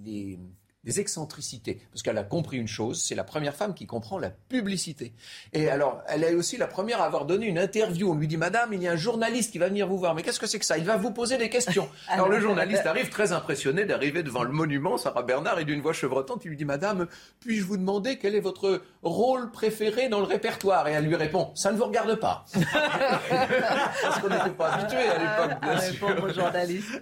les 0.05 0.39
des 0.86 1.00
excentricités. 1.00 1.82
Parce 1.91 2.04
qu'elle 2.04 2.17
a 2.17 2.24
compris 2.24 2.58
une 2.58 2.67
chose, 2.67 3.02
c'est 3.02 3.15
la 3.15 3.24
première 3.24 3.56
femme 3.56 3.74
qui 3.74 3.86
comprend 3.86 4.19
la 4.19 4.30
publicité. 4.30 5.13
Et 5.54 5.69
alors, 5.69 6.02
elle 6.08 6.24
est 6.24 6.36
aussi 6.36 6.58
la 6.58 6.67
première 6.67 7.02
à 7.02 7.06
avoir 7.06 7.26
donné 7.26 7.48
une 7.48 7.58
interview. 7.58 8.12
On 8.12 8.15
lui 8.15 8.28
dit, 8.28 8.38
Madame, 8.38 8.74
il 8.74 8.82
y 8.82 8.88
a 8.88 8.91
un 8.91 8.95
journaliste 8.95 9.52
qui 9.52 9.58
va 9.58 9.67
venir 9.67 9.88
vous 9.88 9.98
voir. 9.98 10.15
Mais 10.15 10.21
qu'est-ce 10.21 10.39
que 10.39 10.48
c'est 10.48 10.60
que 10.60 10.65
ça? 10.65 10.78
Il 10.78 10.86
va 10.86 10.98
vous 10.98 11.12
poser 11.12 11.38
des 11.38 11.50
questions. 11.50 11.89
alors 12.08 12.30
le 12.30 12.39
journaliste 12.39 12.86
arrive 12.86 13.10
très 13.10 13.32
impressionné 13.32 13.86
d'arriver 13.86 14.24
devant 14.24 14.43
le 14.43 14.52
monument, 14.52 14.98
Sarah 14.98 15.24
Bernard, 15.24 15.60
et 15.60 15.65
d'une 15.65 15.82
voix 15.82 15.93
chevrotante, 15.93 16.45
il 16.45 16.50
lui 16.50 16.58
dit, 16.58 16.65
Madame, 16.65 17.08
puis-je 17.39 17.65
vous 17.65 17.78
demander 17.78 18.17
quel 18.17 18.36
est 18.36 18.39
votre 18.39 18.82
rôle 19.02 19.52
préféré 19.52 20.10
dans 20.10 20.19
le 20.19 20.26
répertoire? 20.26 20.88
Et 20.88 20.91
elle 20.91 21.06
lui 21.06 21.15
répond, 21.15 21.52
ça 21.56 21.71
ne 21.71 21.78
vous 21.78 21.86
regarde 21.86 22.15
pas. 22.15 22.45
Parce 22.54 24.19
qu'on 24.19 24.30
n'était 24.30 24.50
pas 24.52 24.74
habitué 24.74 24.98
à 24.98 25.17
l'époque, 25.17 25.62
bien 25.62 25.80
sûr. 25.80 26.08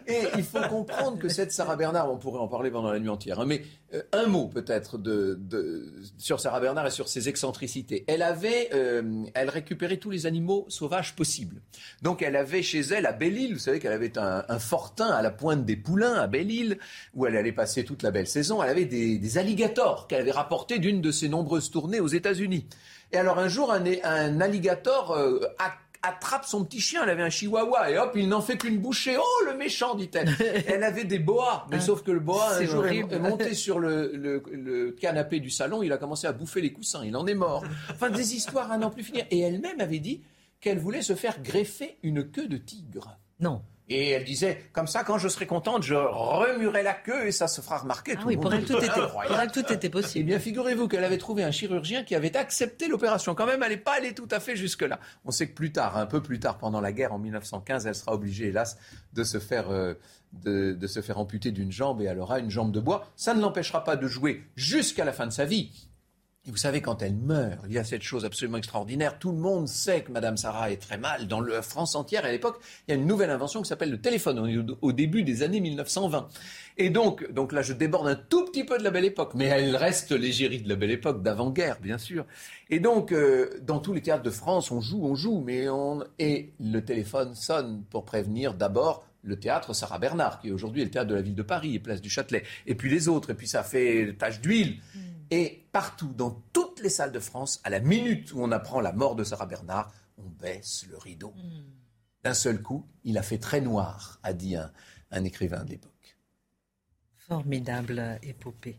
Et 0.07 0.27
il 0.37 0.43
faut 0.43 0.61
comprendre 0.69 1.19
que 1.19 1.27
cette 1.27 1.51
Sarah 1.51 1.75
Bernard, 1.75 2.11
on 2.11 2.17
pourrait 2.17 2.39
en 2.39 2.47
parler 2.47 2.71
pendant 2.71 2.91
la 2.91 2.99
nuit 2.99 3.09
entière, 3.09 3.39
hein, 3.39 3.45
mais 3.45 3.63
un 4.11 4.25
mot 4.25 4.47
peut-être 4.47 4.97
de, 4.97 5.39
sur 6.17 6.39
Sarah 6.39 6.59
Bernard 6.59 6.87
et 6.87 6.91
sur 6.91 7.07
ses 7.07 7.29
excentricités. 7.29 8.03
Elle 8.07 8.21
avait, 8.21 8.69
euh, 8.73 9.23
elle 9.35 9.49
récupérait 9.49 9.97
tous 9.97 10.09
les 10.09 10.25
animaux 10.25 10.65
sauvages 10.67 11.15
possibles. 11.15 11.61
Donc 12.01 12.21
elle 12.21 12.35
avait 12.35 12.63
chez 12.63 12.79
elle 12.79 13.05
à 13.05 13.11
Belle-Île, 13.11 13.53
vous 13.53 13.59
savez 13.59 13.79
qu'elle 13.79 13.93
avait 13.93 14.17
un, 14.17 14.59
fortin 14.59 15.09
à 15.09 15.21
la 15.21 15.31
pointe 15.31 15.65
des 15.65 15.75
Poulains 15.75 16.15
à 16.15 16.27
Belle-Île, 16.27 16.79
où 17.13 17.25
elle 17.27 17.37
allait 17.37 17.51
passer 17.51 17.83
toute 17.83 18.03
la 18.03 18.11
belle 18.11 18.27
saison. 18.27 18.63
Elle 18.63 18.69
avait 18.69 18.85
des, 18.85 19.37
alligators 19.37 20.07
qu'elle 20.07 20.21
avait 20.21 20.31
rapportés 20.31 20.79
d'une 20.79 21.01
de 21.01 21.11
ses 21.11 21.29
nombreuses 21.29 21.69
tournées 21.69 21.99
aux 21.99 22.07
États-Unis. 22.07 22.67
Et 23.11 23.17
alors 23.17 23.37
un 23.37 23.47
jour, 23.47 23.71
un, 23.71 24.41
alligator 24.41 25.11
euh, 25.11 25.39
a 25.59 25.71
attrape 26.03 26.45
son 26.45 26.63
petit 26.65 26.81
chien. 26.81 27.01
Elle 27.03 27.09
avait 27.09 27.23
un 27.23 27.29
chihuahua 27.29 27.89
et 27.89 27.97
hop, 27.97 28.11
il 28.15 28.27
n'en 28.27 28.41
fait 28.41 28.57
qu'une 28.57 28.77
bouchée. 28.77 29.15
Oh, 29.17 29.45
le 29.45 29.57
méchant, 29.57 29.95
dit-elle. 29.95 30.29
Elle 30.67 30.83
avait 30.83 31.05
des 31.05 31.19
boas, 31.19 31.65
mais 31.71 31.77
ah, 31.77 31.81
sauf 31.81 32.03
que 32.03 32.11
le 32.11 32.19
boa, 32.19 32.57
un 32.57 32.65
jour, 32.65 32.85
est 32.85 33.19
monté 33.19 33.53
sur 33.53 33.79
le, 33.79 34.95
canapé 34.99 35.39
du 35.39 35.49
salon. 35.49 35.81
Il 35.81 35.91
a 35.91 35.97
commencé 35.97 36.27
à 36.27 36.33
bouffer 36.33 36.61
les 36.61 36.73
coussins. 36.73 37.03
Il 37.03 37.15
en 37.15 37.25
est 37.25 37.33
mort. 37.33 37.63
Enfin, 37.89 38.09
des 38.09 38.35
histoires 38.35 38.71
à 38.71 38.77
n'en 38.77 38.89
plus 38.89 39.03
finir. 39.03 39.25
Et 39.31 39.39
elle-même 39.39 39.79
avait 39.79 39.99
dit 39.99 40.21
qu'elle 40.59 40.77
voulait 40.77 41.01
se 41.01 41.15
faire 41.15 41.41
greffer 41.41 41.97
une 42.03 42.29
queue 42.29 42.47
de 42.47 42.57
tigre. 42.57 43.17
Non. 43.39 43.61
Et 43.89 44.11
elle 44.11 44.23
disait, 44.23 44.69
comme 44.71 44.87
ça, 44.87 45.03
quand 45.03 45.17
je 45.17 45.27
serai 45.27 45.45
contente, 45.45 45.83
je 45.83 45.93
remuerai 45.93 46.83
la 46.83 46.93
queue 46.93 47.27
et 47.27 47.31
ça 47.33 47.47
se 47.47 47.59
fera 47.59 47.79
remarquer. 47.79 48.15
Ah 48.17 48.23
oui, 48.25 48.37
pour 48.37 48.53
elle, 48.53 48.63
tout 48.63 48.77
était, 48.77 48.87
tout 49.53 49.73
était 49.73 49.89
possible. 49.89 50.23
Eh 50.23 50.23
bien, 50.23 50.39
figurez-vous 50.39 50.87
qu'elle 50.87 51.03
avait 51.03 51.17
trouvé 51.17 51.43
un 51.43 51.51
chirurgien 51.51 52.03
qui 52.03 52.15
avait 52.15 52.37
accepté 52.37 52.87
l'opération. 52.87 53.35
Quand 53.35 53.45
même, 53.45 53.61
elle 53.61 53.71
n'est 53.71 53.77
pas 53.77 53.97
allée 53.97 54.13
tout 54.13 54.27
à 54.31 54.39
fait 54.39 54.55
jusque-là. 54.55 54.99
On 55.25 55.31
sait 55.31 55.49
que 55.49 55.53
plus 55.53 55.73
tard, 55.73 55.97
un 55.97 56.05
peu 56.05 56.21
plus 56.21 56.39
tard, 56.39 56.57
pendant 56.59 56.79
la 56.79 56.93
guerre, 56.93 57.11
en 57.11 57.19
1915, 57.19 57.85
elle 57.85 57.95
sera 57.95 58.13
obligée, 58.13 58.47
hélas, 58.47 58.77
de 59.11 59.23
se 59.25 59.39
faire, 59.39 59.69
euh, 59.69 59.95
de, 60.31 60.71
de 60.71 60.87
se 60.87 61.01
faire 61.01 61.19
amputer 61.19 61.51
d'une 61.51 61.71
jambe 61.71 62.01
et 62.01 62.05
elle 62.05 62.19
aura 62.19 62.39
une 62.39 62.49
jambe 62.49 62.71
de 62.71 62.79
bois. 62.79 63.11
Ça 63.17 63.33
ne 63.33 63.41
l'empêchera 63.41 63.83
pas 63.83 63.97
de 63.97 64.07
jouer 64.07 64.43
jusqu'à 64.55 65.03
la 65.03 65.11
fin 65.11 65.27
de 65.27 65.33
sa 65.33 65.43
vie. 65.43 65.89
Et 66.45 66.51
vous 66.51 66.57
savez, 66.57 66.81
quand 66.81 67.01
elle 67.01 67.15
meurt, 67.15 67.63
il 67.67 67.71
y 67.71 67.77
a 67.77 67.85
cette 67.85 68.01
chose 68.01 68.25
absolument 68.25 68.57
extraordinaire. 68.57 69.17
Tout 69.17 69.31
le 69.31 69.37
monde 69.37 69.65
sait 69.65 70.01
que 70.01 70.11
Madame 70.11 70.35
Sarah 70.35 70.71
est 70.71 70.81
très 70.81 70.97
mal. 70.97 71.25
Dans 71.29 71.39
la 71.39 71.61
France 71.61 71.95
entière, 71.95 72.25
à 72.25 72.31
l'époque, 72.31 72.59
il 72.85 72.91
y 72.91 72.97
a 72.97 72.99
une 72.99 73.07
nouvelle 73.07 73.29
invention 73.29 73.61
qui 73.61 73.69
s'appelle 73.69 73.91
le 73.91 74.01
téléphone, 74.01 74.75
au, 74.81 74.91
début 74.91 75.23
des 75.23 75.41
années 75.41 75.61
1920. 75.61 76.27
Et 76.77 76.89
donc, 76.89 77.31
donc 77.31 77.53
là, 77.53 77.61
je 77.61 77.71
déborde 77.71 78.09
un 78.09 78.15
tout 78.15 78.43
petit 78.43 78.65
peu 78.65 78.77
de 78.77 78.83
la 78.83 78.91
belle 78.91 79.05
époque, 79.05 79.31
mais 79.35 79.45
elle 79.45 79.77
reste 79.77 80.11
l'égérie 80.11 80.61
de 80.61 80.67
la 80.67 80.75
belle 80.75 80.91
époque, 80.91 81.23
d'avant-guerre, 81.23 81.79
bien 81.79 81.97
sûr. 81.97 82.25
Et 82.69 82.81
donc, 82.81 83.13
euh, 83.13 83.57
dans 83.61 83.79
tous 83.79 83.93
les 83.93 84.01
théâtres 84.01 84.23
de 84.23 84.29
France, 84.29 84.69
on 84.69 84.81
joue, 84.81 85.01
on 85.01 85.15
joue, 85.15 85.41
mais 85.45 85.69
on... 85.69 86.03
Et 86.19 86.51
le 86.59 86.83
téléphone 86.83 87.35
sonne 87.35 87.85
pour 87.89 88.03
prévenir 88.03 88.53
d'abord 88.53 89.05
le 89.21 89.39
théâtre 89.39 89.73
Sarah 89.73 89.97
Bernard, 89.97 90.41
qui 90.41 90.51
aujourd'hui 90.51 90.81
est 90.81 90.85
le 90.85 90.91
théâtre 90.91 91.09
de 91.09 91.15
la 91.15 91.21
ville 91.21 91.35
de 91.35 91.41
Paris 91.41 91.79
place 91.79 92.01
du 92.01 92.09
Châtelet, 92.09 92.43
et 92.67 92.75
puis 92.75 92.89
les 92.89 93.07
autres, 93.07 93.29
et 93.29 93.33
puis 93.33 93.47
ça 93.47 93.63
fait 93.63 94.13
tache 94.19 94.41
d'huile. 94.41 94.79
Mm. 94.93 94.99
Et 95.35 95.65
partout, 95.71 96.13
dans 96.13 96.29
toutes 96.53 96.79
les 96.79 96.89
salles 96.89 97.11
de 97.11 97.19
France, 97.19 97.59
à 97.63 97.71
la 97.71 97.79
minute 97.79 98.33
où 98.33 98.43
on 98.43 98.51
apprend 98.51 98.81
la 98.81 98.91
mort 98.91 99.15
de 99.15 99.23
Sarah 99.23 99.47
Bernard, 99.47 99.91
on 100.19 100.29
baisse 100.29 100.85
le 100.87 100.95
rideau. 100.95 101.31
Hmm. 101.31 101.63
D'un 102.23 102.35
seul 102.35 102.61
coup, 102.61 102.85
il 103.03 103.17
a 103.17 103.23
fait 103.23 103.39
très 103.39 103.59
noir, 103.59 104.19
a 104.21 104.31
dit 104.31 104.55
un, 104.55 104.71
un 105.09 105.23
écrivain 105.23 105.63
de 105.63 105.71
l'époque. 105.71 106.19
Formidable 107.17 108.19
épopée. 108.21 108.77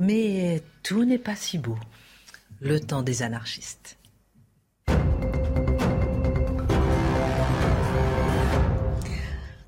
Mais 0.00 0.60
tout 0.82 1.04
n'est 1.04 1.18
pas 1.18 1.36
si 1.36 1.56
beau. 1.56 1.78
Le 2.58 2.80
temps 2.80 3.02
des 3.02 3.22
anarchistes. 3.22 3.98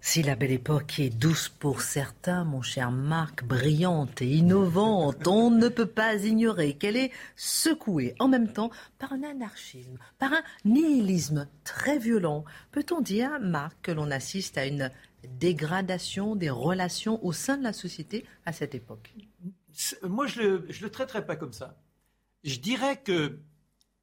Si 0.07 0.23
la 0.23 0.37
belle 0.37 0.53
époque 0.53 1.01
est 1.01 1.09
douce 1.09 1.49
pour 1.49 1.81
certains, 1.81 2.45
mon 2.45 2.61
cher 2.61 2.93
Marc, 2.93 3.43
brillante 3.43 4.21
et 4.21 4.29
innovante, 4.29 5.27
on 5.27 5.51
ne 5.51 5.69
peut 5.69 5.87
pas 5.87 6.15
ignorer 6.15 6.75
qu'elle 6.75 6.99
est 6.99 7.11
secouée 7.37 8.15
en 8.19 8.29
même 8.29 8.53
temps 8.53 8.71
par 8.99 9.15
un 9.15 9.23
anarchisme, 9.23 9.97
par 10.19 10.35
un 10.35 10.43
nihilisme 10.67 11.49
très 11.65 11.99
violent. 11.99 12.45
Peut-on 12.71 13.01
dire, 13.01 13.41
Marc, 13.41 13.79
que 13.81 13.93
l'on 13.93 14.11
assiste 14.11 14.59
à 14.59 14.67
une 14.67 14.91
dégradation 15.27 16.37
des 16.37 16.51
relations 16.51 17.25
au 17.25 17.33
sein 17.33 17.57
de 17.57 17.65
la 17.65 17.73
société 17.73 18.27
à 18.45 18.53
cette 18.53 18.75
époque? 18.75 19.15
Moi, 20.03 20.27
je 20.27 20.43
ne 20.43 20.83
le, 20.83 20.91
traiterai 20.91 21.25
pas 21.25 21.37
comme 21.37 21.55
ça. 21.55 21.81
Je 22.45 22.59
dirais 22.61 23.01
que 23.03 23.41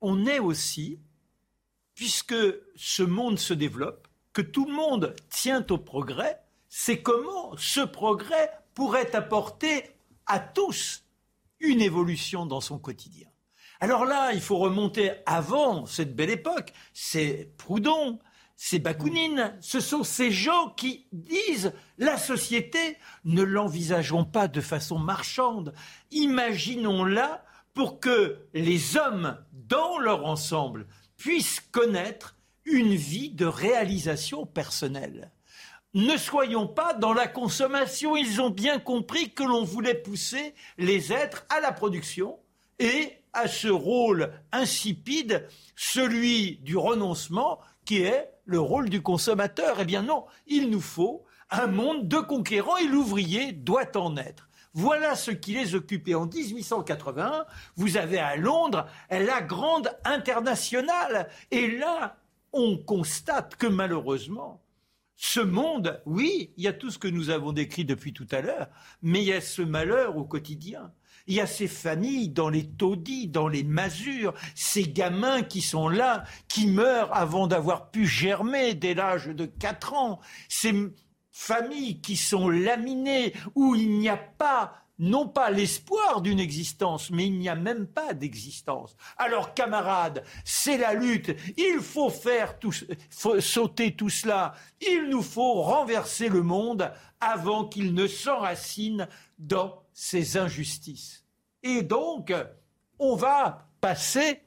on 0.02 0.26
est 0.26 0.40
aussi, 0.40 1.00
puisque 1.94 2.36
ce 2.76 3.04
monde 3.04 3.38
se 3.38 3.54
développe, 3.54 4.08
que 4.34 4.42
tout 4.42 4.66
le 4.66 4.74
monde 4.74 5.16
tient 5.30 5.66
au 5.70 5.78
progrès, 5.78 6.40
c'est 6.70 7.02
comment 7.02 7.56
ce 7.58 7.82
progrès 7.82 8.52
pourrait 8.74 9.16
apporter 9.16 9.96
à 10.26 10.40
tous 10.40 11.04
une 11.60 11.82
évolution 11.82 12.46
dans 12.46 12.62
son 12.62 12.80
quotidien. 12.80 13.28
Alors 13.80 14.06
là, 14.06 14.32
il 14.34 14.42
faut 14.42 14.58
remonter 14.58 15.12
avant 15.26 15.86
cette 15.86 16.16
belle 16.16 16.30
époque. 16.30 16.72
C'est 16.94 17.52
Proudhon, 17.58 18.20
c'est 18.56 18.80
Bakounine. 18.80 19.58
Ce 19.60 19.80
sont 19.80 20.04
ces 20.04 20.32
gens 20.32 20.70
qui 20.70 21.08
disent 21.12 21.74
la 21.98 22.18
société, 22.18 22.98
ne 23.26 23.42
l'envisageons 23.42 24.24
pas 24.24 24.48
de 24.48 24.62
façon 24.62 25.00
marchande. 25.00 25.74
Imaginons-la 26.12 27.44
pour 27.74 28.00
que 28.00 28.46
les 28.54 28.98
hommes, 28.98 29.38
dans 29.52 29.98
leur 29.98 30.26
ensemble, 30.26 30.88
puissent 31.18 31.60
connaître 31.72 32.36
une 32.66 32.96
vie 32.96 33.30
de 33.30 33.46
réalisation 33.46 34.46
personnelle. 34.46 35.32
Ne 35.94 36.16
soyons 36.16 36.68
pas 36.68 36.94
dans 36.94 37.14
la 37.14 37.28
consommation. 37.28 38.16
Ils 38.16 38.42
ont 38.42 38.50
bien 38.50 38.80
compris 38.80 39.34
que 39.34 39.44
l'on 39.44 39.64
voulait 39.64 39.96
pousser 39.96 40.54
les 40.78 41.12
êtres 41.12 41.46
à 41.50 41.60
la 41.60 41.74
production 41.74 42.40
et 42.80 43.18
à 43.34 43.48
ce 43.48 43.68
rôle 43.68 44.32
insipide, 44.52 45.48
celui 45.76 46.58
du 46.58 46.78
renoncement, 46.78 47.60
qui 47.86 48.04
est 48.04 48.32
le 48.46 48.60
rôle 48.60 48.90
du 48.90 49.02
consommateur. 49.02 49.78
Eh 49.80 49.86
bien 49.86 50.02
non, 50.02 50.26
il 50.48 50.70
nous 50.70 50.82
faut 50.82 51.26
un 51.50 51.68
monde 51.68 52.08
de 52.08 52.18
conquérants 52.20 52.78
et 52.78 52.88
l'ouvrier 52.88 53.52
doit 53.52 53.98
en 53.98 54.16
être. 54.16 54.50
Voilà 54.74 55.16
ce 55.16 55.32
qui 55.32 55.54
les 55.54 55.76
occupait 55.76 56.16
en 56.16 56.26
1881. 56.26 57.46
Vous 57.76 57.98
avez 57.98 58.20
à 58.20 58.38
Londres 58.38 58.88
la 59.10 59.42
grande 59.42 59.92
internationale. 60.06 61.28
Et 61.52 61.70
là, 61.78 62.16
on 62.54 62.78
constate 62.78 63.56
que 63.56 63.68
malheureusement, 63.68 64.62
ce 65.16 65.40
monde, 65.40 66.02
oui, 66.06 66.52
il 66.58 66.64
y 66.64 66.68
a 66.68 66.74
tout 66.74 66.90
ce 66.90 66.98
que 66.98 67.08
nous 67.08 67.30
avons 67.30 67.52
décrit 67.52 67.86
depuis 67.86 68.12
tout 68.12 68.28
à 68.32 68.42
l'heure, 68.42 68.68
mais 69.02 69.22
il 69.22 69.28
y 69.28 69.34
a 69.34 69.42
ce 69.42 69.62
malheur 69.62 70.18
au 70.18 70.26
quotidien. 70.26 70.92
Il 71.28 71.36
y 71.36 71.40
a 71.40 71.46
ces 71.46 71.68
familles 71.68 72.30
dans 72.30 72.50
les 72.50 72.68
taudis, 72.68 73.28
dans 73.28 73.48
les 73.48 73.64
masures, 73.64 74.34
ces 74.56 74.84
gamins 74.84 75.44
qui 75.44 75.62
sont 75.62 75.90
là, 75.90 76.24
qui 76.48 76.66
meurent 76.66 77.16
avant 77.16 77.46
d'avoir 77.46 77.92
pu 77.92 78.08
germer 78.08 78.74
dès 78.74 78.96
l'âge 78.96 79.28
de 79.28 79.46
4 79.46 79.94
ans, 79.94 80.20
ces 80.50 80.74
familles 81.30 82.02
qui 82.02 82.18
sont 82.18 82.50
laminées, 82.50 83.34
où 83.54 83.76
il 83.76 84.00
n'y 84.00 84.10
a 84.10 84.18
pas 84.18 84.74
non 85.02 85.28
pas 85.28 85.50
l'espoir 85.50 86.22
d'une 86.22 86.40
existence, 86.40 87.10
mais 87.10 87.26
il 87.26 87.40
n'y 87.40 87.50
a 87.50 87.56
même 87.56 87.88
pas 87.88 88.14
d'existence. 88.14 88.96
Alors, 89.18 89.56
camarades, 89.56 90.24
c'est 90.46 90.78
la 90.78 90.94
lutte. 90.94 91.36
Il 91.58 91.80
faut 91.82 92.12
faire 92.12 92.56
sauter 93.10 93.96
tout 93.96 94.10
cela. 94.10 94.54
Il 94.80 95.10
nous 95.10 95.24
faut 95.24 95.64
renverser 95.64 96.30
le 96.30 96.44
monde 96.44 96.94
avant 97.20 97.66
qu'il 97.66 97.96
ne 97.96 98.06
s'enracine 98.06 99.08
dans 99.40 99.82
ces 99.92 100.38
injustices. 100.38 101.26
Et 101.64 101.82
donc, 101.82 102.32
on 103.00 103.16
va 103.16 103.68
passer 103.82 104.44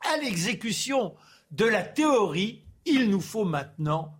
à 0.00 0.18
l'exécution 0.18 1.14
de 1.50 1.64
la 1.64 1.82
théorie. 1.82 2.62
Il 2.84 3.08
nous 3.08 3.22
faut 3.22 3.46
maintenant 3.46 4.17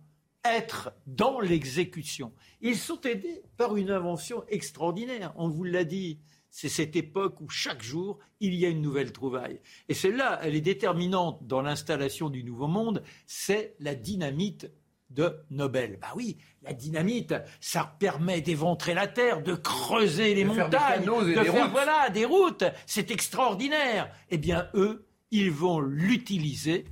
être 0.55 0.91
dans 1.07 1.39
l'exécution. 1.39 2.33
Ils 2.61 2.77
sont 2.77 3.01
aidés 3.01 3.43
par 3.57 3.75
une 3.77 3.91
invention 3.91 4.43
extraordinaire. 4.47 5.33
On 5.35 5.47
vous 5.47 5.63
l'a 5.63 5.83
dit. 5.83 6.19
C'est 6.51 6.69
cette 6.69 6.95
époque 6.95 7.39
où 7.41 7.49
chaque 7.49 7.83
jour, 7.83 8.17
il 8.39 8.55
y 8.55 8.65
a 8.65 8.69
une 8.69 8.81
nouvelle 8.81 9.11
trouvaille. 9.11 9.61
Et 9.87 9.93
celle-là, 9.93 10.39
elle 10.41 10.55
est 10.55 10.61
déterminante 10.61 11.45
dans 11.45 11.61
l'installation 11.61 12.31
du 12.31 12.43
Nouveau 12.43 12.67
Monde, 12.67 13.03
c'est 13.27 13.75
la 13.79 13.93
dynamite 13.93 14.71
de 15.09 15.39
Nobel. 15.49 15.97
Bah 16.01 16.13
oui, 16.15 16.37
la 16.63 16.73
dynamite, 16.73 17.33
ça 17.59 17.95
permet 17.99 18.41
d'éventrer 18.41 18.93
la 18.93 19.07
terre, 19.07 19.41
de 19.41 19.55
creuser 19.55 20.35
les 20.35 20.45
montagnes, 20.45 21.05
de 21.05 21.43
faire 21.43 21.69
voilà 21.69 22.09
des 22.09 22.25
routes. 22.25 22.63
C'est 22.85 23.11
extraordinaire. 23.11 24.11
Eh 24.29 24.37
bien, 24.37 24.69
eux, 24.73 25.07
ils 25.31 25.51
vont 25.51 25.79
l'utiliser 25.79 26.85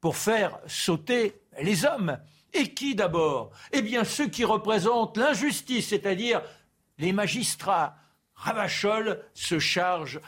pour 0.00 0.16
faire 0.16 0.58
sauter 0.66 1.40
les 1.62 1.84
hommes. 1.84 2.18
Et 2.54 2.72
qui 2.72 2.94
d'abord? 2.94 3.50
Eh 3.72 3.82
bien, 3.82 4.04
ceux 4.04 4.28
qui 4.28 4.44
représentent 4.44 5.16
l'injustice, 5.16 5.88
c'est-à-dire 5.88 6.40
les 6.98 7.12
magistrats. 7.12 7.96
Ravachol 8.34 9.20
se 9.34 9.58
charge 9.58 10.20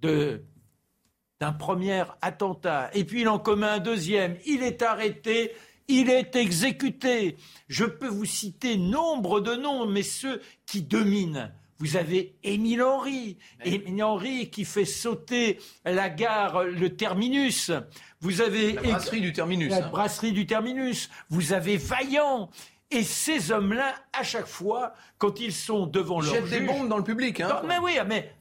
d'un 0.00 1.52
premier 1.58 2.04
attentat, 2.22 2.90
et 2.94 3.04
puis 3.04 3.22
il 3.22 3.28
en 3.28 3.38
commet 3.38 3.66
un 3.66 3.78
deuxième. 3.78 4.36
Il 4.46 4.62
est 4.62 4.82
arrêté 4.82 5.52
il 5.88 6.10
est 6.10 6.36
exécuté. 6.36 7.36
Je 7.68 7.84
peux 7.84 8.08
vous 8.08 8.24
citer 8.24 8.76
nombre 8.76 9.40
de 9.40 9.54
noms, 9.54 9.86
mais 9.86 10.02
ceux 10.02 10.40
qui 10.66 10.82
dominent. 10.82 11.52
Vous 11.78 11.96
avez 11.96 12.36
Émile 12.42 12.82
Henry, 12.82 13.36
Émile 13.64 14.02
Henry 14.04 14.50
qui 14.50 14.64
fait 14.64 14.84
sauter 14.84 15.58
la 15.84 16.08
gare, 16.08 16.64
le 16.64 16.96
terminus. 16.96 17.72
Vous 18.20 18.40
avez 18.40 18.74
la 18.74 18.82
brasserie 18.82 19.20
du 19.20 19.32
terminus. 19.32 19.70
La 19.70 19.86
hein. 19.86 19.90
brasserie 19.90 20.32
du 20.32 20.46
terminus. 20.46 21.10
Vous 21.28 21.52
avez 21.52 21.76
Vaillant. 21.76 22.50
Et 22.90 23.02
ces 23.02 23.50
hommes-là, 23.50 23.94
à 24.12 24.22
chaque 24.22 24.46
fois, 24.46 24.92
quand 25.18 25.40
ils 25.40 25.52
sont 25.52 25.86
devant 25.86 26.20
leur 26.20 26.34
juge... 26.34 26.50
des 26.50 26.60
bombes 26.60 26.88
dans 26.88 26.98
le 26.98 27.04
public. 27.04 27.40
Hein. 27.40 27.62
mais 27.66 27.78
oui, 27.78 27.96
mais 28.06 28.32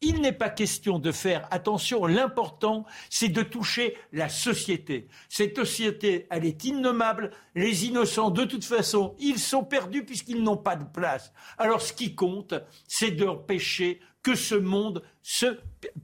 il 0.00 0.20
n'est 0.20 0.32
pas 0.32 0.48
question 0.48 0.98
de 0.98 1.12
faire 1.12 1.46
attention. 1.50 2.06
L'important, 2.06 2.86
c'est 3.10 3.28
de 3.28 3.42
toucher 3.42 3.96
la 4.12 4.28
société. 4.28 5.08
Cette 5.28 5.56
société, 5.56 6.26
elle 6.30 6.46
est 6.46 6.64
innommable. 6.64 7.30
Les 7.54 7.86
innocents, 7.86 8.30
de 8.30 8.44
toute 8.44 8.64
façon, 8.64 9.14
ils 9.18 9.38
sont 9.38 9.64
perdus 9.64 10.04
puisqu'ils 10.04 10.42
n'ont 10.42 10.56
pas 10.56 10.76
de 10.76 10.84
place. 10.84 11.32
Alors, 11.58 11.82
ce 11.82 11.92
qui 11.92 12.14
compte, 12.14 12.54
c'est 12.88 13.10
d'empêcher 13.10 14.00
que 14.22 14.34
ce 14.34 14.54
monde 14.54 15.02
se 15.22 15.58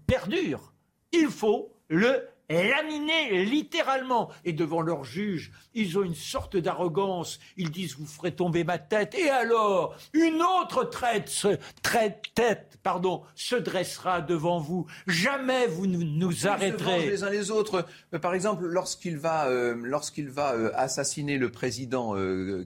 perdure. 0.06 0.72
Il 1.12 1.28
faut 1.28 1.72
le 1.88 2.28
laminés 2.48 3.44
littéralement. 3.44 4.30
Et 4.44 4.52
devant 4.52 4.82
leur 4.82 5.04
juge, 5.04 5.52
ils 5.74 5.98
ont 5.98 6.02
une 6.02 6.14
sorte 6.14 6.56
d'arrogance. 6.56 7.38
Ils 7.56 7.70
disent 7.70 7.96
vous 7.98 8.06
ferez 8.06 8.32
tomber 8.32 8.64
ma 8.64 8.78
tête. 8.78 9.14
Et 9.14 9.28
alors, 9.28 9.96
une 10.12 10.42
autre 10.42 10.84
traite, 10.84 11.28
se, 11.28 11.56
traite, 11.82 12.22
tête, 12.34 12.78
pardon, 12.82 13.22
se 13.34 13.56
dressera 13.56 14.20
devant 14.20 14.58
vous. 14.58 14.86
Jamais 15.06 15.66
vous 15.66 15.86
ne 15.86 15.98
nous 15.98 16.46
arrêterez. 16.46 17.06
les 17.06 17.24
uns 17.24 17.30
les 17.30 17.50
autres. 17.50 17.84
Euh, 18.14 18.18
par 18.18 18.34
exemple, 18.34 18.64
lorsqu'il 18.64 19.18
va, 19.18 19.46
euh, 19.46 19.74
lorsqu'il 19.82 20.30
va 20.30 20.54
euh, 20.54 20.70
assassiner 20.74 21.38
le 21.38 21.50
président 21.50 22.14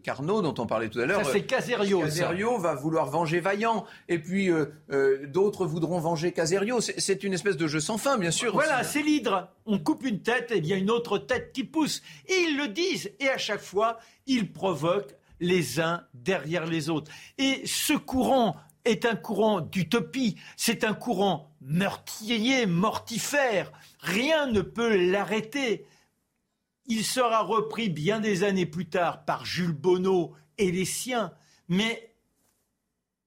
Carnot, 0.02 0.42
dont 0.42 0.54
on 0.58 0.66
parlait 0.66 0.88
tout 0.88 1.00
à 1.00 1.06
l'heure. 1.06 1.24
Ça 1.24 1.32
c'est 1.32 1.42
Caserio. 1.42 2.00
Caserio 2.00 2.58
va 2.58 2.74
vouloir 2.74 3.06
venger 3.06 3.40
Vaillant. 3.40 3.84
Et 4.08 4.18
puis 4.18 4.50
d'autres 5.28 5.66
voudront 5.66 5.98
venger 5.98 6.32
Caserio. 6.32 6.80
C'est 6.80 7.24
une 7.24 7.32
espèce 7.32 7.56
de 7.56 7.66
jeu 7.66 7.80
sans 7.80 7.98
fin, 7.98 8.18
bien 8.18 8.30
sûr. 8.30 8.52
Voilà, 8.52 8.84
c'est 8.84 9.02
l'hydre 9.02 9.48
on 9.70 9.78
coupe 9.78 10.04
une 10.04 10.20
tête, 10.20 10.50
et 10.50 10.58
il 10.58 10.66
y 10.66 10.72
a 10.72 10.76
une 10.76 10.90
autre 10.90 11.16
tête 11.16 11.52
qui 11.52 11.62
pousse. 11.62 12.02
Et 12.26 12.34
ils 12.34 12.56
le 12.56 12.68
disent. 12.68 13.12
Et 13.20 13.28
à 13.28 13.38
chaque 13.38 13.60
fois, 13.60 13.98
ils 14.26 14.52
provoquent 14.52 15.14
les 15.38 15.80
uns 15.80 16.04
derrière 16.12 16.66
les 16.66 16.90
autres. 16.90 17.10
Et 17.38 17.62
ce 17.64 17.92
courant 17.92 18.56
est 18.84 19.04
un 19.04 19.14
courant 19.14 19.60
d'utopie, 19.60 20.36
c'est 20.56 20.84
un 20.84 20.94
courant 20.94 21.54
meurtrier, 21.60 22.66
mortifère. 22.66 23.70
Rien 24.00 24.46
ne 24.46 24.60
peut 24.60 24.96
l'arrêter. 24.96 25.86
Il 26.86 27.04
sera 27.04 27.42
repris 27.42 27.90
bien 27.90 28.18
des 28.18 28.42
années 28.42 28.66
plus 28.66 28.88
tard 28.88 29.24
par 29.24 29.44
Jules 29.44 29.72
Bonneau 29.72 30.34
et 30.58 30.72
les 30.72 30.84
siens, 30.84 31.32
mais 31.68 32.16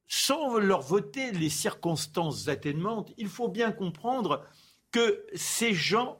sans 0.07 0.57
leur 0.57 0.81
voter 0.81 1.31
les 1.31 1.49
circonstances 1.49 2.47
atténuantes, 2.49 3.13
il 3.17 3.29
faut 3.29 3.47
bien 3.47 3.71
comprendre 3.71 4.45
que 4.91 5.25
ces 5.33 5.73
gens 5.73 6.19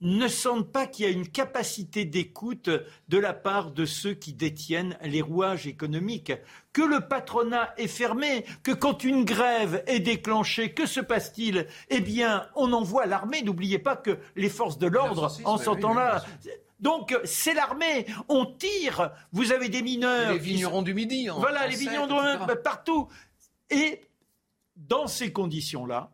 ne 0.00 0.28
sentent 0.28 0.70
pas 0.70 0.86
qu'il 0.86 1.04
y 1.06 1.08
a 1.08 1.10
une 1.12 1.28
capacité 1.28 2.04
d'écoute 2.04 2.70
de 3.08 3.18
la 3.18 3.32
part 3.32 3.72
de 3.72 3.84
ceux 3.84 4.14
qui 4.14 4.32
détiennent 4.32 4.96
les 5.02 5.22
rouages 5.22 5.66
économiques, 5.66 6.32
que 6.72 6.82
le 6.82 7.00
patronat 7.00 7.74
est 7.76 7.88
fermé, 7.88 8.44
que 8.62 8.70
quand 8.70 9.02
une 9.02 9.24
grève 9.24 9.82
est 9.86 10.00
déclenchée, 10.00 10.72
que 10.72 10.86
se 10.86 11.00
passe-t-il? 11.00 11.66
Eh 11.88 12.00
bien, 12.00 12.46
on 12.54 12.72
envoie 12.72 13.06
l'armée. 13.06 13.42
N'oubliez 13.42 13.78
pas 13.78 13.96
que 13.96 14.18
les 14.36 14.48
forces 14.48 14.78
de 14.78 14.86
l'ordre, 14.86 15.36
en 15.44 15.58
ce 15.58 15.70
temps-là, 15.70 16.24
donc 16.80 17.18
c'est 17.24 17.54
l'armée, 17.54 18.06
on 18.28 18.46
tire. 18.46 19.10
Vous 19.32 19.50
avez 19.50 19.68
des 19.68 19.82
mineurs. 19.82 20.32
les 20.32 20.38
vignerons 20.38 20.82
du 20.82 20.94
Midi. 20.94 21.28
voilà, 21.28 21.66
les 21.66 21.76
vignerons 21.76 22.06
du 22.06 22.62
partout. 22.62 23.08
Et 23.70 24.02
dans 24.76 25.08
ces 25.08 25.32
conditions-là, 25.32 26.12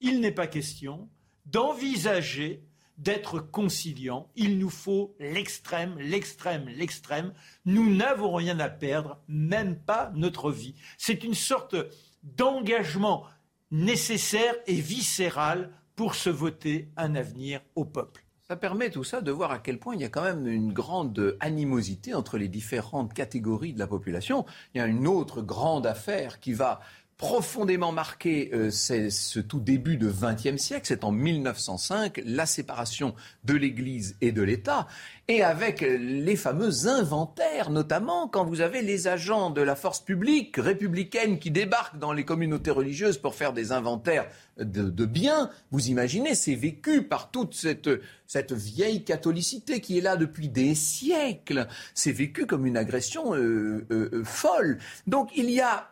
il 0.00 0.20
n'est 0.20 0.32
pas 0.32 0.46
question 0.46 1.08
d'envisager 1.46 2.62
d'être 2.98 3.40
conciliant. 3.40 4.28
Il 4.36 4.58
nous 4.58 4.70
faut 4.70 5.14
l'extrême, 5.18 5.96
l'extrême, 5.98 6.68
l'extrême. 6.68 7.32
Nous 7.64 7.94
n'avons 7.94 8.34
rien 8.34 8.58
à 8.60 8.68
perdre, 8.68 9.20
même 9.28 9.76
pas 9.76 10.12
notre 10.14 10.50
vie. 10.50 10.74
C'est 10.98 11.24
une 11.24 11.34
sorte 11.34 11.76
d'engagement 12.22 13.24
nécessaire 13.70 14.54
et 14.66 14.74
viscéral 14.74 15.70
pour 15.94 16.14
se 16.14 16.30
voter 16.30 16.90
un 16.96 17.14
avenir 17.14 17.60
au 17.74 17.84
peuple. 17.84 18.24
Ça 18.48 18.56
permet 18.56 18.88
tout 18.88 19.04
ça 19.04 19.20
de 19.20 19.30
voir 19.30 19.50
à 19.50 19.58
quel 19.58 19.78
point 19.78 19.94
il 19.94 20.00
y 20.00 20.04
a 20.04 20.08
quand 20.08 20.22
même 20.22 20.46
une 20.46 20.72
grande 20.72 21.36
animosité 21.38 22.14
entre 22.14 22.38
les 22.38 22.48
différentes 22.48 23.12
catégories 23.12 23.74
de 23.74 23.78
la 23.78 23.86
population. 23.86 24.46
Il 24.72 24.78
y 24.78 24.80
a 24.80 24.86
une 24.86 25.06
autre 25.06 25.42
grande 25.42 25.86
affaire 25.86 26.40
qui 26.40 26.54
va 26.54 26.80
profondément 27.18 27.90
marqué 27.90 28.50
euh, 28.54 28.70
c'est 28.70 29.10
ce 29.10 29.40
tout 29.40 29.58
début 29.58 29.96
de 29.96 30.08
XXe 30.08 30.56
siècle, 30.56 30.86
c'est 30.86 31.02
en 31.02 31.10
1905, 31.10 32.22
la 32.24 32.46
séparation 32.46 33.14
de 33.44 33.54
l'Église 33.54 34.16
et 34.20 34.30
de 34.30 34.40
l'État, 34.40 34.86
et 35.26 35.42
avec 35.42 35.80
les 35.80 36.36
fameux 36.36 36.86
inventaires, 36.86 37.70
notamment 37.70 38.28
quand 38.28 38.44
vous 38.44 38.60
avez 38.60 38.82
les 38.82 39.08
agents 39.08 39.50
de 39.50 39.60
la 39.60 39.74
force 39.74 40.00
publique 40.00 40.56
républicaine 40.56 41.38
qui 41.38 41.50
débarquent 41.50 41.98
dans 41.98 42.12
les 42.12 42.24
communautés 42.24 42.70
religieuses 42.70 43.18
pour 43.18 43.34
faire 43.34 43.52
des 43.52 43.72
inventaires 43.72 44.26
de, 44.58 45.04
biens, 45.04 45.50
vous 45.70 45.88
imaginez, 45.88 46.34
c'est 46.34 46.54
vécu 46.54 47.02
par 47.02 47.30
toute 47.30 47.54
cette, 47.54 47.90
cette 48.26 48.52
vieille 48.52 49.04
catholicité 49.04 49.80
qui 49.80 49.98
est 49.98 50.00
là 50.00 50.16
depuis 50.16 50.48
des 50.48 50.74
siècles. 50.74 51.68
C'est 51.94 52.12
vécu 52.12 52.46
comme 52.46 52.66
une 52.66 52.76
agression 52.76 53.34
euh, 53.34 53.86
euh, 53.90 54.10
euh, 54.12 54.24
folle. 54.24 54.78
Donc 55.06 55.30
il 55.36 55.50
y 55.50 55.60
a 55.60 55.90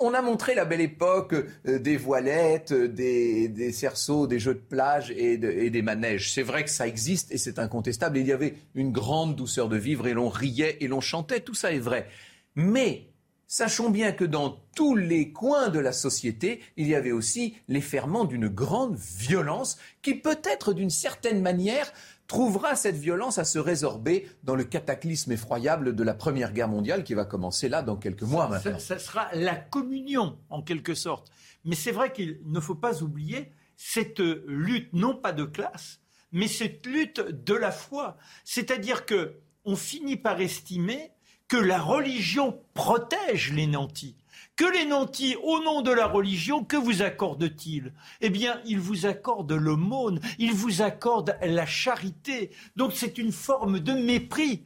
on 0.00 0.14
a 0.14 0.22
montré 0.22 0.54
la 0.54 0.64
belle 0.64 0.80
époque 0.80 1.34
des 1.64 1.96
voilettes, 1.96 2.72
des, 2.72 3.48
des, 3.48 3.72
cerceaux, 3.72 4.26
des 4.26 4.38
jeux 4.38 4.54
de 4.54 4.58
plage 4.58 5.10
et, 5.10 5.38
des 5.38 5.82
manèges. 5.82 6.32
C'est 6.32 6.42
vrai 6.42 6.64
que 6.64 6.70
ça 6.70 6.86
existe 6.86 7.32
et 7.32 7.38
c'est 7.38 7.58
incontestable. 7.58 8.18
Il 8.18 8.26
y 8.26 8.32
avait 8.32 8.54
une 8.74 8.92
grande 8.92 9.36
douceur 9.36 9.68
de 9.68 9.76
vivre 9.76 10.06
et 10.06 10.14
l'on 10.14 10.28
riait 10.28 10.76
et 10.80 10.88
l'on 10.88 11.00
chantait. 11.00 11.40
Tout 11.40 11.54
ça 11.54 11.72
est 11.72 11.78
vrai. 11.78 12.06
Mais 12.54 13.08
Sachons 13.50 13.88
bien 13.88 14.12
que 14.12 14.26
dans 14.26 14.60
tous 14.76 14.94
les 14.94 15.32
coins 15.32 15.70
de 15.70 15.78
la 15.78 15.92
société, 15.92 16.60
il 16.76 16.86
y 16.86 16.94
avait 16.94 17.12
aussi 17.12 17.56
les 17.66 17.80
ferments 17.80 18.26
d'une 18.26 18.48
grande 18.48 18.96
violence 18.96 19.78
qui 20.02 20.14
peut-être 20.14 20.74
d'une 20.74 20.90
certaine 20.90 21.40
manière 21.40 21.90
trouvera 22.28 22.76
cette 22.76 22.96
violence 22.96 23.38
à 23.38 23.44
se 23.44 23.58
résorber 23.58 24.28
dans 24.44 24.54
le 24.54 24.62
cataclysme 24.62 25.32
effroyable 25.32 25.96
de 25.96 26.04
la 26.04 26.14
Première 26.14 26.52
Guerre 26.52 26.68
mondiale 26.68 27.02
qui 27.02 27.14
va 27.14 27.24
commencer 27.24 27.68
là 27.68 27.82
dans 27.82 27.96
quelques 27.96 28.22
mois 28.22 28.48
maintenant. 28.48 28.78
Ça, 28.78 28.98
sera 28.98 29.28
la 29.32 29.56
communion 29.56 30.38
en 30.50 30.62
quelque 30.62 30.94
sorte. 30.94 31.32
Mais 31.64 31.74
c'est 31.74 31.90
vrai 31.90 32.12
qu'il 32.12 32.38
ne 32.44 32.60
faut 32.60 32.74
pas 32.74 33.02
oublier 33.02 33.50
cette 33.76 34.20
lutte 34.46 34.92
non 34.92 35.16
pas 35.16 35.32
de 35.32 35.44
classe, 35.44 36.00
mais 36.30 36.48
cette 36.48 36.86
lutte 36.86 37.20
de 37.20 37.54
la 37.54 37.72
foi. 37.72 38.18
C'est-à-dire 38.44 39.06
que 39.06 39.40
on 39.64 39.74
finit 39.74 40.16
par 40.16 40.40
estimer 40.40 41.12
que 41.48 41.56
la 41.56 41.80
religion 41.80 42.60
protège 42.74 43.52
les 43.52 43.66
nantis. 43.66 44.16
Que 44.58 44.64
les 44.76 44.86
nantis, 44.86 45.36
au 45.44 45.62
nom 45.62 45.82
de 45.82 45.92
la 45.92 46.08
religion, 46.08 46.64
que 46.64 46.76
vous 46.76 47.02
accordent-ils? 47.02 47.92
Eh 48.20 48.28
bien, 48.28 48.60
ils 48.64 48.80
vous 48.80 49.06
accordent 49.06 49.52
l'aumône, 49.52 50.20
ils 50.40 50.52
vous 50.52 50.82
accordent 50.82 51.36
la 51.40 51.64
charité. 51.64 52.50
Donc 52.74 52.90
c'est 52.92 53.18
une 53.18 53.30
forme 53.30 53.78
de 53.78 53.92
mépris. 53.92 54.64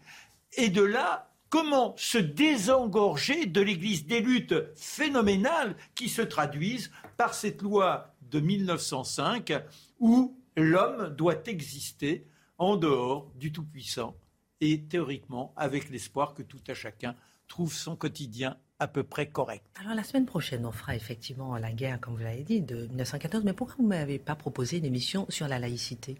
Et 0.55 0.70
de 0.70 0.80
là, 0.80 1.30
comment 1.51 1.93
se 1.99 2.16
désengorger 2.16 3.45
de 3.45 3.61
l'Église 3.61 4.07
des 4.07 4.20
luttes 4.20 4.55
phénoménales 4.76 5.76
qui 5.95 6.09
se 6.09 6.22
traduisent 6.22 6.90
par 7.18 7.34
cette 7.34 7.61
loi 7.61 8.14
de 8.30 8.40
1905 8.40 9.53
où 10.01 10.34
l'homme 10.57 11.14
doit 11.14 11.43
exister 11.45 12.26
en 12.57 12.76
dehors 12.78 13.30
du 13.34 13.53
Tout-Puissant 13.53 14.16
et 14.62 14.84
théoriquement 14.84 15.53
avec 15.55 15.90
l'espoir 15.90 16.32
que 16.32 16.43
tout 16.43 16.62
à 16.66 16.72
chacun 16.72 17.14
trouve 17.47 17.74
son 17.74 17.95
quotidien 17.95 18.57
à 18.83 18.89
peu 18.89 19.05
près 19.05 19.26
correct. 19.26 19.64
Alors 19.80 19.95
la 19.95 20.03
semaine 20.03 20.26
prochaine, 20.26 20.66
on 20.66 20.72
fera 20.72 20.97
effectivement 20.97 21.57
la 21.57 21.72
guerre, 21.72 22.01
comme 22.01 22.14
vous 22.14 22.22
l'avez 22.22 22.43
dit, 22.43 22.61
de 22.61 22.87
1914. 22.89 23.45
Mais 23.45 23.53
pourquoi 23.53 23.76
vous 23.78 23.85
ne 23.85 23.89
m'avez 23.89 24.18
pas 24.18 24.35
proposé 24.35 24.78
une 24.78 24.85
émission 24.85 25.26
sur 25.28 25.49
la 25.49 25.59
laïcité? 25.59 26.18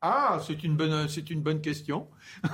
Ah, 0.00 0.38
c'est 0.46 0.62
une 0.62 0.76
bonne, 0.76 1.08
c'est 1.08 1.28
une 1.28 1.40
bonne 1.42 1.60
question. 1.60 2.06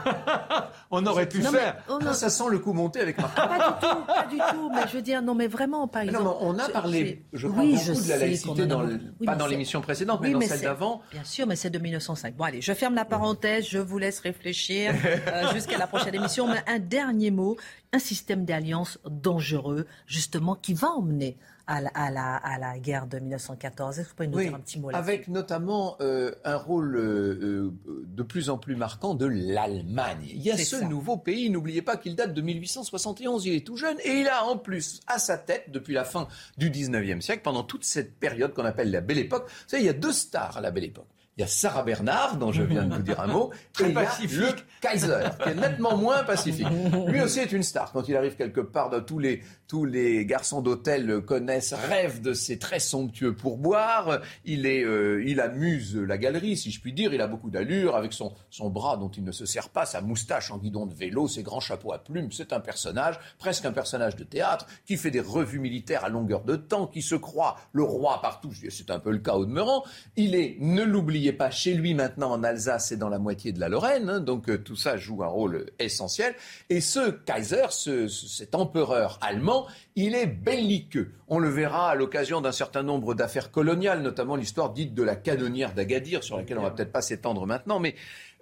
on 0.90 1.04
aurait 1.04 1.28
pu 1.28 1.42
faire. 1.42 1.76
Ah, 1.88 2.14
ça 2.14 2.30
sent 2.30 2.44
le 2.50 2.58
coup 2.58 2.72
monter 2.72 3.00
avec 3.00 3.18
Marc. 3.18 3.36
pas 3.36 3.48
du 3.48 3.86
tout, 3.86 4.04
pas 4.06 4.26
du 4.26 4.38
tout. 4.38 4.70
Mais 4.74 4.88
je 4.88 4.96
veux 4.96 5.02
dire, 5.02 5.20
non, 5.20 5.34
mais 5.34 5.46
vraiment, 5.46 5.86
par 5.86 6.02
exemple. 6.02 6.24
Non, 6.24 6.38
on 6.40 6.58
a 6.58 6.70
parlé, 6.70 7.26
je 7.34 7.46
crois, 7.46 7.62
beaucoup 7.62 8.02
de 8.02 8.08
la 8.08 8.16
laïcité, 8.16 8.64
dans 8.64 8.88
pas 9.26 9.36
dans 9.36 9.46
l'émission 9.46 9.82
précédente, 9.82 10.20
mais 10.22 10.30
dans 10.30 10.40
celle 10.40 10.62
d'avant. 10.62 11.02
Bien 11.12 11.24
sûr, 11.24 11.46
mais 11.46 11.56
c'est 11.56 11.68
de 11.68 11.78
1905. 11.78 12.34
Bon, 12.34 12.44
allez, 12.44 12.62
je 12.62 12.72
ferme 12.72 12.94
la 12.94 13.04
parenthèse, 13.04 13.68
je 13.68 13.78
vous 13.78 13.98
laisse 13.98 14.20
réfléchir 14.20 14.94
euh, 15.04 15.52
jusqu'à 15.52 15.76
la 15.76 15.86
prochaine 15.86 16.14
émission. 16.14 16.48
Mais 16.48 16.62
un 16.66 16.78
dernier 16.78 17.30
mot, 17.30 17.58
un 17.92 17.98
système 17.98 18.46
d'alliance 18.46 18.98
dangereux, 19.06 19.86
justement, 20.06 20.54
qui 20.54 20.72
va 20.72 20.88
emmener 20.88 21.36
à 21.66 21.80
la, 21.80 22.36
à 22.36 22.58
la, 22.58 22.78
guerre 22.78 23.06
de 23.06 23.18
1914. 23.18 23.98
Est-ce 23.98 24.04
que 24.06 24.10
vous 24.10 24.16
pouvez 24.16 24.28
nous 24.28 24.40
dire 24.40 24.54
un 24.54 24.60
petit 24.60 24.78
mot 24.78 24.90
là-dessus? 24.90 25.10
Avec 25.10 25.28
notamment 25.28 25.96
euh, 26.00 26.32
un 26.44 26.56
rôle 26.56 26.96
euh, 26.96 27.70
euh, 27.86 28.04
de 28.06 28.22
plus 28.22 28.50
en 28.50 28.58
plus 28.58 28.76
marquant 28.76 29.14
de 29.14 29.26
l'Allemagne. 29.26 30.26
Il 30.30 30.42
y 30.42 30.50
a 30.50 30.56
ce 30.56 30.84
nouveau 30.84 31.16
pays, 31.16 31.50
n'oubliez 31.50 31.82
pas 31.82 31.96
qu'il 31.96 32.16
date 32.16 32.34
de 32.34 32.42
1871, 32.42 33.46
il 33.46 33.54
est 33.54 33.66
tout 33.66 33.76
jeune, 33.76 33.96
et 34.04 34.20
il 34.20 34.28
a 34.28 34.44
en 34.44 34.58
plus 34.58 35.00
à 35.06 35.18
sa 35.18 35.38
tête, 35.38 35.70
depuis 35.70 35.94
la 35.94 36.04
fin 36.04 36.28
du 36.58 36.70
19e 36.70 37.20
siècle, 37.20 37.42
pendant 37.42 37.62
toute 37.62 37.84
cette 37.84 38.14
période 38.18 38.52
qu'on 38.52 38.64
appelle 38.64 38.90
la 38.90 39.00
Belle 39.00 39.18
Époque, 39.18 39.44
vous 39.46 39.68
savez, 39.68 39.82
il 39.82 39.86
y 39.86 39.90
a 39.90 39.94
deux 39.94 40.12
stars 40.12 40.58
à 40.58 40.60
la 40.60 40.70
Belle 40.70 40.84
Époque 40.84 41.06
il 41.36 41.40
y 41.40 41.44
a 41.44 41.48
Sarah 41.48 41.82
Bernard, 41.82 42.36
dont 42.36 42.52
je 42.52 42.62
viens 42.62 42.84
de 42.84 42.94
vous 42.94 43.02
dire 43.02 43.20
un 43.20 43.26
mot, 43.26 43.50
et 43.80 43.84
il 43.84 43.92
y 43.92 43.98
a 43.98 44.02
le 44.02 44.54
Kaiser, 44.80 45.24
qui 45.42 45.48
est 45.48 45.54
nettement 45.54 45.96
moins 45.96 46.22
pacifique. 46.22 46.68
Lui 47.08 47.20
aussi 47.22 47.40
est 47.40 47.50
une 47.50 47.64
star. 47.64 47.90
Quand 47.92 48.08
il 48.08 48.16
arrive 48.16 48.36
quelque 48.36 48.60
part, 48.60 48.90
tous 49.04 49.18
les, 49.18 49.42
tous 49.74 49.84
les 49.84 50.24
garçons 50.24 50.62
d'hôtel 50.62 51.22
connaissent, 51.22 51.74
rêvent 51.74 52.20
de 52.20 52.32
ses 52.32 52.60
très 52.60 52.78
somptueux 52.78 53.34
pourboires. 53.34 54.20
Il, 54.44 54.66
est, 54.66 54.84
euh, 54.84 55.24
il 55.26 55.40
amuse 55.40 55.96
la 55.96 56.16
galerie, 56.16 56.56
si 56.56 56.70
je 56.70 56.80
puis 56.80 56.92
dire. 56.92 57.12
Il 57.12 57.20
a 57.20 57.26
beaucoup 57.26 57.50
d'allure, 57.50 57.96
avec 57.96 58.12
son, 58.12 58.34
son 58.50 58.70
bras 58.70 58.96
dont 58.96 59.08
il 59.08 59.24
ne 59.24 59.32
se 59.32 59.46
sert 59.46 59.70
pas, 59.70 59.84
sa 59.84 60.00
moustache 60.00 60.52
en 60.52 60.58
guidon 60.58 60.86
de 60.86 60.94
vélo, 60.94 61.26
ses 61.26 61.42
grands 61.42 61.58
chapeaux 61.58 61.92
à 61.92 61.98
plumes. 61.98 62.30
C'est 62.30 62.52
un 62.52 62.60
personnage, 62.60 63.18
presque 63.40 63.64
un 63.64 63.72
personnage 63.72 64.14
de 64.14 64.22
théâtre, 64.22 64.68
qui 64.86 64.96
fait 64.96 65.10
des 65.10 65.18
revues 65.18 65.58
militaires 65.58 66.04
à 66.04 66.08
longueur 66.08 66.44
de 66.44 66.54
temps, 66.54 66.86
qui 66.86 67.02
se 67.02 67.16
croit 67.16 67.56
le 67.72 67.82
roi 67.82 68.20
partout. 68.22 68.52
C'est 68.68 68.92
un 68.92 69.00
peu 69.00 69.10
le 69.10 69.18
cas 69.18 69.34
au 69.34 69.44
demeurant. 69.44 69.82
Il 70.14 70.36
est, 70.36 70.56
ne 70.60 70.84
l'oubliez 70.84 71.32
pas 71.32 71.50
chez 71.50 71.74
lui 71.74 71.94
maintenant 71.94 72.30
en 72.30 72.44
Alsace 72.44 72.92
et 72.92 72.96
dans 72.96 73.08
la 73.08 73.18
moitié 73.18 73.50
de 73.50 73.58
la 73.58 73.68
Lorraine, 73.68 74.08
hein, 74.08 74.20
donc 74.20 74.48
euh, 74.48 74.56
tout 74.56 74.76
ça 74.76 74.96
joue 74.96 75.24
un 75.24 75.28
rôle 75.28 75.66
essentiel. 75.80 76.36
Et 76.70 76.80
ce 76.80 77.10
Kaiser, 77.10 77.66
cet 78.08 78.54
empereur 78.54 79.18
allemand, 79.20 79.63
il 79.96 80.14
est 80.14 80.26
belliqueux. 80.26 81.10
On 81.28 81.38
le 81.38 81.48
verra 81.48 81.90
à 81.90 81.94
l'occasion 81.94 82.40
d'un 82.40 82.52
certain 82.52 82.82
nombre 82.82 83.14
d'affaires 83.14 83.50
coloniales, 83.50 84.02
notamment 84.02 84.36
l'histoire 84.36 84.72
dite 84.72 84.94
de 84.94 85.02
la 85.02 85.16
canonnière 85.16 85.74
d'Agadir, 85.74 86.22
sur 86.22 86.36
laquelle 86.36 86.58
on 86.58 86.62
va 86.62 86.70
peut-être 86.70 86.92
pas 86.92 87.02
s'étendre 87.02 87.46
maintenant, 87.46 87.80
mais 87.80 87.94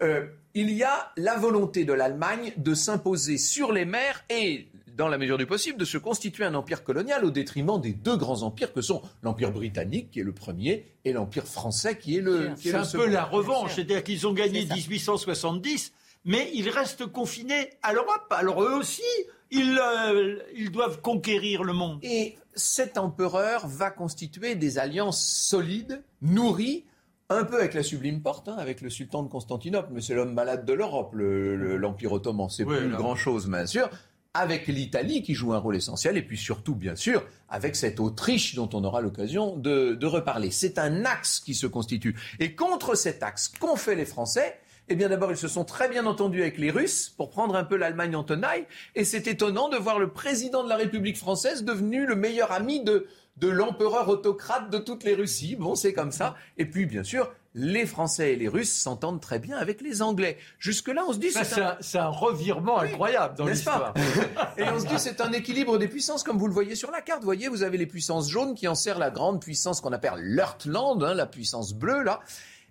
euh, 0.03 0.27
il 0.55 0.71
y 0.71 0.83
a 0.83 1.13
la 1.17 1.37
volonté 1.37 1.85
de 1.85 1.93
l'Allemagne 1.93 2.53
de 2.57 2.75
s'imposer 2.75 3.39
sur 3.39 3.73
les 3.73 3.85
mers 3.85 4.25
et 4.31 4.67
dans 4.97 5.09
la 5.09 5.19
mesure 5.19 5.39
du 5.39 5.47
possible, 5.47 5.79
de 5.79 5.85
se 5.85 5.99
constituer 5.99 6.45
un 6.45 6.55
empire 6.55 6.85
colonial 6.85 7.25
au 7.25 7.31
détriment 7.31 7.81
des 7.81 7.93
deux 7.93 8.17
grands 8.17 8.43
empires 8.43 8.73
que 8.73 8.83
sont 8.83 9.03
l'empire 9.23 9.51
britannique, 9.51 10.11
qui 10.11 10.21
est 10.21 10.25
le 10.25 10.33
premier, 10.33 10.85
et 11.05 11.13
l'empire 11.13 11.45
français, 11.45 11.97
qui 11.97 12.19
est 12.19 12.21
le, 12.21 12.51
C'est 12.57 12.75
un 12.75 12.85
peu 12.85 13.09
la 13.09 13.25
revanche, 13.25 13.75
c'est-à-dire 13.75 14.05
qu'ils 14.05 14.27
ont 14.27 14.33
gagné 14.33 14.65
1870, 14.65 15.93
mais 16.25 16.51
ils 16.55 16.69
restent 16.69 17.07
confinés 17.07 17.71
à 17.83 17.93
l'Europe. 17.93 18.27
Alors 18.31 18.63
eux 18.63 18.75
aussi, 18.75 19.03
ils, 19.51 19.79
euh, 19.79 20.39
ils 20.55 20.71
doivent 20.71 21.01
conquérir 21.01 21.65
le 21.65 21.73
monde. 21.73 21.99
Et 22.03 22.37
cet 22.55 22.99
empereur 22.99 23.67
va 23.67 23.91
constituer 23.91 24.55
des 24.55 24.79
alliances 24.79 25.25
solides, 25.25 26.03
nourries, 26.21 26.85
un 27.29 27.45
peu 27.45 27.57
avec 27.57 27.75
la 27.75 27.83
sublime 27.83 28.21
porte, 28.21 28.49
hein, 28.49 28.57
avec 28.59 28.83
le 28.83 28.91
sultan 28.91 29.23
de 29.23 29.29
Constantinople, 29.29 29.89
mais 29.93 30.03
c'est 30.03 30.15
l'homme 30.15 30.35
malade 30.35 30.67
de 30.67 30.73
l'Europe, 30.75 31.15
l'Empire 31.15 32.13
ottoman. 32.13 32.51
C'est 32.51 32.65
plus 32.65 32.91
grand-chose, 32.91 33.49
bien 33.49 33.67
sûr 33.67 33.89
avec 34.35 34.67
l'Italie 34.67 35.23
qui 35.23 35.35
joue 35.35 35.53
un 35.53 35.59
rôle 35.59 35.77
essentiel, 35.77 36.17
et 36.17 36.23
puis 36.23 36.39
surtout, 36.39 36.75
bien 36.75 36.97
sûr, 36.97 37.25
avec 37.49 37.77
cette 37.77 38.01
Autriche 38.01 38.55
dont 38.55 38.69
on 38.73 38.83
aura 38.85 39.01
l'occasion 39.01 39.57
de, 39.57 40.07
reparler. 40.07 40.51
C'est 40.51 40.79
un 40.79 41.05
axe 41.05 41.41
qui 41.41 41.55
se 41.55 41.67
constitue. 41.67 42.17
Et 42.39 42.55
contre 42.55 42.95
cet 42.95 43.23
axe, 43.23 43.49
qu'ont 43.49 43.77
fait 43.77 43.95
les 43.95 44.07
Français 44.07 44.59
eh 44.89 44.97
bien, 44.97 45.09
d'abord, 45.09 45.31
ils 45.31 45.37
se 45.37 45.49
sont 45.49 45.65
très 45.65 45.89
bien 45.89 46.07
entendus 46.07 46.43
avec 46.43 46.59
les 46.59 46.71
Russes 46.71 47.09
pour 47.17 47.31
prendre 47.31 47.55
un 47.55 47.65
peu 47.65 47.77
l'Allemagne 47.77 48.17
en 48.17 48.25
tenaille. 48.25 48.67
Et 48.95 49.05
c'est 49.05 49.27
étonnant 49.27 49.69
de 49.69 49.77
voir 49.77 49.99
le 49.99 50.09
président 50.09 50.65
de 50.65 50.69
la 50.69 50.77
République 50.77 51.17
française 51.17 51.65
devenu 51.65 52.05
le 52.05 52.17
meilleur 52.17 52.53
ami 52.53 52.83
de, 52.83 53.07
de 53.37 53.49
l'empereur 53.49 54.09
autocrate 54.09 54.71
de 54.71 54.79
toutes 54.79 55.05
les 55.05 55.15
Russies. 55.15 55.57
Bon, 55.57 55.75
c'est 55.75 55.93
comme 55.93 56.13
ça. 56.13 56.35
Et 56.59 56.67
puis, 56.67 56.87
bien 56.87 57.05
sûr, 57.05 57.31
les 57.55 57.87
Français 57.87 58.33
et 58.33 58.37
les 58.37 58.49
Russes 58.49 58.73
s'entendent 58.73 59.21
très 59.21 59.39
bien 59.39 59.57
avec 59.57 59.83
les 59.83 60.03
Anglais. 60.03 60.39
Jusque-là, 60.59 61.05
on 61.07 61.13
se 61.13 61.19
dit... 61.19 61.31
C'est 61.31 61.99
un... 61.99 62.09
revirement 62.09 62.81
incroyable 62.81 63.37
dans 63.37 63.47
l'histoire. 63.47 63.95
et 64.57 64.65
on 64.65 64.81
se 64.81 64.87
dit 64.87 64.99
c'est 64.99 65.21
un 65.21 65.33
équilibre 65.33 65.79
des 65.79 65.89
puissances, 65.89 66.23
comme 66.23 66.39
vous 66.39 66.47
le 66.47 66.53
voyez 66.53 66.75
sur 66.75 66.91
la 66.91 67.03
carte. 67.03 67.21
Vous 67.21 67.27
voyez, 67.27 67.49
vous 67.49 67.63
avez 67.63 67.79
les 67.79 67.87
puissances 67.87 68.29
jaunes 68.29 68.55
qui 68.55 68.69
en 68.69 68.75
serrent 68.75 68.99
la 68.99 69.11
grande 69.11 69.41
puissance 69.41 69.81
qu'on 69.81 69.93
appelle 69.93 70.13
l'Earthland, 70.17 71.03
hein, 71.03 71.15
la 71.15 71.27
puissance 71.27 71.75
bleue, 71.75 72.03
là. 72.03 72.21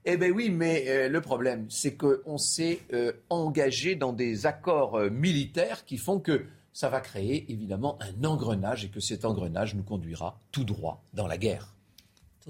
Eh 0.03 0.17
bien 0.17 0.31
oui, 0.31 0.49
mais 0.49 0.85
euh, 0.87 1.09
le 1.09 1.21
problème, 1.21 1.67
c'est 1.69 1.95
qu'on 1.95 2.37
s'est 2.39 2.79
euh, 2.93 3.11
engagé 3.29 3.95
dans 3.95 4.13
des 4.13 4.47
accords 4.47 4.95
euh, 4.95 5.09
militaires 5.11 5.85
qui 5.85 5.97
font 5.97 6.19
que 6.19 6.45
ça 6.73 6.89
va 6.89 7.01
créer 7.01 7.45
évidemment 7.51 7.99
un 8.01 8.23
engrenage 8.23 8.85
et 8.85 8.89
que 8.89 8.99
cet 8.99 9.25
engrenage 9.25 9.75
nous 9.75 9.83
conduira 9.83 10.39
tout 10.51 10.63
droit 10.63 11.03
dans 11.13 11.27
la 11.27 11.37
guerre. 11.37 11.75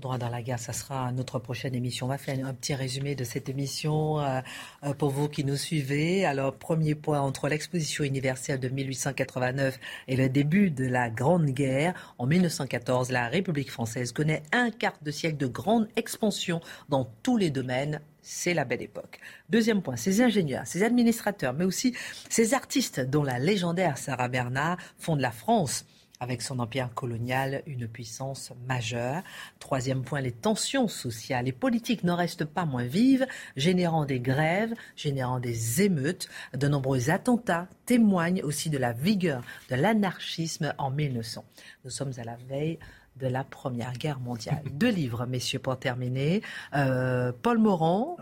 Droit 0.02 0.18
dans 0.18 0.30
la 0.30 0.42
gare, 0.42 0.58
ça 0.58 0.74
sera 0.74 1.12
notre 1.12 1.38
prochaine 1.38 1.76
émission. 1.76 2.08
On 2.08 2.10
va 2.10 2.18
faire 2.18 2.44
un 2.44 2.54
petit 2.56 2.74
résumé 2.74 3.14
de 3.14 3.24
cette 3.24 3.50
émission 3.50 4.20
euh, 4.20 4.42
euh, 4.84 4.94
pour 4.96 5.12
vous 5.12 5.30
qui 5.30 5.46
nous 5.46 5.56
suivez. 5.56 6.26
Alors, 6.26 6.56
premier 6.56 6.96
point, 6.96 7.22
entre 7.22 7.48
l'exposition 7.48 8.04
universelle 8.04 8.60
de 8.60 8.68
1889 8.68 9.80
et 10.08 10.16
le 10.16 10.28
début 10.28 10.72
de 10.72 10.86
la 10.86 11.12
Grande 11.12 11.46
Guerre, 11.46 11.94
en 12.18 12.26
1914, 12.26 13.12
la 13.12 13.28
République 13.28 13.70
française 13.70 14.12
connaît 14.12 14.42
un 14.52 14.72
quart 14.72 14.98
de 15.04 15.12
siècle 15.12 15.38
de 15.38 15.46
grande 15.46 15.88
expansion 15.96 16.62
dans 16.90 17.08
tous 17.22 17.38
les 17.38 17.52
domaines 17.52 18.02
c'est 18.24 18.54
la 18.54 18.66
belle 18.66 18.84
époque. 18.84 19.20
Deuxième 19.50 19.82
point, 19.82 19.96
ces 19.96 20.22
ingénieurs, 20.22 20.68
ces 20.68 20.84
administrateurs, 20.84 21.54
mais 21.54 21.66
aussi 21.66 21.96
ces 22.30 22.54
artistes 22.54 23.00
dont 23.00 23.24
la 23.24 23.40
légendaire 23.40 23.98
Sarah 23.98 24.28
Bernard 24.28 24.78
font 25.00 25.16
de 25.16 25.22
la 25.22 25.32
France 25.32 25.86
avec 26.22 26.44
son 26.44 26.60
empire 26.60 26.94
colonial 26.94 27.64
une 27.66 27.88
puissance 27.88 28.54
majeure. 28.68 29.24
Troisième 29.60 30.04
point, 30.04 30.22
les 30.22 30.32
tensions 30.32 30.88
sociales 30.88 31.48
et 31.48 31.52
politiques 31.52 32.04
ne 32.04 32.12
restent 32.12 32.46
pas 32.46 32.64
moins 32.64 32.86
vives, 32.86 33.26
générant 33.58 34.06
des 34.06 34.20
grèves, 34.20 34.74
générant 34.96 35.40
des 35.40 35.82
émeutes. 35.82 36.30
De 36.56 36.68
nombreux 36.68 37.10
attentats 37.10 37.68
témoignent 37.88 38.44
aussi 38.44 38.70
de 38.70 38.78
la 38.78 38.94
vigueur 38.94 39.44
de 39.70 39.76
l'anarchisme 39.76 40.74
en 40.78 40.92
1900. 40.92 41.44
Nous 41.86 41.92
sommes 41.92 42.14
à 42.18 42.24
la 42.24 42.36
veille 42.36 42.78
de 43.16 43.26
la 43.26 43.44
Première 43.44 43.94
Guerre 43.94 44.20
mondiale. 44.20 44.62
Deux 44.72 44.92
livres, 44.92 45.26
messieurs, 45.26 45.60
pour 45.60 45.80
terminer. 45.80 46.44
Euh, 46.76 47.32
Paul 47.42 47.58
Morand, 47.58 48.18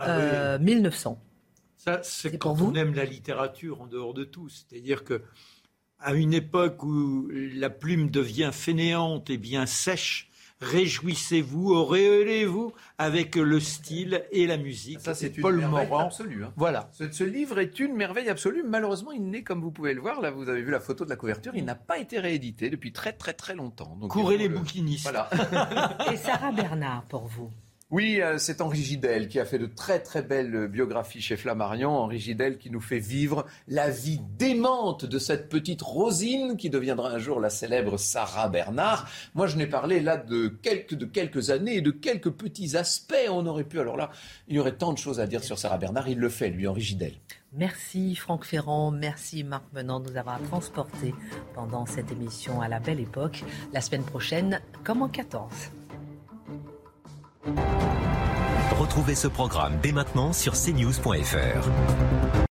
1900. 0.61 1.19
Ah 1.19 1.25
Ça, 1.75 1.99
c'est 2.03 2.37
quand 2.37 2.53
vous 2.53 2.71
on 2.71 2.75
aime 2.75 2.93
la 2.93 3.05
littérature 3.05 3.81
en 3.81 3.87
dehors 3.87 4.13
de 4.13 4.23
tout. 4.23 4.47
C'est-à-dire 4.47 5.03
que 5.03 5.21
à 5.99 6.13
une 6.13 6.33
époque 6.33 6.83
où 6.83 7.29
la 7.31 7.69
plume 7.69 8.09
devient 8.09 8.51
fainéante 8.53 9.29
et 9.29 9.37
bien 9.37 9.65
sèche, 9.65 10.29
réjouissez-vous, 10.61 11.71
auréolez-vous 11.71 12.73
avec 12.97 13.35
le 13.35 13.59
style 13.59 14.25
et 14.31 14.45
la 14.45 14.57
musique. 14.57 14.99
Ça, 14.99 15.13
c'est 15.13 15.29
Paul 15.29 15.57
Morand. 15.57 16.07
absolue. 16.07 16.43
Hein. 16.43 16.53
Voilà. 16.57 16.89
Ce, 16.91 17.23
livre 17.23 17.59
est 17.59 17.79
une 17.79 17.95
merveille 17.95 18.29
absolue. 18.29 18.63
Malheureusement, 18.65 19.11
il 19.11 19.29
n'est, 19.29 19.43
comme 19.43 19.61
vous 19.61 19.71
pouvez 19.71 19.93
le 19.93 20.01
voir, 20.01 20.21
là, 20.21 20.31
vous 20.31 20.49
avez 20.49 20.61
vu 20.61 20.71
la 20.71 20.79
photo 20.79 21.05
de 21.05 21.09
la 21.09 21.15
couverture, 21.15 21.53
il 21.55 21.65
n'a 21.65 21.75
pas 21.75 21.97
été 21.97 22.19
réédité 22.19 22.69
depuis 22.69 22.91
très, 22.91 23.13
très, 23.13 23.33
très 23.33 23.55
longtemps. 23.55 23.95
Donc, 23.99 24.11
Courez 24.11 24.37
les 24.37 24.49
bouquinistes. 24.49 25.03
Voilà. 25.03 25.29
et 26.11 26.17
Sarah 26.17 26.51
Bernard, 26.51 27.03
pour 27.03 27.25
vous 27.27 27.51
oui, 27.91 28.21
euh, 28.21 28.37
c'est 28.37 28.61
Henri 28.61 28.83
Gidel 28.83 29.27
qui 29.27 29.39
a 29.39 29.45
fait 29.45 29.57
de 29.57 29.65
très 29.65 29.99
très 29.99 30.21
belles 30.21 30.67
biographies 30.67 31.21
chez 31.21 31.35
Flammarion. 31.37 31.89
Henri 31.89 32.19
Gidel 32.19 32.59
qui 32.59 32.69
nous 32.69 32.81
fait 32.81 32.99
vivre 32.99 33.47
la 33.67 33.89
vie 33.89 34.21
démente 34.37 35.05
de 35.05 35.17
cette 35.17 35.49
petite 35.49 35.81
Rosine 35.81 36.55
qui 36.55 36.69
deviendra 36.69 37.09
un 37.09 37.17
jour 37.17 37.39
la 37.39 37.49
célèbre 37.49 37.97
Sarah 37.97 38.47
Bernard. 38.47 39.09
Moi, 39.33 39.47
je 39.47 39.57
n'ai 39.57 39.65
parlé 39.65 40.01
là 40.01 40.17
de 40.17 40.49
quelques, 40.49 40.93
de 40.93 41.05
quelques 41.05 41.49
années 41.49 41.77
et 41.77 41.81
de 41.81 41.89
quelques 41.89 42.29
petits 42.29 42.77
aspects. 42.77 43.15
On 43.27 43.47
aurait 43.47 43.63
pu, 43.63 43.79
alors 43.79 43.97
là, 43.97 44.11
il 44.47 44.55
y 44.55 44.59
aurait 44.59 44.75
tant 44.75 44.93
de 44.93 44.99
choses 44.99 45.19
à 45.19 45.25
dire 45.25 45.43
sur 45.43 45.57
Sarah 45.57 45.79
Bernard. 45.79 46.07
Il 46.09 46.19
le 46.19 46.29
fait, 46.29 46.49
lui, 46.49 46.67
Henri 46.67 46.81
Gidel. 46.81 47.13
Merci 47.53 48.13
Franck 48.13 48.45
Ferrand, 48.45 48.91
merci 48.91 49.43
Marc 49.43 49.63
Menant 49.73 49.99
de 49.99 50.11
nous 50.11 50.17
avoir 50.17 50.39
transportés 50.43 51.15
pendant 51.55 51.87
cette 51.87 52.11
émission 52.11 52.61
à 52.61 52.67
la 52.67 52.79
belle 52.79 52.99
époque. 52.99 53.43
La 53.73 53.81
semaine 53.81 54.03
prochaine, 54.03 54.61
comme 54.83 55.01
en 55.01 55.09
14. 55.09 55.71
Retrouvez 58.79 59.15
ce 59.15 59.27
programme 59.27 59.73
dès 59.81 59.91
maintenant 59.91 60.33
sur 60.33 60.53
cnews.fr. 60.53 62.48